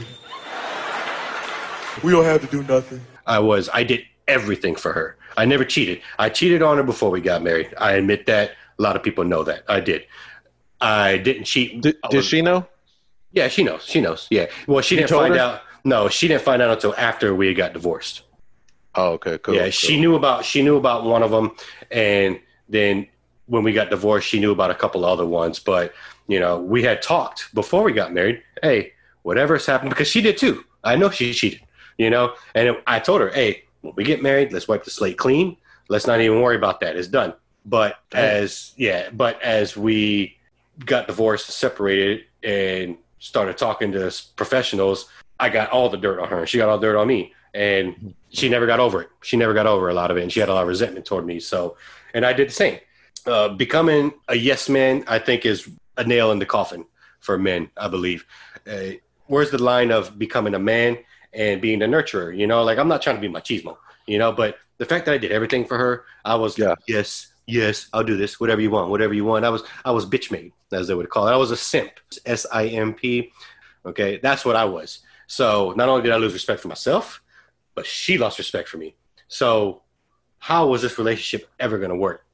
We 2.04 2.12
don't 2.12 2.26
have 2.26 2.42
to 2.42 2.48
do 2.48 2.62
nothing. 2.64 3.02
I 3.26 3.40
was. 3.40 3.70
I 3.74 3.84
did 3.84 4.04
everything 4.28 4.76
for 4.76 4.92
her. 4.92 5.18
I 5.38 5.46
never 5.46 5.64
cheated. 5.66 6.02
I 6.20 6.30
cheated 6.30 6.62
on 6.62 6.78
her 6.78 6.84
before 6.84 7.10
we 7.10 7.22
got 7.22 7.42
married. 7.42 7.74
I 7.78 7.94
admit 7.94 8.26
that. 8.26 8.52
A 8.78 8.82
lot 8.82 8.96
of 8.96 9.04
people 9.04 9.24
know 9.24 9.44
that. 9.44 9.64
I 9.68 9.80
did. 9.80 10.06
I 10.82 11.18
didn't 11.18 11.46
cheat. 11.46 11.82
Did, 11.82 11.98
did 12.10 12.26
she 12.26 12.42
know? 12.42 12.68
Yeah, 13.32 13.48
she 13.48 13.64
knows. 13.64 13.86
She 13.86 14.02
knows. 14.02 14.28
Yeah. 14.30 14.48
Well, 14.68 14.82
she 14.82 14.96
You 14.96 15.02
didn't 15.02 15.18
find 15.18 15.34
her? 15.36 15.40
out. 15.40 15.62
No, 15.84 16.10
she 16.10 16.28
didn't 16.28 16.44
find 16.44 16.62
out 16.62 16.72
until 16.72 16.96
after 16.98 17.36
we 17.36 17.54
got 17.54 17.74
divorced. 17.74 18.22
Oh, 18.96 19.14
okay, 19.14 19.38
cool. 19.38 19.56
yeah, 19.56 19.64
cool. 19.64 19.72
she 19.72 20.00
knew 20.00 20.16
about 20.16 20.46
she 20.46 20.62
knew 20.62 20.78
about 20.78 21.04
one 21.04 21.22
of 21.22 21.30
them, 21.32 21.52
and 21.92 22.40
then 22.70 23.08
when 23.48 23.64
we 23.64 23.74
got 23.74 23.90
divorced, 23.90 24.28
she 24.28 24.40
knew 24.40 24.52
about 24.52 24.72
a 24.72 24.76
couple 24.76 25.06
other 25.06 25.26
ones. 25.26 25.60
But 25.60 25.94
you 26.28 26.40
know, 26.40 26.60
we 26.60 26.82
had 26.82 27.02
talked 27.02 27.54
before 27.54 27.84
we 27.84 27.92
got 27.92 28.14
married. 28.14 28.42
Hey, 28.64 28.94
whatever's 29.24 29.66
happened, 29.66 29.90
because 29.92 30.08
she 30.08 30.22
did 30.22 30.38
too. 30.38 30.64
I 30.84 30.96
know 30.96 31.10
she 31.10 31.34
cheated. 31.34 31.62
You 31.98 32.10
know, 32.10 32.34
and 32.56 32.70
it, 32.70 32.84
I 32.88 33.00
told 33.00 33.22
her, 33.22 33.30
hey, 33.30 33.64
when 33.82 33.94
we 33.96 34.04
get 34.04 34.22
married, 34.22 34.52
let's 34.52 34.68
wipe 34.68 34.84
the 34.84 34.92
slate 34.92 35.18
clean. 35.18 35.56
Let's 35.88 36.08
not 36.08 36.20
even 36.20 36.42
worry 36.42 36.56
about 36.56 36.80
that. 36.82 36.96
It's 36.96 37.08
done. 37.08 37.34
But 37.66 37.98
as 38.12 38.74
yeah, 38.78 39.10
but 39.12 39.42
as 39.42 39.76
we 39.76 40.38
got 40.86 41.08
divorced, 41.08 41.48
separated, 41.48 42.26
and 42.44 42.98
started 43.20 43.58
talking 43.58 43.92
to 43.94 44.14
professionals, 44.36 45.10
I 45.40 45.50
got 45.50 45.72
all 45.72 45.90
the 45.90 45.98
dirt 45.98 46.20
on 46.20 46.30
her, 46.30 46.40
and 46.40 46.50
she 46.50 46.58
got 46.58 46.70
all 46.70 46.78
the 46.78 46.88
dirt 46.88 46.98
on 46.98 47.08
me, 47.08 47.34
and 47.54 48.14
she 48.30 48.50
never 48.50 48.68
got 48.68 48.80
over 48.80 49.02
it. 49.02 49.10
She 49.22 49.38
never 49.38 49.54
got 49.54 49.66
over 49.66 49.90
a 49.90 49.94
lot 49.94 50.12
of 50.12 50.18
it, 50.18 50.24
and 50.24 50.32
she 50.32 50.40
had 50.40 50.50
a 50.50 50.54
lot 50.54 50.62
of 50.62 50.68
resentment 50.68 51.06
toward 51.06 51.26
me. 51.26 51.40
So, 51.40 51.78
and 52.14 52.26
I 52.26 52.34
did 52.34 52.50
the 52.50 52.54
same. 52.54 52.80
Uh, 53.26 53.50
becoming 53.50 54.14
a 54.28 54.36
yes 54.36 54.70
man, 54.70 55.04
I 55.08 55.18
think, 55.18 55.46
is 55.46 55.68
a 55.98 56.04
nail 56.04 56.32
in 56.32 56.40
the 56.40 56.46
coffin 56.46 56.86
for 57.20 57.38
men. 57.38 57.70
I 57.78 57.88
believe. 57.88 58.26
Uh, 58.70 58.98
where's 59.28 59.50
the 59.50 59.62
line 59.62 59.92
of 59.92 60.20
becoming 60.20 60.54
a 60.54 60.60
man 60.60 60.98
and 61.34 61.62
being 61.62 61.82
a 61.82 61.88
nurturer? 61.88 62.38
You 62.38 62.46
know, 62.46 62.64
like 62.64 62.78
I'm 62.78 62.88
not 62.88 63.02
trying 63.02 63.16
to 63.16 63.22
be 63.22 63.28
machismo, 63.28 63.78
you 64.06 64.20
know, 64.20 64.32
but 64.32 64.58
the 64.78 64.86
fact 64.86 65.06
that 65.06 65.14
I 65.14 65.18
did 65.18 65.32
everything 65.32 65.66
for 65.66 65.78
her, 65.78 66.06
I 66.24 66.36
was 66.36 66.58
Yeah. 66.58 66.76
yes, 66.88 67.28
yes, 67.48 67.88
I'll 67.94 68.04
do 68.04 68.18
this, 68.18 68.40
whatever 68.40 68.62
you 68.62 68.72
want, 68.72 68.90
whatever 68.90 69.14
you 69.14 69.26
want. 69.26 69.46
I 69.46 69.50
was 69.50 69.64
I 69.84 69.92
was 69.92 70.06
bitch 70.06 70.32
made, 70.32 70.52
as 70.72 70.88
they 70.88 70.96
would 70.96 71.10
call 71.10 71.28
it. 71.28 71.32
I 71.32 71.38
was 71.38 71.52
a 71.52 71.58
simp, 71.58 71.92
S 72.26 72.46
I 72.52 72.68
M 72.68 72.94
P. 72.94 73.32
Okay, 73.86 74.20
that's 74.22 74.46
what 74.46 74.56
I 74.56 74.66
was. 74.66 75.00
So 75.28 75.74
not 75.76 75.90
only 75.90 76.04
did 76.04 76.12
I 76.12 76.18
lose 76.18 76.34
respect 76.34 76.62
for 76.62 76.68
myself, 76.68 77.22
but 77.76 77.86
she 77.86 78.18
lost 78.18 78.38
respect 78.38 78.70
for 78.70 78.78
me. 78.78 78.96
So 79.28 79.84
how 80.40 80.68
was 80.68 80.82
this 80.82 80.98
relationship 80.98 81.50
ever 81.60 81.78
going 81.78 81.90
to 81.90 81.96
work? 81.96 82.26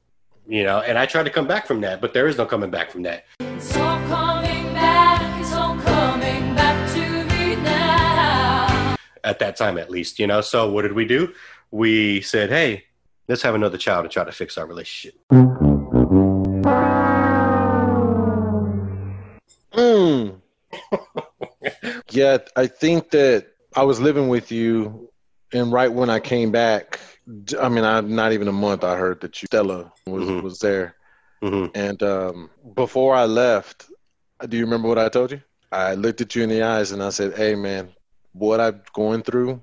You 0.46 0.64
know, 0.64 0.80
and 0.80 0.98
I 0.98 1.06
tried 1.06 1.24
to 1.24 1.30
come 1.30 1.46
back 1.46 1.66
from 1.66 1.80
that, 1.82 2.00
but 2.00 2.12
there 2.12 2.26
is 2.26 2.36
no 2.36 2.46
coming 2.46 2.70
back 2.70 2.90
from 2.90 3.02
that. 3.02 3.24
It's 3.40 3.72
back, 3.72 5.40
it's 5.40 5.52
all 5.52 5.76
coming 5.78 6.54
back 6.54 6.92
to 6.94 7.24
me 7.24 7.56
now. 7.56 8.96
at 9.24 9.38
that 9.38 9.56
time 9.56 9.78
at 9.78 9.90
least, 9.90 10.18
you 10.18 10.26
know. 10.26 10.40
So 10.40 10.70
what 10.70 10.82
did 10.82 10.92
we 10.92 11.04
do? 11.04 11.32
We 11.70 12.20
said, 12.22 12.50
"Hey, 12.50 12.84
let's 13.28 13.42
have 13.42 13.54
another 13.54 13.78
child 13.78 14.04
and 14.04 14.12
try 14.12 14.24
to 14.24 14.32
fix 14.32 14.58
our 14.58 14.66
relationship." 14.66 15.20
Mm. 19.72 20.40
yeah, 22.10 22.38
I 22.56 22.66
think 22.66 23.10
that 23.10 23.46
I 23.74 23.84
was 23.84 24.00
living 24.00 24.28
with 24.28 24.52
you, 24.52 25.10
and 25.52 25.72
right 25.72 25.92
when 25.92 26.10
I 26.10 26.20
came 26.20 26.50
back, 26.50 27.00
I 27.60 27.68
mean, 27.68 27.84
I, 27.84 28.00
not 28.00 28.32
even 28.32 28.48
a 28.48 28.52
month, 28.52 28.84
I 28.84 28.96
heard 28.96 29.20
that 29.22 29.40
you, 29.40 29.46
Stella 29.46 29.92
was 30.06 30.24
Mhm. 30.24 30.42
was 30.42 30.58
there, 30.58 30.96
hmm 31.42 31.66
and 31.74 32.02
um, 32.02 32.50
before 32.74 33.14
I 33.14 33.24
left, 33.24 33.86
do 34.48 34.56
you 34.56 34.64
remember 34.64 34.88
what 34.88 34.98
I 34.98 35.08
told 35.08 35.30
you? 35.30 35.40
I 35.70 35.94
looked 35.94 36.20
at 36.20 36.34
you 36.34 36.42
in 36.42 36.50
the 36.50 36.62
eyes 36.62 36.92
and 36.92 37.02
I 37.02 37.10
said, 37.10 37.34
"Hey, 37.34 37.54
man, 37.54 37.94
what 38.32 38.60
I'm 38.60 38.82
going 38.92 39.22
through, 39.22 39.62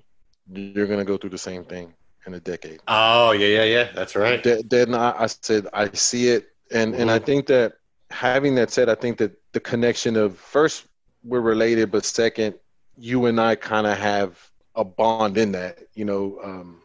you're 0.52 0.88
gonna 0.88 1.06
go 1.06 1.18
through 1.18 1.30
the 1.32 1.38
same 1.38 1.66
thing 1.66 1.94
in 2.30 2.36
a 2.36 2.40
decade." 2.40 2.80
Oh 2.88 3.32
yeah, 3.32 3.48
yeah, 3.48 3.64
yeah. 3.64 3.88
That's 3.94 4.16
right. 4.16 4.42
Th- 4.44 4.66
Then 4.68 4.94
I, 4.94 5.24
I 5.24 5.28
said, 5.28 5.68
I 5.74 5.90
see 5.94 6.30
it, 6.30 6.48
and 6.72 6.96
and 6.96 7.10
I 7.12 7.20
think 7.20 7.48
that 7.48 7.74
having 8.12 8.56
that 8.56 8.72
said, 8.72 8.90
I 8.90 8.96
think 8.96 9.18
that 9.20 9.32
the 9.52 9.60
connection 9.60 10.16
of 10.16 10.38
first 10.38 10.86
we're 11.24 11.42
related, 11.42 11.92
but 11.92 12.06
second, 12.06 12.56
you 12.98 13.26
and 13.26 13.40
I 13.40 13.56
kind 13.56 13.86
of 13.88 13.98
have 13.98 14.40
a 14.76 14.84
bond 14.86 15.38
in 15.38 15.52
that. 15.54 15.80
You 15.94 16.06
know, 16.06 16.40
um, 16.44 16.82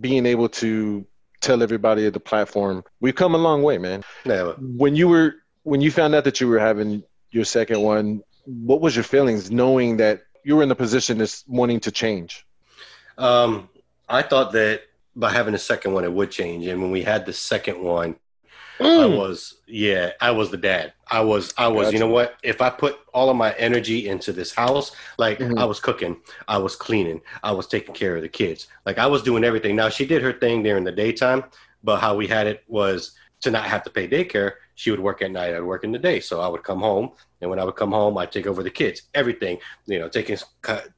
being 0.00 0.26
able 0.26 0.48
to 0.62 1.06
tell 1.40 1.62
everybody 1.62 2.06
at 2.06 2.12
the 2.12 2.20
platform, 2.20 2.84
we've 3.00 3.14
come 3.14 3.34
a 3.34 3.38
long 3.38 3.62
way, 3.62 3.78
man. 3.78 4.02
Yeah, 4.24 4.52
When 4.58 4.94
you 4.96 5.08
were 5.08 5.36
when 5.62 5.80
you 5.80 5.90
found 5.90 6.14
out 6.14 6.24
that 6.24 6.40
you 6.40 6.48
were 6.48 6.58
having 6.58 7.02
your 7.30 7.44
second 7.44 7.80
one, 7.80 8.22
what 8.44 8.80
was 8.80 8.96
your 8.96 9.04
feelings 9.04 9.50
knowing 9.50 9.98
that 9.98 10.22
you 10.44 10.56
were 10.56 10.62
in 10.62 10.68
the 10.68 10.74
position 10.74 11.18
that's 11.18 11.44
wanting 11.46 11.80
to 11.80 11.90
change? 11.90 12.46
Um, 13.16 13.68
I 14.08 14.22
thought 14.22 14.52
that 14.52 14.82
by 15.18 15.30
having 15.32 15.54
a 15.54 15.58
second 15.58 15.92
one, 15.92 16.04
it 16.04 16.12
would 16.12 16.30
change. 16.30 16.66
And 16.66 16.80
when 16.80 16.92
we 16.92 17.02
had 17.02 17.26
the 17.26 17.32
second 17.32 17.82
one, 17.82 18.16
I 18.80 18.84
Mm. 18.84 19.16
was, 19.18 19.56
yeah, 19.66 20.12
I 20.20 20.30
was 20.30 20.52
the 20.52 20.56
dad. 20.56 20.92
I 21.10 21.20
was, 21.20 21.52
I 21.58 21.66
was, 21.66 21.92
you 21.92 21.98
know 21.98 22.06
what? 22.06 22.36
If 22.44 22.60
I 22.62 22.70
put 22.70 22.96
all 23.12 23.28
of 23.28 23.36
my 23.36 23.52
energy 23.54 24.08
into 24.08 24.32
this 24.32 24.54
house, 24.54 24.92
like 25.18 25.40
Mhm. 25.40 25.58
I 25.58 25.64
was 25.64 25.80
cooking, 25.80 26.20
I 26.46 26.58
was 26.58 26.76
cleaning, 26.76 27.20
I 27.42 27.50
was 27.50 27.66
taking 27.66 27.92
care 27.92 28.14
of 28.14 28.22
the 28.22 28.28
kids. 28.28 28.68
Like 28.86 28.98
I 28.98 29.06
was 29.06 29.22
doing 29.22 29.42
everything. 29.42 29.74
Now 29.74 29.88
she 29.88 30.06
did 30.06 30.22
her 30.22 30.32
thing 30.32 30.62
during 30.62 30.84
the 30.84 30.92
daytime, 30.92 31.42
but 31.82 31.98
how 31.98 32.14
we 32.14 32.28
had 32.28 32.46
it 32.46 32.62
was 32.68 33.12
to 33.40 33.50
not 33.50 33.64
have 33.64 33.82
to 33.84 33.90
pay 33.90 34.08
daycare. 34.08 34.54
She 34.74 34.90
would 34.90 35.00
work 35.00 35.22
at 35.22 35.30
night, 35.30 35.54
I'd 35.54 35.62
work 35.62 35.84
in 35.84 35.92
the 35.92 35.98
day. 35.98 36.20
So 36.20 36.40
I 36.40 36.48
would 36.48 36.62
come 36.62 36.80
home, 36.80 37.10
and 37.40 37.50
when 37.50 37.58
I 37.58 37.64
would 37.64 37.76
come 37.76 37.92
home, 37.92 38.16
I'd 38.18 38.32
take 38.32 38.46
over 38.46 38.62
the 38.62 38.70
kids, 38.70 39.02
everything. 39.14 39.58
You 39.86 39.98
know, 39.98 40.08
taking 40.08 40.38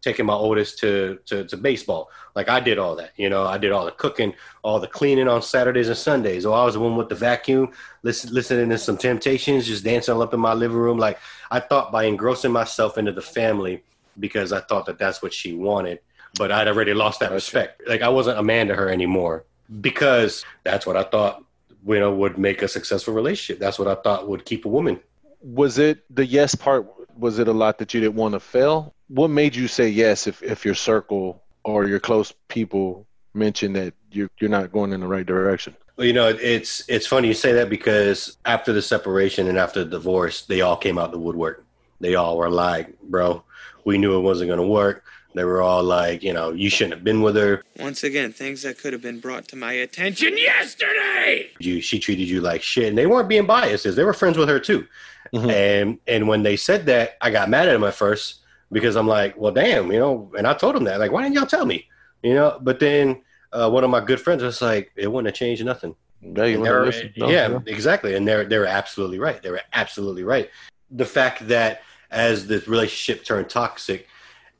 taking 0.02 0.26
my 0.26 0.34
oldest 0.34 0.78
to 0.80 1.18
to, 1.26 1.44
to 1.44 1.56
baseball. 1.56 2.10
Like 2.34 2.48
I 2.48 2.60
did 2.60 2.78
all 2.78 2.96
that. 2.96 3.12
You 3.16 3.28
know, 3.28 3.44
I 3.46 3.58
did 3.58 3.72
all 3.72 3.84
the 3.84 3.92
cooking, 3.92 4.34
all 4.62 4.80
the 4.80 4.86
cleaning 4.86 5.28
on 5.28 5.42
Saturdays 5.42 5.88
and 5.88 5.96
Sundays. 5.96 6.46
Or 6.46 6.56
I 6.56 6.64
was 6.64 6.74
the 6.74 6.80
one 6.80 6.96
with 6.96 7.08
the 7.08 7.14
vacuum, 7.14 7.72
listen, 8.02 8.32
listening 8.32 8.68
to 8.70 8.78
some 8.78 8.96
Temptations, 8.96 9.66
just 9.66 9.84
dancing 9.84 10.20
up 10.20 10.34
in 10.34 10.40
my 10.40 10.54
living 10.54 10.76
room. 10.76 10.98
Like 10.98 11.18
I 11.50 11.60
thought 11.60 11.92
by 11.92 12.04
engrossing 12.04 12.52
myself 12.52 12.98
into 12.98 13.12
the 13.12 13.22
family 13.22 13.82
because 14.18 14.52
I 14.52 14.60
thought 14.60 14.86
that 14.86 14.98
that's 14.98 15.22
what 15.22 15.32
she 15.32 15.54
wanted, 15.54 16.00
but 16.36 16.52
I'd 16.52 16.68
already 16.68 16.94
lost 16.94 17.20
that 17.20 17.32
respect. 17.32 17.82
Like 17.86 18.02
I 18.02 18.08
wasn't 18.08 18.38
a 18.38 18.42
man 18.42 18.68
to 18.68 18.74
her 18.74 18.88
anymore 18.88 19.44
because 19.80 20.44
that's 20.64 20.86
what 20.86 20.96
I 20.96 21.04
thought 21.04 21.44
you 21.86 22.00
know 22.00 22.12
would 22.14 22.38
make 22.38 22.62
a 22.62 22.68
successful 22.68 23.14
relationship. 23.14 23.58
That's 23.60 23.78
what 23.78 23.88
I 23.88 23.94
thought 23.96 24.28
would 24.28 24.44
keep 24.44 24.64
a 24.64 24.68
woman. 24.68 25.00
was 25.40 25.78
it 25.78 26.04
the 26.14 26.26
yes 26.26 26.54
part 26.54 26.86
was 27.18 27.38
it 27.38 27.48
a 27.48 27.52
lot 27.52 27.78
that 27.78 27.92
you 27.94 28.00
didn't 28.00 28.14
want 28.14 28.34
to 28.34 28.40
fail 28.40 28.94
what 29.08 29.28
made 29.28 29.56
you 29.56 29.66
say 29.68 29.88
yes 29.88 30.26
if, 30.26 30.42
if 30.42 30.64
your 30.64 30.74
circle 30.74 31.42
or 31.64 31.86
your 31.86 31.98
close 31.98 32.32
people 32.48 33.06
mention 33.34 33.72
that 33.72 33.92
you're, 34.12 34.30
you're 34.38 34.50
not 34.50 34.70
going 34.72 34.92
in 34.92 35.00
the 35.00 35.06
right 35.06 35.26
direction 35.26 35.74
Well, 35.96 36.06
you 36.06 36.12
know, 36.14 36.28
it's 36.28 36.82
it's 36.88 37.06
funny 37.06 37.28
you 37.28 37.34
say 37.34 37.52
that 37.52 37.68
because 37.68 38.36
after 38.44 38.72
the 38.72 38.80
separation 38.82 39.48
and 39.48 39.58
after 39.58 39.84
the 39.84 39.90
divorce, 39.90 40.46
they 40.46 40.60
all 40.62 40.76
came 40.76 40.96
out 40.98 41.12
the 41.12 41.18
woodwork. 41.18 41.64
They 42.00 42.14
all 42.14 42.38
were 42.38 42.48
like, 42.48 42.86
"Bro, 43.02 43.44
we 43.84 43.98
knew 43.98 44.16
it 44.16 44.22
wasn't 44.22 44.48
going 44.48 44.60
to 44.60 44.66
work." 44.66 45.04
They 45.34 45.44
were 45.44 45.62
all 45.62 45.82
like, 45.84 46.22
"You 46.22 46.32
know, 46.32 46.50
you 46.52 46.68
shouldn't 46.70 46.94
have 46.94 47.04
been 47.04 47.22
with 47.22 47.36
her. 47.36 47.62
Once 47.78 48.02
again, 48.02 48.32
things 48.32 48.62
that 48.62 48.78
could 48.78 48.92
have 48.92 49.02
been 49.02 49.20
brought 49.20 49.46
to 49.48 49.56
my 49.56 49.72
attention 49.72 50.36
yesterday. 50.36 51.50
You, 51.58 51.80
she 51.80 51.98
treated 51.98 52.28
you 52.28 52.40
like 52.40 52.62
shit." 52.62 52.88
And 52.88 52.98
they 52.98 53.06
weren't 53.06 53.28
being 53.28 53.46
biases; 53.46 53.96
they 53.96 54.04
were 54.04 54.12
friends 54.12 54.36
with 54.36 54.48
her 54.48 54.58
too. 54.58 54.86
Mhm. 55.32 55.50
And 55.50 55.98
and 56.06 56.28
when 56.28 56.42
they 56.42 56.56
said 56.56 56.86
that, 56.86 57.16
I 57.20 57.30
got 57.30 57.48
mad 57.48 57.68
at 57.68 57.72
them 57.72 57.84
at 57.84 57.94
first 57.94 58.40
because 58.72 58.96
I'm 58.96 59.06
like, 59.06 59.36
"Well, 59.36 59.52
damn," 59.52 59.92
you 59.92 59.98
know. 59.98 60.32
And 60.36 60.46
I 60.46 60.54
told 60.54 60.74
them 60.74 60.84
that, 60.84 60.98
like, 60.98 61.12
"Why 61.12 61.22
didn't 61.22 61.36
y'all 61.36 61.46
tell 61.46 61.66
me?" 61.66 61.86
You 62.22 62.34
know. 62.34 62.58
But 62.60 62.80
then 62.80 63.22
uh, 63.52 63.70
one 63.70 63.84
of 63.84 63.90
my 63.90 64.00
good 64.04 64.20
friends 64.20 64.42
was 64.42 64.60
like, 64.60 64.90
"It 64.96 65.06
wouldn't 65.10 65.28
have 65.32 65.38
changed 65.38 65.64
nothing." 65.64 65.94
yeah, 66.22 66.44
you 66.44 66.54
And 66.54 66.60
wanna 66.62 66.72
they're- 66.74 66.84
listen? 66.86 67.12
No, 67.16 67.30
yeah, 67.30 67.46
no. 67.48 67.62
exactly. 67.66 68.14
And 68.16 68.26
they're 68.26 68.44
they're 68.44 68.66
absolutely 68.66 69.18
right. 69.20 69.40
They 69.42 69.50
were 69.50 69.62
absolutely 69.72 70.24
right. 70.24 70.50
The 70.90 71.06
fact 71.06 71.46
that 71.48 71.82
as 72.10 72.46
the 72.48 72.58
relationship 72.66 73.24
turned 73.24 73.48
toxic 73.48 74.08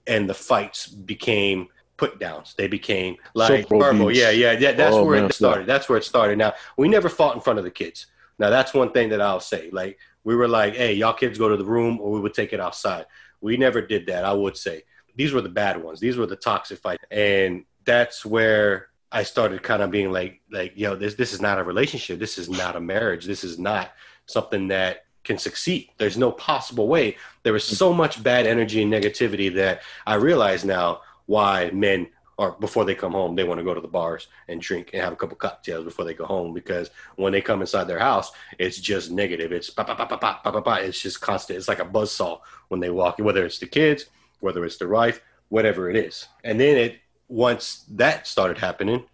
and 0.07 0.29
the 0.29 0.35
fights 0.35 0.87
became 0.89 1.69
put 1.97 2.19
downs, 2.19 2.55
they 2.57 2.67
became 2.67 3.17
like 3.35 3.65
Social 3.65 3.79
verbal. 3.79 4.11
Yeah, 4.11 4.31
yeah, 4.31 4.53
yeah. 4.53 4.73
That's 4.73 4.95
Oh, 4.95 5.05
where 5.05 5.21
man. 5.21 5.31
it 5.31 5.35
started. 5.35 5.67
That's 5.67 5.89
where 5.89 5.99
it 5.99 6.05
started. 6.05 6.39
Now 6.39 6.55
we 6.77 6.89
never 6.89 7.09
fought 7.09 7.35
in 7.35 7.41
front 7.41 7.59
of 7.59 7.65
the 7.65 7.71
kids. 7.71 8.07
Now 8.39 8.49
that's 8.51 8.73
one 8.73 8.93
thing 8.93 9.11
that 9.11 9.21
I'll 9.21 9.41
say. 9.41 9.69
Like 9.71 9.99
we 10.25 10.35
were 10.35 10.49
like, 10.49 10.75
hey, 10.75 10.95
y'all 10.95 11.13
kids 11.13 11.39
go 11.39 11.49
to 11.49 11.57
the 11.57 11.65
room, 11.65 12.01
or 12.01 12.11
we 12.11 12.21
would 12.21 12.35
take 12.35 12.53
it 12.53 12.61
outside. 12.61 13.07
We 13.41 13.57
never 13.57 13.81
did 13.83 14.07
that. 14.07 14.25
I 14.25 14.33
would 14.33 14.57
say 14.57 14.83
these 15.17 15.33
were 15.33 15.41
the 15.43 15.49
bad 15.49 15.83
ones. 15.83 16.01
These 16.01 16.17
were 16.17 16.27
the 16.27 16.37
toxic 16.37 16.79
fights, 16.79 17.05
and 17.11 17.65
that's 17.85 18.25
where 18.25 18.89
I 19.13 19.23
started 19.23 19.63
kind 19.63 19.83
of 19.83 19.91
being 19.91 20.13
like, 20.13 20.41
like, 20.51 20.73
yo, 20.77 20.95
this 20.97 21.15
this 21.15 21.33
is 21.33 21.41
not 21.41 21.59
a 21.59 21.65
relationship. 21.65 22.19
This 22.19 22.39
is 22.39 22.49
not 22.49 22.77
a 22.77 22.81
marriage. 22.81 23.27
This 23.27 23.45
is 23.45 23.59
not 23.59 23.93
something 24.27 24.69
that 24.69 25.05
can 25.31 25.39
succeed. 25.39 25.91
There's 25.97 26.19
no 26.19 26.33
possible 26.33 26.89
way. 26.89 27.17
There 27.45 27.55
is 27.55 27.63
so 27.63 27.93
much 27.93 28.21
bad 28.21 28.47
energy 28.47 28.83
and 28.83 28.93
negativity 28.93 29.55
that 29.55 29.83
I 30.05 30.15
realize 30.15 30.65
now 30.65 31.03
why 31.27 31.71
men 31.71 32.09
or 32.37 32.53
before 32.59 32.85
they 32.85 32.95
come 32.95 33.13
home, 33.13 33.37
they 33.37 33.45
want 33.45 33.59
to 33.59 33.65
go 33.65 33.75
to 33.75 33.83
the 33.83 33.87
bars 33.87 34.27
and 34.49 34.61
drink 34.61 34.91
and 34.93 35.03
have 35.03 35.13
a 35.13 35.17
couple 35.17 35.37
cocktails 35.37 35.85
before 35.85 36.05
they 36.07 36.15
go 36.15 36.25
home 36.25 36.55
because 36.55 36.91
when 37.17 37.33
they 37.33 37.43
come 37.43 37.61
inside 37.61 37.85
their 37.85 37.99
house, 37.99 38.33
it's 38.59 38.79
just 38.79 39.11
negative. 39.11 39.53
It's 39.53 39.71
pa 39.71 39.85
pa 39.85 39.95
pa 39.95 40.07
pa 40.07 40.17
pa 40.17 40.41
pa 40.43 40.51
pa. 40.51 40.61
pa. 40.63 40.75
It's 40.77 41.01
just 41.01 41.21
constant. 41.21 41.59
It's 41.59 41.69
like 41.69 41.81
a 41.81 41.85
buzzsaw 41.85 42.41
when 42.69 42.81
they 42.81 42.91
walk, 42.91 43.19
whether 43.19 43.45
it's 43.45 43.59
the 43.59 43.67
kids, 43.67 44.07
whether 44.41 44.65
it's 44.65 44.79
the 44.79 44.89
wife, 44.89 45.21
whatever 45.51 45.91
it 45.91 45.97
is. 45.97 46.27
And 46.43 46.59
then 46.59 46.77
it 46.77 46.99
once 47.29 47.85
that 47.91 48.27
started 48.27 48.59
happening, 48.59 49.05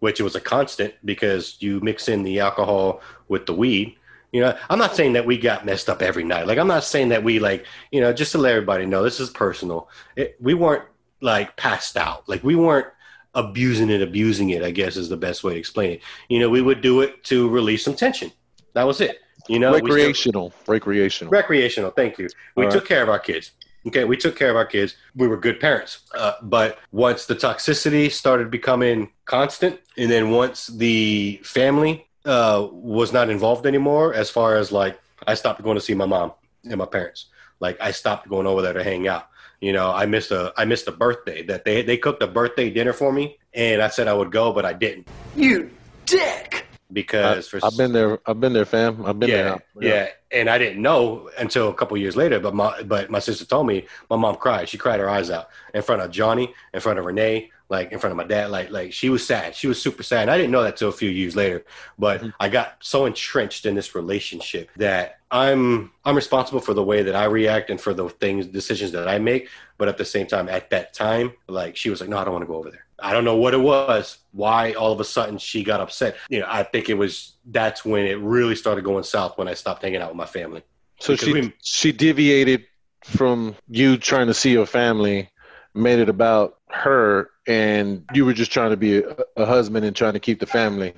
which 0.00 0.18
it 0.18 0.24
was 0.24 0.34
a 0.34 0.40
constant 0.40 0.94
because 1.04 1.58
you 1.60 1.80
mix 1.80 2.08
in 2.08 2.22
the 2.22 2.40
alcohol 2.40 3.02
with 3.28 3.44
the 3.44 3.54
weed. 3.54 3.94
You 4.32 4.42
know, 4.42 4.56
I'm 4.68 4.78
not 4.78 4.94
saying 4.94 5.14
that 5.14 5.26
we 5.26 5.38
got 5.38 5.64
messed 5.66 5.88
up 5.88 6.02
every 6.02 6.24
night. 6.24 6.46
Like, 6.46 6.58
I'm 6.58 6.68
not 6.68 6.84
saying 6.84 7.08
that 7.08 7.24
we 7.24 7.38
like, 7.40 7.66
you 7.90 8.00
know, 8.00 8.12
just 8.12 8.32
to 8.32 8.38
let 8.38 8.52
everybody 8.52 8.86
know, 8.86 9.02
this 9.02 9.18
is 9.20 9.30
personal. 9.30 9.88
It, 10.16 10.36
we 10.40 10.54
weren't 10.54 10.84
like 11.20 11.56
passed 11.56 11.96
out. 11.96 12.28
Like, 12.28 12.44
we 12.44 12.54
weren't 12.54 12.86
abusing 13.34 13.90
it, 13.90 14.02
abusing 14.02 14.50
it. 14.50 14.62
I 14.62 14.70
guess 14.70 14.96
is 14.96 15.08
the 15.08 15.16
best 15.16 15.42
way 15.42 15.54
to 15.54 15.58
explain 15.58 15.92
it. 15.92 16.00
You 16.28 16.38
know, 16.38 16.48
we 16.48 16.62
would 16.62 16.80
do 16.80 17.00
it 17.00 17.24
to 17.24 17.48
release 17.48 17.84
some 17.84 17.94
tension. 17.94 18.30
That 18.74 18.86
was 18.86 19.00
it. 19.00 19.18
You 19.48 19.58
know, 19.58 19.72
we 19.72 19.78
still- 19.78 19.88
recreational, 19.88 20.52
recreational. 20.66 21.30
recreational. 21.30 21.90
Thank 21.90 22.18
you. 22.18 22.28
We 22.56 22.66
All 22.66 22.70
took 22.70 22.82
right. 22.82 22.88
care 22.88 23.02
of 23.02 23.08
our 23.08 23.18
kids. 23.18 23.52
Okay, 23.86 24.04
we 24.04 24.16
took 24.16 24.36
care 24.36 24.50
of 24.50 24.56
our 24.56 24.66
kids. 24.66 24.96
We 25.16 25.26
were 25.26 25.38
good 25.38 25.58
parents. 25.58 26.00
Uh, 26.14 26.34
but 26.42 26.78
once 26.92 27.24
the 27.24 27.34
toxicity 27.34 28.12
started 28.12 28.50
becoming 28.50 29.10
constant, 29.24 29.80
and 29.96 30.10
then 30.10 30.30
once 30.30 30.66
the 30.66 31.40
family 31.42 32.06
uh, 32.24 32.66
was 32.70 33.12
not 33.12 33.30
involved 33.30 33.66
anymore, 33.66 34.14
as 34.14 34.30
far 34.30 34.56
as 34.56 34.72
like 34.72 34.98
I 35.26 35.34
stopped 35.34 35.62
going 35.62 35.76
to 35.76 35.80
see 35.80 35.94
my 35.94 36.06
mom 36.06 36.32
and 36.64 36.76
my 36.76 36.86
parents. 36.86 37.26
Like 37.60 37.78
I 37.80 37.90
stopped 37.90 38.28
going 38.28 38.46
over 38.46 38.62
there 38.62 38.72
to 38.72 38.84
hang 38.84 39.08
out. 39.08 39.28
You 39.60 39.72
know, 39.72 39.90
I 39.90 40.06
missed 40.06 40.30
a 40.30 40.52
I 40.56 40.64
missed 40.64 40.88
a 40.88 40.92
birthday 40.92 41.42
that 41.44 41.64
they 41.64 41.82
they 41.82 41.96
cooked 41.96 42.22
a 42.22 42.26
birthday 42.26 42.70
dinner 42.70 42.92
for 42.92 43.12
me, 43.12 43.38
and 43.52 43.82
I 43.82 43.88
said 43.88 44.08
I 44.08 44.14
would 44.14 44.32
go, 44.32 44.52
but 44.52 44.64
I 44.64 44.72
didn't 44.72 45.08
You 45.36 45.70
dick! 46.06 46.66
Because 46.92 47.48
for 47.48 47.60
I've 47.62 47.76
been 47.76 47.92
there. 47.92 48.18
I've 48.26 48.40
been 48.40 48.52
there, 48.52 48.64
fam. 48.64 49.04
I've 49.04 49.18
been 49.18 49.30
yeah, 49.30 49.42
there. 49.42 49.62
yeah, 49.80 49.94
yeah, 49.94 50.08
and 50.32 50.50
I 50.50 50.58
didn't 50.58 50.82
know 50.82 51.30
until 51.38 51.68
a 51.68 51.74
couple 51.74 51.96
years 51.96 52.16
later. 52.16 52.40
But 52.40 52.54
my 52.54 52.82
but 52.82 53.10
my 53.10 53.18
sister 53.18 53.44
told 53.44 53.66
me 53.66 53.86
my 54.08 54.16
mom 54.16 54.36
cried. 54.36 54.68
She 54.68 54.78
cried 54.78 55.00
her 55.00 55.08
eyes 55.08 55.30
out 55.30 55.48
in 55.74 55.82
front 55.82 56.02
of 56.02 56.10
Johnny, 56.10 56.54
in 56.74 56.80
front 56.80 56.98
of 56.98 57.04
Renee, 57.04 57.50
like 57.68 57.92
in 57.92 57.98
front 57.98 58.12
of 58.12 58.16
my 58.16 58.24
dad. 58.24 58.50
Like 58.50 58.70
like 58.70 58.92
she 58.92 59.08
was 59.08 59.26
sad. 59.26 59.54
She 59.54 59.66
was 59.66 59.80
super 59.80 60.02
sad. 60.02 60.22
And 60.22 60.30
I 60.30 60.36
didn't 60.36 60.50
know 60.50 60.62
that 60.62 60.76
till 60.76 60.88
a 60.88 60.92
few 60.92 61.10
years 61.10 61.36
later. 61.36 61.64
But 61.98 62.20
mm-hmm. 62.20 62.30
I 62.38 62.48
got 62.48 62.76
so 62.80 63.06
entrenched 63.06 63.66
in 63.66 63.74
this 63.74 63.94
relationship 63.94 64.70
that 64.76 65.20
I'm 65.30 65.92
I'm 66.04 66.16
responsible 66.16 66.60
for 66.60 66.74
the 66.74 66.84
way 66.84 67.02
that 67.02 67.14
I 67.14 67.24
react 67.24 67.70
and 67.70 67.80
for 67.80 67.94
the 67.94 68.08
things 68.08 68.46
decisions 68.46 68.92
that 68.92 69.08
I 69.08 69.18
make. 69.18 69.48
But 69.78 69.88
at 69.88 69.96
the 69.96 70.04
same 70.04 70.26
time, 70.26 70.48
at 70.48 70.70
that 70.70 70.92
time, 70.92 71.32
like 71.48 71.76
she 71.76 71.90
was 71.90 72.00
like, 72.00 72.10
no, 72.10 72.18
I 72.18 72.24
don't 72.24 72.32
want 72.32 72.42
to 72.42 72.48
go 72.48 72.56
over 72.56 72.70
there. 72.70 72.84
I 73.02 73.12
don't 73.12 73.24
know 73.24 73.36
what 73.36 73.54
it 73.54 73.58
was, 73.60 74.18
why 74.32 74.72
all 74.72 74.92
of 74.92 75.00
a 75.00 75.04
sudden 75.04 75.38
she 75.38 75.62
got 75.62 75.80
upset. 75.80 76.16
You 76.28 76.40
know, 76.40 76.46
I 76.48 76.62
think 76.62 76.88
it 76.88 76.94
was 76.94 77.34
that's 77.46 77.84
when 77.84 78.06
it 78.06 78.18
really 78.18 78.54
started 78.54 78.84
going 78.84 79.04
south 79.04 79.38
when 79.38 79.48
I 79.48 79.54
stopped 79.54 79.82
hanging 79.82 80.00
out 80.02 80.08
with 80.08 80.16
my 80.16 80.26
family. 80.26 80.62
So 81.00 81.14
Because 81.14 81.26
she 81.26 81.32
we- 81.32 81.54
she 81.62 81.92
deviated 81.92 82.64
from 83.04 83.56
you 83.68 83.96
trying 83.96 84.26
to 84.26 84.34
see 84.34 84.52
your 84.52 84.66
family, 84.66 85.30
made 85.74 85.98
it 85.98 86.08
about 86.08 86.58
her, 86.68 87.30
and 87.46 88.04
you 88.12 88.24
were 88.26 88.34
just 88.34 88.52
trying 88.52 88.70
to 88.70 88.76
be 88.76 88.98
a, 88.98 89.16
a 89.36 89.46
husband 89.46 89.86
and 89.86 89.96
trying 89.96 90.12
to 90.12 90.20
keep 90.20 90.38
the 90.40 90.46
family. 90.46 90.92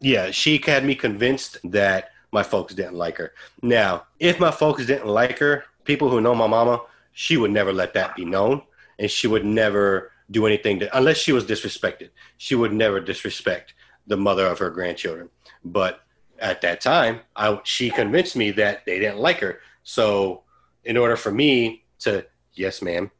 Yeah, 0.00 0.30
she 0.30 0.60
had 0.64 0.84
me 0.84 0.94
convinced 0.94 1.58
that 1.64 2.10
my 2.32 2.42
folks 2.42 2.74
didn't 2.74 2.94
like 2.94 3.16
her. 3.18 3.32
Now, 3.60 4.04
if 4.20 4.38
my 4.38 4.50
folks 4.50 4.86
didn't 4.86 5.08
like 5.08 5.38
her, 5.40 5.64
people 5.84 6.08
who 6.08 6.20
know 6.20 6.34
my 6.34 6.46
mama, 6.46 6.80
she 7.12 7.36
would 7.36 7.50
never 7.50 7.72
let 7.72 7.92
that 7.94 8.14
be 8.14 8.24
known, 8.24 8.62
and 8.98 9.10
she 9.10 9.26
would 9.26 9.44
never 9.44 10.12
do 10.30 10.46
anything 10.46 10.80
to, 10.80 10.96
unless 10.96 11.16
she 11.16 11.32
was 11.32 11.44
disrespected. 11.44 12.10
She 12.38 12.54
would 12.54 12.72
never 12.72 13.00
disrespect 13.00 13.74
the 14.06 14.16
mother 14.16 14.46
of 14.46 14.58
her 14.58 14.70
grandchildren. 14.70 15.28
But 15.64 16.00
at 16.38 16.60
that 16.62 16.80
time, 16.80 17.20
I 17.36 17.60
she 17.64 17.90
convinced 17.90 18.36
me 18.36 18.50
that 18.52 18.84
they 18.86 18.98
didn't 18.98 19.18
like 19.18 19.38
her. 19.40 19.60
So, 19.82 20.42
in 20.84 20.96
order 20.96 21.16
for 21.16 21.30
me 21.30 21.84
to 22.00 22.24
yes, 22.54 22.82
ma'am, 22.82 23.10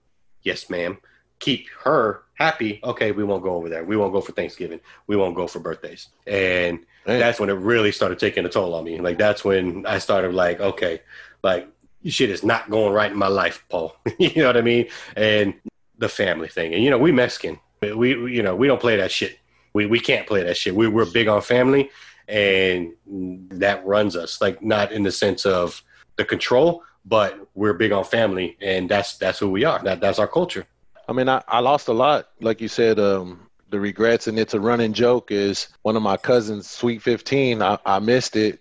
yes, 0.43 0.71
ma'am, 0.71 0.99
keep 1.39 1.69
her 1.85 2.23
happy, 2.35 2.81
okay, 2.85 3.13
we 3.13 3.25
won't 3.25 3.43
go 3.43 3.55
over 3.55 3.69
there. 3.69 3.85
We 3.85 3.97
won't 3.97 4.13
go 4.13 4.21
for 4.21 4.33
Thanksgiving. 4.33 4.81
We 5.07 5.17
won't 5.17 5.35
go 5.35 5.47
for 5.47 5.61
birthdays. 5.61 6.09
And 6.27 6.87
that's 7.05 7.41
when 7.41 7.51
it 7.51 7.55
really 7.55 7.93
started 7.93 8.19
taking 8.19 8.45
a 8.47 8.49
toll 8.49 8.75
on 8.75 8.85
me. 8.85 8.99
Like 9.01 9.19
that's 9.19 9.45
when 9.45 9.85
I 9.87 9.99
started 9.99 10.35
like, 10.35 10.61
okay, 10.61 11.03
like 11.43 11.69
shit 12.07 12.31
is 12.31 12.43
not 12.43 12.71
going 12.71 12.93
right 12.93 13.11
in 13.11 13.19
my 13.19 13.29
life, 13.29 13.65
Paul. 13.69 13.95
you 14.19 14.33
know 14.37 14.47
what 14.47 14.57
I 14.57 14.63
mean? 14.63 14.89
And 15.17 15.55
the 16.01 16.09
family 16.09 16.49
thing, 16.49 16.75
and 16.75 16.83
you 16.83 16.91
know, 16.91 16.99
we 16.99 17.13
Mexican, 17.13 17.61
we, 17.81 17.93
we 17.93 18.35
you 18.35 18.43
know 18.43 18.57
we 18.57 18.67
don't 18.67 18.81
play 18.81 18.97
that 18.97 19.13
shit. 19.13 19.39
We 19.75 19.87
we 19.87 20.01
can't 20.01 20.27
play 20.27 20.43
that 20.43 20.57
shit. 20.57 20.75
We 20.75 20.89
we're 20.89 21.11
big 21.11 21.29
on 21.29 21.43
family, 21.43 21.91
and 22.27 22.93
that 23.07 23.87
runs 23.87 24.17
us. 24.17 24.41
Like 24.41 24.63
not 24.63 24.91
in 24.91 25.05
the 25.05 25.13
sense 25.13 25.47
of 25.47 25.83
the 26.17 26.25
control, 26.25 26.83
but 27.05 27.39
we're 27.55 27.75
big 27.75 27.93
on 27.93 28.05
family, 28.05 28.57
and 28.61 28.89
that's 28.89 29.19
that's 29.19 29.39
who 29.39 29.51
we 29.51 29.65
are. 29.65 29.81
That 29.85 30.01
that's 30.01 30.19
our 30.19 30.27
culture. 30.27 30.67
I 31.09 31.13
mean, 31.13 31.29
I, 31.29 31.43
I 31.47 31.61
lost 31.61 31.89
a 31.89 31.93
lot, 31.93 32.31
like 32.41 32.61
you 32.61 32.69
said. 32.69 32.99
Um, 32.99 33.47
the 33.69 33.79
regrets, 33.79 34.27
and 34.27 34.37
it's 34.37 34.55
a 34.55 34.61
running 34.61 34.93
joke. 34.93 35.31
Is 35.31 35.69
one 35.83 35.97
of 35.97 36.03
my 36.03 36.17
cousins, 36.17 36.69
Sweet 36.69 37.03
Fifteen. 37.03 37.63
I, 37.63 37.79
I 37.85 37.99
missed 37.99 38.37
it, 38.37 38.61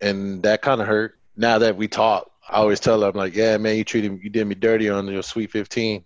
and 0.00 0.42
that 0.42 0.62
kind 0.62 0.80
of 0.80 0.86
hurt. 0.86 1.18
Now 1.36 1.58
that 1.58 1.76
we 1.76 1.88
talk, 1.88 2.30
I 2.48 2.56
always 2.56 2.80
tell 2.80 3.00
her, 3.00 3.08
I'm 3.08 3.14
like, 3.16 3.34
yeah, 3.34 3.56
man, 3.56 3.76
you 3.76 3.84
treated 3.84 4.20
you 4.22 4.30
did 4.30 4.46
me 4.46 4.54
dirty 4.54 4.88
on 4.88 5.06
your 5.08 5.22
Sweet 5.22 5.50
15 5.50 6.04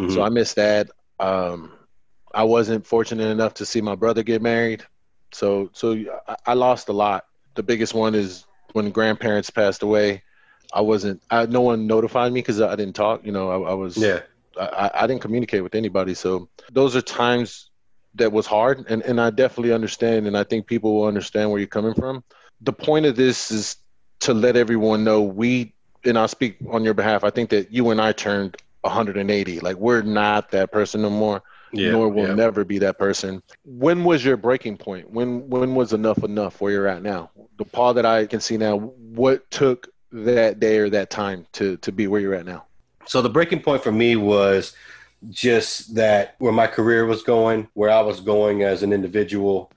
Mhm. 0.00 0.14
So 0.14 0.22
I 0.22 0.28
missed 0.28 0.56
that. 0.56 0.90
Um, 1.18 1.72
I 2.32 2.44
wasn't 2.44 2.86
fortunate 2.86 3.28
enough 3.28 3.54
to 3.54 3.66
see 3.66 3.80
my 3.80 3.94
brother 3.94 4.22
get 4.22 4.40
married, 4.40 4.84
so 5.32 5.70
so 5.72 5.92
I, 6.28 6.36
I 6.46 6.54
lost 6.54 6.88
a 6.88 6.92
lot. 6.92 7.24
The 7.54 7.62
biggest 7.62 7.92
one 7.94 8.14
is 8.14 8.44
when 8.72 8.90
grandparents 8.90 9.50
passed 9.50 9.82
away. 9.82 10.22
I 10.72 10.80
wasn't. 10.80 11.20
I, 11.30 11.46
no 11.46 11.60
one 11.60 11.86
notified 11.86 12.32
me 12.32 12.40
because 12.40 12.60
I 12.60 12.76
didn't 12.76 12.94
talk. 12.94 13.24
You 13.26 13.32
know, 13.32 13.50
I, 13.50 13.70
I 13.70 13.74
was. 13.74 13.96
yeah, 13.96 14.20
I, 14.58 14.64
I- 14.66 15.02
I 15.02 15.06
didn't 15.06 15.20
communicate 15.22 15.62
with 15.62 15.74
anybody. 15.74 16.14
So 16.14 16.48
those 16.72 16.94
are 16.96 17.02
times 17.02 17.70
that 18.14 18.30
was 18.32 18.46
hard, 18.46 18.86
and 18.88 19.02
and 19.02 19.20
I 19.20 19.30
definitely 19.30 19.72
understand, 19.72 20.26
and 20.28 20.36
I 20.36 20.44
think 20.44 20.66
people 20.66 20.94
will 20.94 21.06
understand 21.08 21.50
where 21.50 21.58
you're 21.58 21.66
coming 21.68 21.94
from. 21.94 22.22
The 22.60 22.72
point 22.72 23.06
of 23.06 23.16
this 23.16 23.50
is 23.50 23.76
to 24.20 24.34
let 24.34 24.56
everyone 24.56 25.02
know 25.02 25.22
we, 25.22 25.74
and 26.04 26.16
I'll 26.18 26.28
speak 26.28 26.58
on 26.70 26.84
your 26.84 26.94
behalf. 26.94 27.24
I 27.24 27.30
think 27.30 27.50
that 27.50 27.72
you 27.72 27.90
and 27.90 28.00
I 28.00 28.12
turned 28.12 28.56
180. 28.82 29.60
Like 29.60 29.76
we're 29.76 30.02
not 30.02 30.50
that 30.50 30.72
person 30.72 31.02
no 31.02 31.10
more, 31.10 31.42
yeah, 31.72 31.90
nor 31.90 32.08
will 32.08 32.28
yeah. 32.28 32.34
never 32.34 32.64
be 32.64 32.78
that 32.78 32.98
person. 32.98 33.42
When 33.64 34.04
was 34.04 34.24
your 34.24 34.36
breaking 34.36 34.78
point? 34.78 35.10
When 35.10 35.48
when 35.48 35.74
was 35.74 35.92
enough 35.92 36.22
enough 36.24 36.60
where 36.60 36.72
you're 36.72 36.86
at 36.86 37.02
now? 37.02 37.30
The 37.58 37.64
Paul 37.64 37.94
that 37.94 38.06
I 38.06 38.26
can 38.26 38.40
see 38.40 38.56
now. 38.56 38.76
What 38.78 39.50
took 39.50 39.88
that 40.12 40.60
day 40.60 40.78
or 40.78 40.90
that 40.90 41.10
time 41.10 41.46
to 41.52 41.76
to 41.78 41.92
be 41.92 42.06
where 42.06 42.20
you're 42.20 42.34
at 42.34 42.46
now? 42.46 42.64
So 43.06 43.22
the 43.22 43.30
breaking 43.30 43.62
point 43.62 43.82
for 43.82 43.92
me 43.92 44.16
was 44.16 44.74
just 45.28 45.94
that 45.94 46.34
where 46.38 46.52
my 46.52 46.66
career 46.66 47.06
was 47.06 47.22
going, 47.22 47.68
where 47.74 47.90
I 47.90 48.00
was 48.00 48.20
going 48.20 48.62
as 48.62 48.82
an 48.82 48.92
individual, 48.92 49.70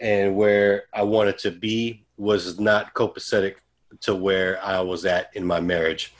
and 0.00 0.36
where 0.36 0.84
I 0.92 1.02
wanted 1.02 1.38
to 1.38 1.50
be 1.50 2.04
was 2.16 2.60
not 2.60 2.92
copacetic 2.94 3.54
to 4.02 4.14
where 4.14 4.62
I 4.62 4.80
was 4.80 5.04
at 5.04 5.30
in 5.34 5.44
my 5.44 5.60
marriage. 5.60 6.12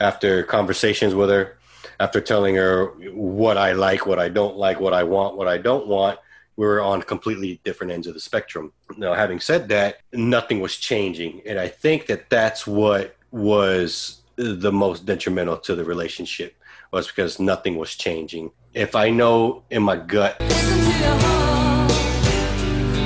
After 0.00 0.42
conversations 0.44 1.14
with 1.14 1.30
her, 1.30 1.57
after 2.00 2.20
telling 2.20 2.54
her 2.56 2.86
what 3.12 3.56
I 3.56 3.72
like, 3.72 4.06
what 4.06 4.18
I 4.18 4.28
don't 4.28 4.56
like, 4.56 4.80
what 4.80 4.94
I 4.94 5.02
want, 5.02 5.36
what 5.36 5.48
I 5.48 5.58
don't 5.58 5.86
want, 5.86 6.18
we 6.56 6.66
were 6.66 6.80
on 6.80 7.02
completely 7.02 7.60
different 7.64 7.92
ends 7.92 8.06
of 8.08 8.14
the 8.14 8.20
spectrum. 8.20 8.72
Now, 8.96 9.14
having 9.14 9.38
said 9.38 9.68
that, 9.68 9.98
nothing 10.12 10.58
was 10.58 10.76
changing. 10.76 11.42
And 11.46 11.58
I 11.58 11.68
think 11.68 12.06
that 12.06 12.28
that's 12.30 12.66
what 12.66 13.16
was 13.30 14.22
the 14.36 14.72
most 14.72 15.06
detrimental 15.06 15.56
to 15.58 15.74
the 15.74 15.84
relationship 15.84 16.56
was 16.92 17.06
because 17.06 17.38
nothing 17.38 17.76
was 17.76 17.94
changing. 17.94 18.50
If 18.74 18.96
I 18.96 19.10
know 19.10 19.62
in 19.70 19.82
my 19.82 19.96
gut 19.96 20.40
Listen 20.40 20.78
to 20.78 20.84
your 20.84 21.18
heart. 21.20 21.90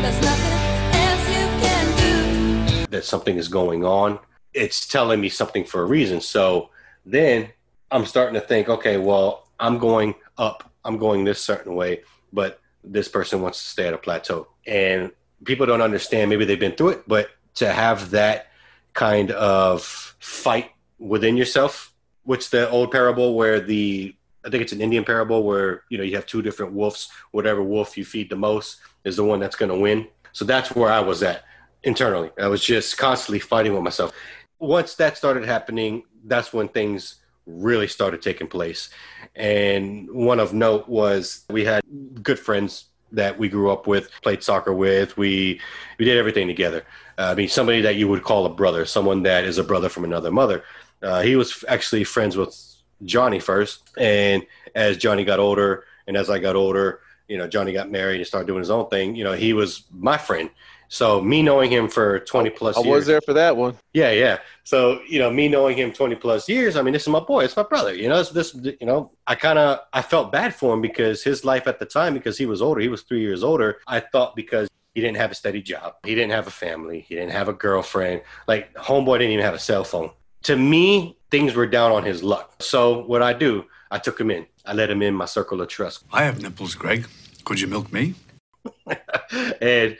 There's 0.02 0.22
nothing 0.22 0.52
else 1.00 1.28
you 1.28 1.46
can 1.62 2.84
do. 2.84 2.86
that 2.86 3.04
something 3.04 3.36
is 3.36 3.48
going 3.48 3.84
on, 3.84 4.18
it's 4.54 4.86
telling 4.86 5.20
me 5.20 5.28
something 5.28 5.64
for 5.64 5.82
a 5.82 5.86
reason. 5.86 6.20
So 6.20 6.70
then 7.04 7.50
I'm 7.92 8.06
starting 8.06 8.34
to 8.34 8.40
think, 8.40 8.68
okay, 8.68 8.96
well, 8.96 9.46
I'm 9.60 9.78
going 9.78 10.14
up, 10.38 10.70
I'm 10.84 10.96
going 10.96 11.24
this 11.24 11.40
certain 11.40 11.74
way, 11.74 12.00
but 12.32 12.60
this 12.82 13.06
person 13.06 13.42
wants 13.42 13.62
to 13.62 13.68
stay 13.68 13.86
at 13.86 13.94
a 13.94 13.98
plateau. 13.98 14.48
And 14.66 15.12
people 15.44 15.66
don't 15.66 15.82
understand, 15.82 16.30
maybe 16.30 16.44
they've 16.44 16.58
been 16.58 16.72
through 16.72 16.90
it, 16.90 17.02
but 17.06 17.28
to 17.56 17.70
have 17.70 18.10
that 18.10 18.48
kind 18.94 19.30
of 19.32 19.82
fight 20.18 20.70
within 20.98 21.36
yourself, 21.36 21.94
which 22.24 22.50
the 22.50 22.68
old 22.70 22.90
parable 22.90 23.34
where 23.34 23.60
the 23.60 24.16
I 24.44 24.50
think 24.50 24.62
it's 24.62 24.72
an 24.72 24.80
Indian 24.80 25.04
parable 25.04 25.44
where 25.44 25.84
you 25.88 25.98
know 25.98 26.04
you 26.04 26.16
have 26.16 26.26
two 26.26 26.42
different 26.42 26.72
wolves. 26.72 27.08
Whatever 27.30 27.62
wolf 27.62 27.96
you 27.96 28.04
feed 28.04 28.28
the 28.28 28.34
most 28.34 28.78
is 29.04 29.16
the 29.16 29.24
one 29.24 29.38
that's 29.38 29.54
going 29.54 29.70
to 29.70 29.78
win. 29.78 30.08
So 30.32 30.44
that's 30.44 30.74
where 30.74 30.90
I 30.90 30.98
was 30.98 31.22
at 31.22 31.44
internally. 31.84 32.30
I 32.40 32.48
was 32.48 32.64
just 32.64 32.98
constantly 32.98 33.38
fighting 33.38 33.72
with 33.72 33.82
myself. 33.82 34.12
once 34.58 34.94
that 34.96 35.16
started 35.16 35.44
happening, 35.44 36.02
that's 36.24 36.52
when 36.52 36.68
things 36.68 37.21
really 37.46 37.88
started 37.88 38.22
taking 38.22 38.46
place. 38.46 38.90
And 39.34 40.10
one 40.10 40.40
of 40.40 40.52
note 40.52 40.88
was 40.88 41.44
we 41.50 41.64
had 41.64 41.82
good 42.22 42.38
friends 42.38 42.86
that 43.12 43.38
we 43.38 43.48
grew 43.48 43.70
up 43.70 43.86
with, 43.86 44.10
played 44.22 44.42
soccer 44.42 44.72
with. 44.72 45.16
We 45.16 45.60
we 45.98 46.04
did 46.04 46.18
everything 46.18 46.46
together. 46.46 46.84
Uh, 47.18 47.30
I 47.32 47.34
mean, 47.34 47.48
somebody 47.48 47.80
that 47.82 47.96
you 47.96 48.08
would 48.08 48.22
call 48.22 48.46
a 48.46 48.54
brother, 48.54 48.84
someone 48.84 49.22
that 49.24 49.44
is 49.44 49.58
a 49.58 49.64
brother 49.64 49.88
from 49.88 50.04
another 50.04 50.30
mother. 50.30 50.64
Uh, 51.02 51.20
he 51.20 51.36
was 51.36 51.64
actually 51.68 52.04
friends 52.04 52.36
with 52.36 52.56
Johnny 53.04 53.38
first, 53.38 53.90
and 53.98 54.44
as 54.74 54.96
Johnny 54.96 55.24
got 55.24 55.38
older, 55.38 55.84
and 56.06 56.16
as 56.16 56.30
I 56.30 56.38
got 56.38 56.56
older, 56.56 57.00
you 57.28 57.38
know, 57.38 57.48
Johnny 57.48 57.72
got 57.72 57.90
married 57.90 58.16
and 58.16 58.26
started 58.26 58.46
doing 58.46 58.60
his 58.60 58.70
own 58.70 58.88
thing. 58.88 59.14
You 59.14 59.24
know, 59.24 59.32
he 59.32 59.52
was 59.52 59.84
my 59.90 60.16
friend. 60.16 60.50
So 60.92 61.22
me 61.22 61.42
knowing 61.42 61.70
him 61.70 61.88
for 61.88 62.18
20 62.18 62.50
plus 62.50 62.76
I 62.76 62.80
years. 62.80 62.92
I 62.92 62.96
was 62.96 63.06
there 63.06 63.20
for 63.22 63.32
that 63.32 63.56
one. 63.56 63.78
Yeah, 63.94 64.10
yeah. 64.10 64.40
So 64.64 65.00
you 65.08 65.18
know, 65.18 65.30
me 65.30 65.48
knowing 65.48 65.76
him 65.76 65.90
twenty 65.90 66.14
plus 66.14 66.48
years, 66.50 66.76
I 66.76 66.82
mean, 66.82 66.92
this 66.92 67.02
is 67.02 67.08
my 67.08 67.20
boy. 67.20 67.44
It's 67.44 67.56
my 67.56 67.62
brother. 67.62 67.94
You 67.94 68.10
know, 68.10 68.20
it's 68.20 68.28
this. 68.28 68.54
You 68.54 68.86
know, 68.86 69.10
I 69.26 69.34
kind 69.34 69.58
of 69.58 69.80
I 69.94 70.02
felt 70.02 70.30
bad 70.30 70.54
for 70.54 70.74
him 70.74 70.82
because 70.82 71.22
his 71.22 71.46
life 71.46 71.66
at 71.66 71.78
the 71.78 71.86
time, 71.86 72.12
because 72.12 72.36
he 72.36 72.44
was 72.44 72.60
older, 72.60 72.82
he 72.82 72.88
was 72.88 73.02
three 73.02 73.22
years 73.22 73.42
older. 73.42 73.78
I 73.86 74.00
thought 74.00 74.36
because 74.36 74.68
he 74.94 75.00
didn't 75.00 75.16
have 75.16 75.30
a 75.30 75.34
steady 75.34 75.62
job, 75.62 75.94
he 76.04 76.14
didn't 76.14 76.32
have 76.32 76.46
a 76.46 76.50
family, 76.50 77.00
he 77.00 77.14
didn't 77.14 77.32
have 77.32 77.48
a 77.48 77.54
girlfriend. 77.54 78.20
Like 78.46 78.74
homeboy 78.74 79.18
didn't 79.18 79.32
even 79.32 79.44
have 79.46 79.54
a 79.54 79.58
cell 79.58 79.84
phone. 79.84 80.10
To 80.42 80.56
me, 80.56 81.16
things 81.30 81.54
were 81.54 81.66
down 81.66 81.90
on 81.90 82.04
his 82.04 82.22
luck. 82.22 82.62
So 82.62 83.02
what 83.06 83.22
I 83.22 83.32
do, 83.32 83.64
I 83.90 83.98
took 83.98 84.20
him 84.20 84.30
in. 84.30 84.46
I 84.66 84.74
let 84.74 84.90
him 84.90 85.00
in 85.00 85.14
my 85.14 85.24
circle 85.24 85.58
of 85.62 85.68
trust. 85.68 86.04
I 86.12 86.24
have 86.24 86.42
nipples, 86.42 86.74
Greg. 86.74 87.06
Could 87.46 87.60
you 87.60 87.66
milk 87.66 87.92
me? 87.92 88.14
and 89.60 89.96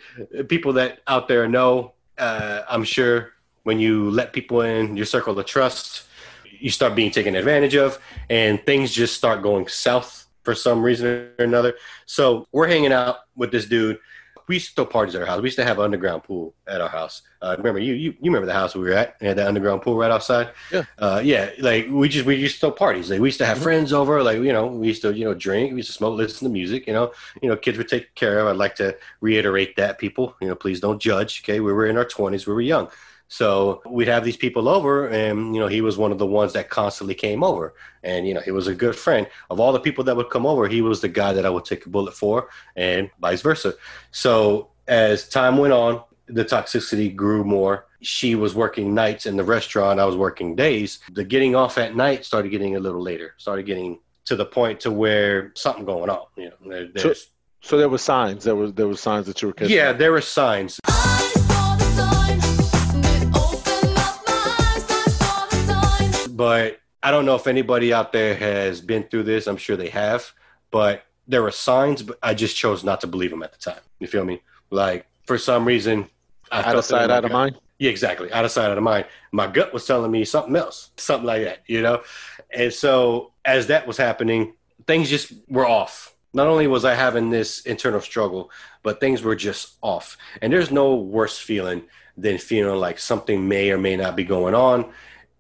people 0.49 0.73
that 0.75 1.01
out 1.07 1.29
there 1.29 1.49
know, 1.49 1.93
uh, 2.19 2.63
I'm 2.69 2.85
sure 2.85 3.33
when 3.65 3.79
you 3.79 4.11
let 4.11 4.33
people 4.33 4.63
in 4.63 4.97
your 4.97 5.07
circle 5.07 5.39
of 5.39 5.47
trust, 5.47 6.05
you 6.59 6.71
start 6.71 6.95
being 6.95 7.11
taken 7.11 7.35
advantage 7.35 7.75
of, 7.75 7.99
and 8.31 8.65
things 8.65 8.93
just 8.93 9.15
start 9.15 9.43
going 9.43 9.67
south 9.69 10.27
for 10.43 10.55
some 10.55 10.83
reason 10.83 11.07
or 11.39 11.45
another. 11.45 11.75
So 12.07 12.47
we're 12.53 12.69
hanging 12.69 12.93
out 12.93 13.19
with 13.37 13.53
this 13.53 13.67
dude. 13.67 13.99
We 14.49 14.57
used 14.57 14.69
to 14.71 14.75
throw 14.75 14.87
parties 14.87 15.15
at 15.15 15.21
our 15.21 15.27
house. 15.27 15.41
We 15.41 15.47
used 15.47 15.59
to 15.59 15.65
have 15.65 15.79
an 15.79 15.85
underground 15.85 16.25
pool 16.25 16.55
at 16.67 16.81
our 16.81 16.89
house. 16.89 17.23
Uh, 17.41 17.55
remember 17.59 17.81
you, 17.81 17.95
you? 17.95 18.11
You 18.21 18.31
remember 18.31 18.47
the 18.47 18.53
house 18.53 18.75
we 18.75 18.83
were 18.83 18.93
at? 18.93 19.17
We 19.21 19.27
had 19.27 19.37
that 19.39 19.49
underground 19.49 19.83
pool 19.83 19.97
right 19.97 20.11
outside. 20.11 20.51
Yeah. 20.71 20.85
Uh, 20.99 21.21
yeah. 21.25 21.51
Like 21.59 21.89
we 21.89 22.09
just 22.09 22.27
we 22.27 22.37
used 22.37 22.57
to 22.57 22.61
throw 22.61 22.71
parties. 22.73 23.11
Like 23.11 23.21
we 23.21 23.29
used 23.29 23.39
to 23.39 23.47
have 23.47 23.59
friends 23.59 23.93
over. 23.93 24.23
Like 24.23 24.39
you 24.39 24.53
know 24.53 24.67
we 24.67 24.89
used 24.89 25.03
to 25.03 25.13
you 25.13 25.25
know 25.25 25.35
drink. 25.35 25.73
We 25.73 25.79
used 25.79 25.89
to 25.89 25.95
smoke, 25.95 26.17
listen 26.17 26.49
to 26.49 26.53
music. 26.53 26.87
You 26.87 26.93
know 26.93 27.13
you 27.41 27.49
know 27.49 27.57
kids 27.57 27.79
were 27.79 27.85
taken 27.85 28.09
care 28.15 28.39
of. 28.39 28.49
I'd 28.49 28.57
like 28.57 28.77
to 28.77 28.97
reiterate 29.21 29.77
that 29.77 29.99
people 29.99 30.37
you 30.41 30.49
know 30.49 30.55
please 30.55 30.81
don't 30.81 31.01
judge. 31.01 31.43
Okay, 31.45 31.61
we 31.61 31.73
were 31.73 31.87
in 31.87 31.97
our 31.97 32.05
twenties. 32.05 32.47
We 32.47 32.55
were 32.55 32.61
young. 32.61 32.89
So 33.33 33.81
we'd 33.87 34.09
have 34.09 34.25
these 34.25 34.37
people 34.37 34.69
over, 34.69 35.09
and 35.09 35.55
you 35.55 35.61
know, 35.63 35.67
he 35.67 35.81
was 35.81 35.97
one 35.97 36.13
of 36.13 36.19
the 36.19 36.27
ones 36.27 36.53
that 36.53 36.69
constantly 36.69 37.15
came 37.15 37.43
over, 37.43 37.73
and 38.03 38.29
you 38.29 38.35
know, 38.35 38.41
he 38.41 38.51
was 38.51 38.67
a 38.67 38.75
good 38.75 38.95
friend. 38.95 39.27
Of 39.49 39.59
all 39.59 39.73
the 39.73 39.81
people 39.81 40.05
that 40.05 40.15
would 40.15 40.29
come 40.29 40.45
over, 40.45 40.69
he 40.69 40.83
was 40.83 41.01
the 41.01 41.09
guy 41.09 41.33
that 41.33 41.47
I 41.47 41.49
would 41.49 41.65
take 41.65 41.87
a 41.87 41.89
bullet 41.89 42.13
for, 42.13 42.51
and 42.77 43.11
vice 43.23 43.41
versa. 43.41 43.73
So 44.11 44.69
as 44.87 45.31
time 45.31 45.57
went 45.57 45.73
on, 45.73 46.03
the 46.27 46.45
toxicity 46.45 47.17
grew 47.17 47.43
more. 47.43 47.87
She 48.03 48.35
was 48.35 48.55
working 48.55 48.93
nights 48.93 49.25
in 49.25 49.39
the 49.39 49.45
restaurant. 49.45 49.99
I 49.99 50.05
was 50.05 50.17
working 50.17 50.55
days. 50.55 50.99
The 51.15 51.25
getting 51.25 51.55
off 51.57 51.79
at 51.79 51.97
night 51.97 52.27
started 52.27 52.51
getting 52.51 52.77
a 52.77 52.81
little 52.81 53.01
later. 53.01 53.33
Started 53.39 53.65
getting 53.65 53.99
to 54.27 54.37
the 54.37 54.45
point 54.45 54.79
to 54.81 54.91
where 54.91 55.53
something 55.55 55.87
going 55.87 56.11
on. 56.11 56.27
You 56.37 56.51
know, 56.51 56.91
there, 56.93 57.15
So, 57.15 57.15
so 57.63 57.79
there 57.79 57.89
were 57.89 57.97
signs. 57.97 58.45
There 58.45 58.57
was 58.57 58.75
there 58.75 58.89
were 58.89 58.97
signs 58.97 59.25
that 59.25 59.41
you 59.41 59.49
were 59.49 59.55
catching. 59.55 59.75
yeah, 59.75 59.95
there 59.95 60.13
were 60.13 60.21
signs. 60.21 60.79
But 66.37 66.79
I 67.03 67.11
don't 67.11 67.27
know 67.27 67.35
if 67.35 67.47
anybody 67.47 67.93
out 67.93 68.13
there 68.13 68.35
has 68.35 68.81
been 68.81 69.05
through 69.05 69.25
this. 69.25 69.47
I'm 69.47 69.57
sure 69.57 69.77
they 69.77 69.91
have, 69.91 70.33
but 70.71 71.05
there 71.29 71.43
were 71.43 71.51
signs, 71.51 72.03
but 72.03 72.19
I 72.23 72.35
just 72.35 72.57
chose 72.57 72.85
not 72.85 73.01
to 73.03 73.07
believe 73.07 73.31
them 73.31 73.43
at 73.43 73.53
the 73.53 73.59
time. 73.59 73.81
You 73.99 74.07
feel 74.07 74.25
me? 74.25 74.43
Like 74.71 75.07
for 75.27 75.39
some 75.39 75.65
reason, 75.65 76.09
I 76.51 76.63
Out 76.63 76.77
of 76.77 76.85
sight, 76.85 77.11
out 77.11 77.25
of 77.25 77.31
gut. 77.31 77.33
mind. 77.33 77.59
Yeah, 77.79 77.91
exactly. 77.91 78.33
Out 78.33 78.45
of 78.45 78.51
sight, 78.51 78.71
out 78.71 78.79
of 78.79 78.85
mind. 78.85 79.07
My 79.33 79.47
gut 79.47 79.73
was 79.73 79.87
telling 79.87 80.11
me 80.11 80.25
something 80.25 80.55
else, 80.55 80.91
something 80.97 81.27
like 81.27 81.45
that, 81.45 81.63
you 81.67 81.83
know? 81.83 82.03
And 82.51 82.73
so 82.73 83.33
as 83.45 83.67
that 83.69 83.87
was 83.87 83.97
happening, 83.97 84.55
things 84.87 85.11
just 85.11 85.33
were 85.49 85.67
off. 85.67 86.15
Not 86.35 86.47
only 86.47 86.67
was 86.67 86.85
I 86.85 86.95
having 86.95 87.31
this 87.31 87.61
internal 87.67 88.01
struggle, 88.01 88.51
but 88.83 89.01
things 89.01 89.23
were 89.23 89.37
just 89.37 89.75
off. 89.83 90.17
And 90.41 90.53
there's 90.53 90.71
no 90.71 90.95
worse 90.95 91.39
feeling 91.39 91.83
than 92.17 92.39
feeling 92.39 92.79
like 92.79 92.99
something 92.99 93.49
may 93.49 93.71
or 93.71 93.79
may 93.79 93.97
not 93.97 94.17
be 94.17 94.25
going 94.25 94.55
on. 94.55 94.93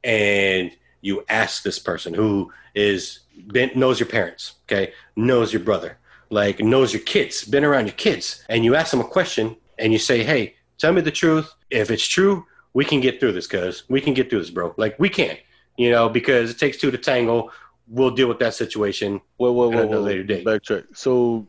And 0.04 0.72
you 1.02 1.24
ask 1.28 1.62
this 1.62 1.78
person 1.78 2.14
who 2.14 2.50
is 2.74 3.20
been, 3.48 3.70
knows 3.74 4.00
your 4.00 4.08
parents, 4.08 4.54
okay, 4.64 4.92
knows 5.16 5.52
your 5.52 5.62
brother, 5.62 5.98
like 6.30 6.60
knows 6.60 6.92
your 6.94 7.02
kids, 7.02 7.44
been 7.44 7.64
around 7.64 7.86
your 7.86 7.94
kids, 7.96 8.42
and 8.48 8.64
you 8.64 8.74
ask 8.74 8.90
them 8.90 9.00
a 9.00 9.04
question 9.04 9.56
and 9.78 9.92
you 9.92 9.98
say, 9.98 10.22
"Hey, 10.22 10.54
tell 10.78 10.92
me 10.92 11.02
the 11.02 11.10
truth. 11.10 11.52
If 11.70 11.90
it's 11.90 12.06
true, 12.06 12.46
we 12.72 12.84
can 12.84 13.00
get 13.00 13.20
through 13.20 13.32
this, 13.32 13.46
cuz 13.46 13.82
we 13.88 14.00
can 14.00 14.14
get 14.14 14.30
through 14.30 14.40
this, 14.40 14.50
bro. 14.50 14.74
Like 14.78 14.98
we 14.98 15.10
can, 15.10 15.36
you 15.76 15.90
know, 15.90 16.08
because 16.08 16.50
it 16.50 16.58
takes 16.58 16.78
two 16.78 16.90
to 16.90 16.98
tango. 16.98 17.50
We'll 17.88 18.12
deal 18.12 18.28
with 18.28 18.38
that 18.38 18.54
situation 18.54 19.20
Wait, 19.38 19.50
wait, 19.50 19.74
at 19.74 19.90
wait, 19.90 19.98
later 19.98 20.22
date. 20.22 20.46
Backtrack. 20.46 20.96
So 20.96 21.46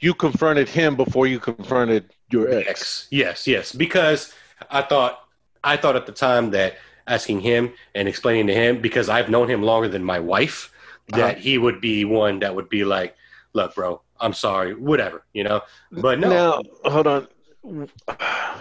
you 0.00 0.14
confronted 0.14 0.68
him 0.68 0.96
before 0.96 1.26
you 1.26 1.38
confronted 1.38 2.12
your 2.30 2.48
ex. 2.50 2.68
X. 2.68 3.08
Yes, 3.10 3.46
yes. 3.46 3.72
Because 3.72 4.32
I 4.70 4.82
thought 4.82 5.20
I 5.64 5.76
thought 5.76 5.96
at 5.96 6.06
the 6.06 6.12
time 6.12 6.50
that 6.50 6.76
asking 7.06 7.40
him 7.40 7.72
and 7.94 8.08
explaining 8.08 8.46
to 8.48 8.54
him 8.54 8.80
because 8.80 9.08
I've 9.08 9.30
known 9.30 9.48
him 9.48 9.62
longer 9.62 9.88
than 9.88 10.04
my 10.04 10.18
wife 10.18 10.72
that 11.08 11.38
he 11.38 11.58
would 11.58 11.80
be 11.80 12.04
one 12.04 12.40
that 12.40 12.54
would 12.54 12.68
be 12.68 12.84
like, 12.84 13.16
"Look, 13.52 13.74
bro, 13.74 14.00
I'm 14.20 14.32
sorry, 14.32 14.74
whatever," 14.74 15.24
you 15.32 15.44
know. 15.44 15.62
But 15.90 16.18
no, 16.18 16.28
Now, 16.28 16.62
hold 16.90 17.06
on, 17.06 17.28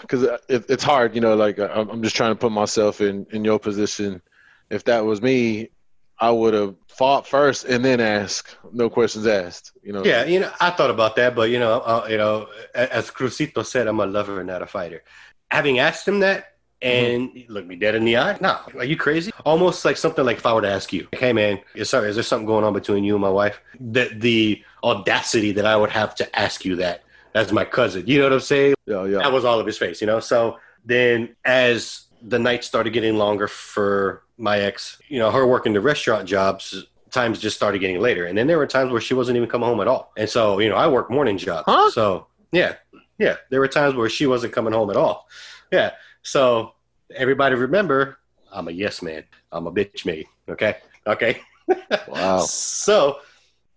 because 0.02 0.24
it, 0.24 0.66
it's 0.70 0.84
hard, 0.84 1.16
you 1.16 1.22
know. 1.22 1.36
Like 1.36 1.60
I'm 1.60 1.90
I'm 1.90 2.04
just 2.04 2.16
trying 2.16 2.32
to 2.32 2.36
put 2.36 2.52
myself 2.52 3.02
in 3.02 3.26
in 3.32 3.46
your 3.46 3.60
position. 3.60 4.22
If 4.70 4.84
that 4.86 5.06
was 5.06 5.22
me, 5.22 5.70
I 6.20 6.32
would 6.32 6.54
have 6.54 6.76
fought 6.88 7.28
first 7.28 7.66
and 7.66 7.84
then 7.84 8.00
ask. 8.00 8.56
No 8.72 8.90
questions 8.90 9.28
asked. 9.28 9.72
You 9.84 9.94
know. 9.94 10.06
yeah, 10.06 10.24
you 10.26 10.40
know, 10.40 10.52
I 10.62 10.70
thought 10.70 10.90
about 10.92 11.16
that, 11.18 11.36
but 11.36 11.50
you 11.50 11.60
know, 11.60 11.80
uh, 11.82 12.08
you 12.10 12.18
know, 12.18 12.48
as 12.74 13.10
Crucito 13.10 13.66
said, 13.66 13.88
I'm 13.88 14.00
a 14.00 14.06
lover, 14.06 14.44
not 14.44 14.62
a 14.62 14.68
fighter. 14.68 15.04
Having 15.50 15.80
asked 15.80 16.08
him 16.08 16.20
that. 16.22 16.48
Uh-huh. 16.84 16.92
And 16.92 17.32
he 17.32 17.46
looked 17.48 17.68
me 17.68 17.76
dead 17.76 17.94
in 17.94 18.06
the 18.06 18.18
eye. 18.18 18.38
No, 18.42 18.58
are 18.76 18.84
you 18.84 18.98
crazy? 18.98 19.32
Almost 19.46 19.86
like 19.86 19.98
something 19.98 20.26
like 20.26 20.38
if 20.38 20.46
I 20.46 20.54
were 20.54 20.62
to 20.62 20.70
ask 20.70 20.92
you, 20.92 21.08
"Hey, 21.12 21.32
man, 21.32 21.60
is 21.76 21.90
sorry, 21.90 22.10
is 22.10 22.16
there 22.16 22.24
something 22.24 22.48
going 22.48 22.64
on 22.64 22.74
between 22.74 23.04
you 23.04 23.14
and 23.14 23.22
my 23.22 23.30
wife?" 23.30 23.62
That 23.80 24.20
the 24.20 24.64
audacity 24.84 25.52
that 25.52 25.66
I 25.66 25.76
would 25.78 25.92
have 25.92 26.16
to 26.16 26.40
ask 26.40 26.66
you 26.66 26.76
that 26.78 27.04
as 27.36 27.52
my 27.52 27.66
cousin. 27.66 28.04
You 28.08 28.20
know 28.20 28.26
what 28.26 28.34
I'm 28.34 28.40
saying? 28.40 28.74
Yeah, 28.86 29.06
yeah. 29.06 29.18
That 29.20 29.32
was 29.32 29.46
all 29.46 29.60
of 29.60 29.66
his 29.66 29.78
face, 29.78 30.02
you 30.02 30.08
know? 30.08 30.20
So 30.20 30.58
then 30.86 31.36
as 31.46 32.06
the 32.22 32.40
nights 32.40 32.68
started 32.68 32.94
getting 32.94 33.18
longer 33.18 33.48
for 33.48 34.24
my 34.38 34.60
ex, 34.60 35.00
you 35.08 35.20
know, 35.20 35.32
her 35.32 35.46
working 35.46 35.74
the 35.74 35.82
restaurant 35.82 36.28
jobs, 36.28 36.86
times 37.12 37.40
just 37.40 37.56
started 37.56 37.80
getting 37.80 38.00
later. 38.00 38.26
And 38.26 38.38
then 38.38 38.48
there 38.48 38.58
were 38.58 38.68
times 38.68 38.92
where 38.92 39.02
she 39.02 39.14
wasn't 39.14 39.38
even 39.38 39.50
coming 39.50 39.68
home 39.68 39.82
at 39.82 39.88
all. 39.88 40.12
And 40.18 40.30
so, 40.30 40.60
you 40.60 40.70
know, 40.70 40.76
I 40.76 40.88
work 40.88 41.10
morning 41.10 41.38
jobs. 41.38 41.64
Huh? 41.68 41.90
So 41.92 42.28
yeah, 42.52 42.76
yeah. 43.18 43.38
There 43.50 43.60
were 43.60 43.68
times 43.68 43.96
where 43.96 44.10
she 44.10 44.26
wasn't 44.28 44.54
coming 44.54 44.74
home 44.74 44.90
at 44.90 44.98
all. 44.98 45.28
Yeah. 45.72 45.92
So 46.24 46.74
everybody 47.14 47.56
remember, 47.56 48.18
I'm 48.52 48.68
a 48.68 48.72
yes 48.72 49.02
man. 49.02 49.24
I'm 49.52 49.68
a 49.68 49.72
bitch 49.72 50.06
made. 50.06 50.28
Okay. 50.50 50.78
Okay. 51.08 51.42
Wow. 52.10 52.40
So 52.40 53.20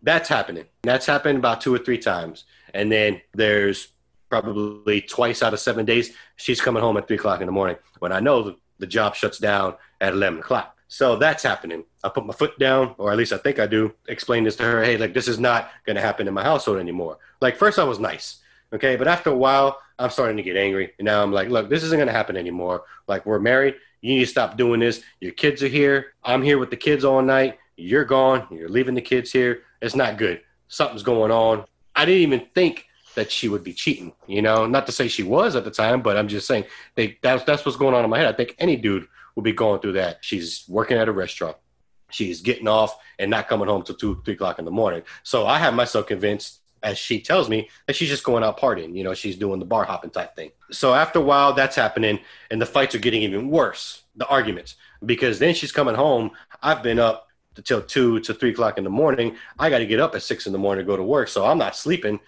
that's 0.02 0.28
happening. 0.28 0.64
That's 0.82 1.06
happened 1.06 1.38
about 1.38 1.60
two 1.60 1.72
or 1.72 1.78
three 1.78 1.98
times. 1.98 2.44
And 2.72 2.90
then 2.90 3.20
there's 3.34 3.88
probably 4.28 5.00
twice 5.00 5.42
out 5.42 5.54
of 5.54 5.60
seven 5.60 5.84
days, 5.84 6.14
she's 6.36 6.60
coming 6.60 6.82
home 6.82 6.96
at 6.96 7.06
three 7.06 7.16
o'clock 7.16 7.40
in 7.40 7.46
the 7.46 7.52
morning 7.52 7.76
when 8.00 8.10
I 8.10 8.18
know 8.18 8.42
the, 8.42 8.56
the 8.80 8.86
job 8.86 9.14
shuts 9.14 9.38
down 9.38 9.76
at 10.00 10.12
11 10.12 10.40
o'clock. 10.40 10.76
So 10.88 11.16
that's 11.16 11.42
happening. 11.42 11.84
I 12.02 12.08
put 12.08 12.26
my 12.26 12.34
foot 12.34 12.58
down, 12.58 12.94
or 12.98 13.12
at 13.12 13.18
least 13.18 13.32
I 13.32 13.36
think 13.38 13.58
I 13.58 13.66
do, 13.66 13.94
explain 14.08 14.44
this 14.44 14.56
to 14.56 14.64
her. 14.64 14.82
Hey, 14.82 14.96
like, 14.96 15.14
this 15.14 15.28
is 15.28 15.38
not 15.38 15.70
going 15.86 15.96
to 15.96 16.02
happen 16.02 16.28
in 16.28 16.34
my 16.34 16.42
household 16.42 16.78
anymore. 16.78 17.18
Like, 17.40 17.56
first 17.56 17.78
I 17.78 17.84
was 17.84 17.98
nice. 17.98 18.42
Okay. 18.72 18.96
But 18.96 19.08
after 19.08 19.30
a 19.30 19.36
while, 19.36 19.78
I'm 19.98 20.10
starting 20.10 20.36
to 20.36 20.42
get 20.42 20.56
angry. 20.56 20.92
And 20.98 21.06
now 21.06 21.22
I'm 21.22 21.32
like, 21.32 21.48
look, 21.48 21.68
this 21.68 21.82
isn't 21.84 21.98
going 21.98 22.08
to 22.08 22.12
happen 22.12 22.36
anymore. 22.36 22.84
Like, 23.06 23.26
we're 23.26 23.38
married. 23.38 23.76
You 24.00 24.14
need 24.14 24.20
to 24.20 24.26
stop 24.26 24.56
doing 24.56 24.80
this. 24.80 25.02
Your 25.20 25.32
kids 25.32 25.62
are 25.62 25.68
here. 25.68 26.14
I'm 26.22 26.42
here 26.42 26.58
with 26.58 26.70
the 26.70 26.76
kids 26.76 27.04
all 27.04 27.22
night. 27.22 27.58
You're 27.76 28.04
gone. 28.04 28.46
You're 28.50 28.68
leaving 28.68 28.94
the 28.94 29.00
kids 29.02 29.32
here. 29.32 29.62
It's 29.80 29.96
not 29.96 30.18
good. 30.18 30.42
Something's 30.68 31.02
going 31.02 31.30
on. 31.30 31.64
I 31.94 32.04
didn't 32.04 32.22
even 32.22 32.46
think 32.54 32.86
that 33.14 33.30
she 33.30 33.48
would 33.48 33.62
be 33.62 33.72
cheating. 33.72 34.12
You 34.26 34.42
know, 34.42 34.66
not 34.66 34.86
to 34.86 34.92
say 34.92 35.08
she 35.08 35.22
was 35.22 35.56
at 35.56 35.64
the 35.64 35.70
time, 35.70 36.02
but 36.02 36.16
I'm 36.16 36.28
just 36.28 36.46
saying 36.46 36.64
they, 36.96 37.18
that's 37.22 37.44
that's 37.44 37.64
what's 37.64 37.78
going 37.78 37.94
on 37.94 38.04
in 38.04 38.10
my 38.10 38.18
head. 38.18 38.26
I 38.26 38.36
think 38.36 38.56
any 38.58 38.76
dude 38.76 39.06
would 39.36 39.44
be 39.44 39.52
going 39.52 39.80
through 39.80 39.92
that. 39.92 40.18
She's 40.20 40.64
working 40.68 40.96
at 40.96 41.08
a 41.08 41.12
restaurant. 41.12 41.56
She's 42.10 42.40
getting 42.40 42.68
off 42.68 42.96
and 43.18 43.30
not 43.30 43.48
coming 43.48 43.68
home 43.68 43.82
till 43.82 43.96
two, 43.96 44.22
three 44.24 44.34
o'clock 44.34 44.58
in 44.58 44.64
the 44.64 44.70
morning. 44.70 45.02
So 45.22 45.46
I 45.46 45.58
have 45.58 45.74
myself 45.74 46.06
convinced, 46.06 46.60
as 46.84 46.98
she 46.98 47.20
tells 47.20 47.48
me, 47.48 47.68
that 47.86 47.96
she's 47.96 48.08
just 48.08 48.22
going 48.22 48.44
out 48.44 48.60
partying. 48.60 48.94
You 48.94 49.02
know, 49.02 49.14
she's 49.14 49.36
doing 49.36 49.58
the 49.58 49.64
bar 49.64 49.84
hopping 49.84 50.10
type 50.10 50.36
thing. 50.36 50.52
So 50.70 50.94
after 50.94 51.18
a 51.18 51.22
while, 51.22 51.52
that's 51.52 51.74
happening, 51.74 52.20
and 52.50 52.60
the 52.60 52.66
fights 52.66 52.94
are 52.94 53.00
getting 53.00 53.22
even 53.22 53.48
worse. 53.50 54.02
the 54.16 54.26
arguments 54.26 54.76
because 55.04 55.38
then 55.38 55.54
she's 55.54 55.72
coming 55.72 55.94
home. 55.94 56.30
I've 56.62 56.82
been 56.82 56.98
up 56.98 57.28
until 57.56 57.82
two 57.82 58.20
to 58.20 58.34
three 58.34 58.50
o'clock 58.50 58.78
in 58.78 58.84
the 58.84 58.90
morning. 58.90 59.36
I 59.58 59.70
got 59.70 59.78
to 59.78 59.86
get 59.86 60.00
up 60.00 60.14
at 60.14 60.22
six 60.22 60.46
in 60.46 60.52
the 60.52 60.58
morning 60.58 60.84
to 60.84 60.86
go 60.86 60.96
to 60.96 61.02
work, 61.02 61.28
so 61.28 61.44
I'm 61.44 61.58
not 61.58 61.76
sleeping. 61.76 62.20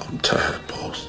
I'm 0.00 0.18
tired, 0.18 0.66
boss. 0.66 1.08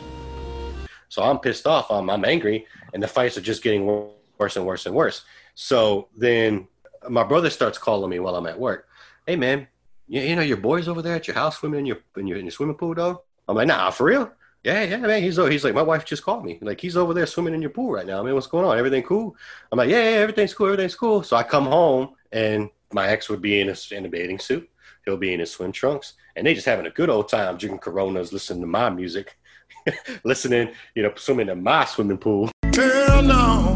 So 1.10 1.22
I'm 1.22 1.40
pissed 1.40 1.68
off. 1.68 1.92
I'm, 1.92 2.10
I'm 2.10 2.26
angry, 2.26 2.66
and 2.94 3.02
the 3.02 3.08
fights 3.08 3.38
are 3.38 3.42
just 3.42 3.64
getting 3.64 3.86
worse 3.86 4.56
and 4.56 4.66
worse 4.66 4.86
and 4.86 4.96
worse. 4.96 5.24
So 5.56 6.08
then 6.16 6.68
my 7.10 7.24
brother 7.24 7.50
starts 7.50 7.78
calling 7.78 8.10
me 8.10 8.20
while 8.20 8.36
I'm 8.36 8.48
at 8.48 8.60
work. 8.60 8.88
Hey 9.28 9.36
man, 9.36 9.68
you, 10.08 10.22
you 10.22 10.36
know 10.36 10.42
your 10.42 10.58
boys 10.58 10.88
over 10.88 11.02
there 11.02 11.16
at 11.16 11.28
your 11.28 11.36
house 11.36 11.58
swimming 11.58 11.82
in 11.82 11.86
your 11.86 11.98
in 12.18 12.28
your, 12.28 12.38
in 12.38 12.46
your 12.46 12.52
swimming 12.52 12.76
pool, 12.76 12.96
though? 12.96 13.24
I'm 13.48 13.56
like, 13.56 13.68
nah, 13.68 13.90
for 13.92 14.06
real? 14.06 14.32
Yeah, 14.64 14.84
yeah, 14.84 14.98
man. 14.98 15.22
He's 15.22 15.38
oh, 15.38 15.48
he's 15.48 15.64
like, 15.64 15.74
my 15.74 15.82
wife 15.82 16.06
just 16.06 16.24
called 16.24 16.46
me. 16.46 16.58
Like 16.62 16.80
he's 16.80 16.96
over 16.96 17.14
there 17.14 17.26
swimming 17.26 17.54
in 17.54 17.62
your 17.62 17.72
pool 17.72 17.92
right 17.92 18.06
now. 18.06 18.22
I 18.22 18.24
mean, 18.24 18.34
what's 18.34 18.48
going 18.48 18.66
on? 18.66 18.78
Everything 18.78 19.04
cool? 19.04 19.36
I'm 19.72 19.78
like, 19.78 19.90
yeah, 19.90 20.12
yeah, 20.12 20.18
everything's 20.18 20.54
cool. 20.54 20.68
Everything's 20.68 20.96
cool. 20.96 21.22
So 21.24 21.36
I 21.36 21.44
come 21.44 21.66
home, 21.66 22.16
and 22.32 22.70
my 22.94 23.08
ex 23.08 23.30
would 23.30 23.42
be 23.42 23.60
in 23.60 23.70
a, 23.70 23.76
in 23.92 24.06
a 24.06 24.10
bathing 24.10 24.40
suit. 24.40 24.70
He'll 25.04 25.18
be 25.18 25.34
in 25.34 25.42
his 25.42 25.52
swim 25.52 25.74
trunks, 25.74 26.14
and 26.36 26.48
they 26.48 26.54
just 26.54 26.66
having 26.66 26.86
a 26.86 26.92
good 26.92 27.10
old 27.10 27.28
time 27.28 27.58
drinking 27.58 27.80
Coronas, 27.80 28.32
listening 28.32 28.62
to 28.62 28.68
my 28.68 28.90
music, 28.90 29.38
listening, 30.24 30.70
you 30.96 31.04
know, 31.04 31.12
swimming 31.16 31.50
in 31.50 31.62
my 31.62 31.84
swimming 31.84 32.18
pool. 32.18 32.50
No. 32.64 33.76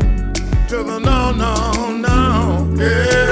No, 0.69 0.99
no, 0.99 1.91
no. 1.97 2.75
Yeah. 2.77 3.26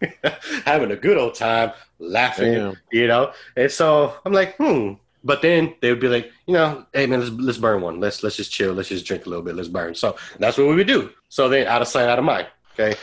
having 0.64 0.90
a 0.90 0.96
good 0.96 1.16
old 1.16 1.34
time, 1.34 1.72
laughing, 1.98 2.52
Damn. 2.54 2.76
you 2.92 3.06
know. 3.06 3.32
And 3.56 3.70
so 3.70 4.14
I'm 4.24 4.32
like, 4.32 4.56
hmm. 4.56 4.94
But 5.24 5.42
then 5.42 5.74
they 5.80 5.90
would 5.90 6.00
be 6.00 6.08
like, 6.08 6.30
you 6.46 6.54
know, 6.54 6.86
hey 6.92 7.06
man, 7.06 7.18
let's 7.20 7.32
let's 7.32 7.58
burn 7.58 7.82
one. 7.82 7.98
Let's 7.98 8.22
let's 8.22 8.36
just 8.36 8.52
chill. 8.52 8.72
Let's 8.72 8.88
just 8.88 9.04
drink 9.04 9.26
a 9.26 9.28
little 9.28 9.44
bit. 9.44 9.56
Let's 9.56 9.68
burn. 9.68 9.94
So 9.96 10.16
that's 10.38 10.56
what 10.56 10.68
we 10.68 10.76
would 10.76 10.86
do. 10.86 11.10
So 11.28 11.48
then, 11.48 11.66
out 11.66 11.82
of 11.82 11.88
sight, 11.88 12.08
out 12.08 12.18
of 12.20 12.24
mind. 12.24 12.46
Okay. 12.78 12.96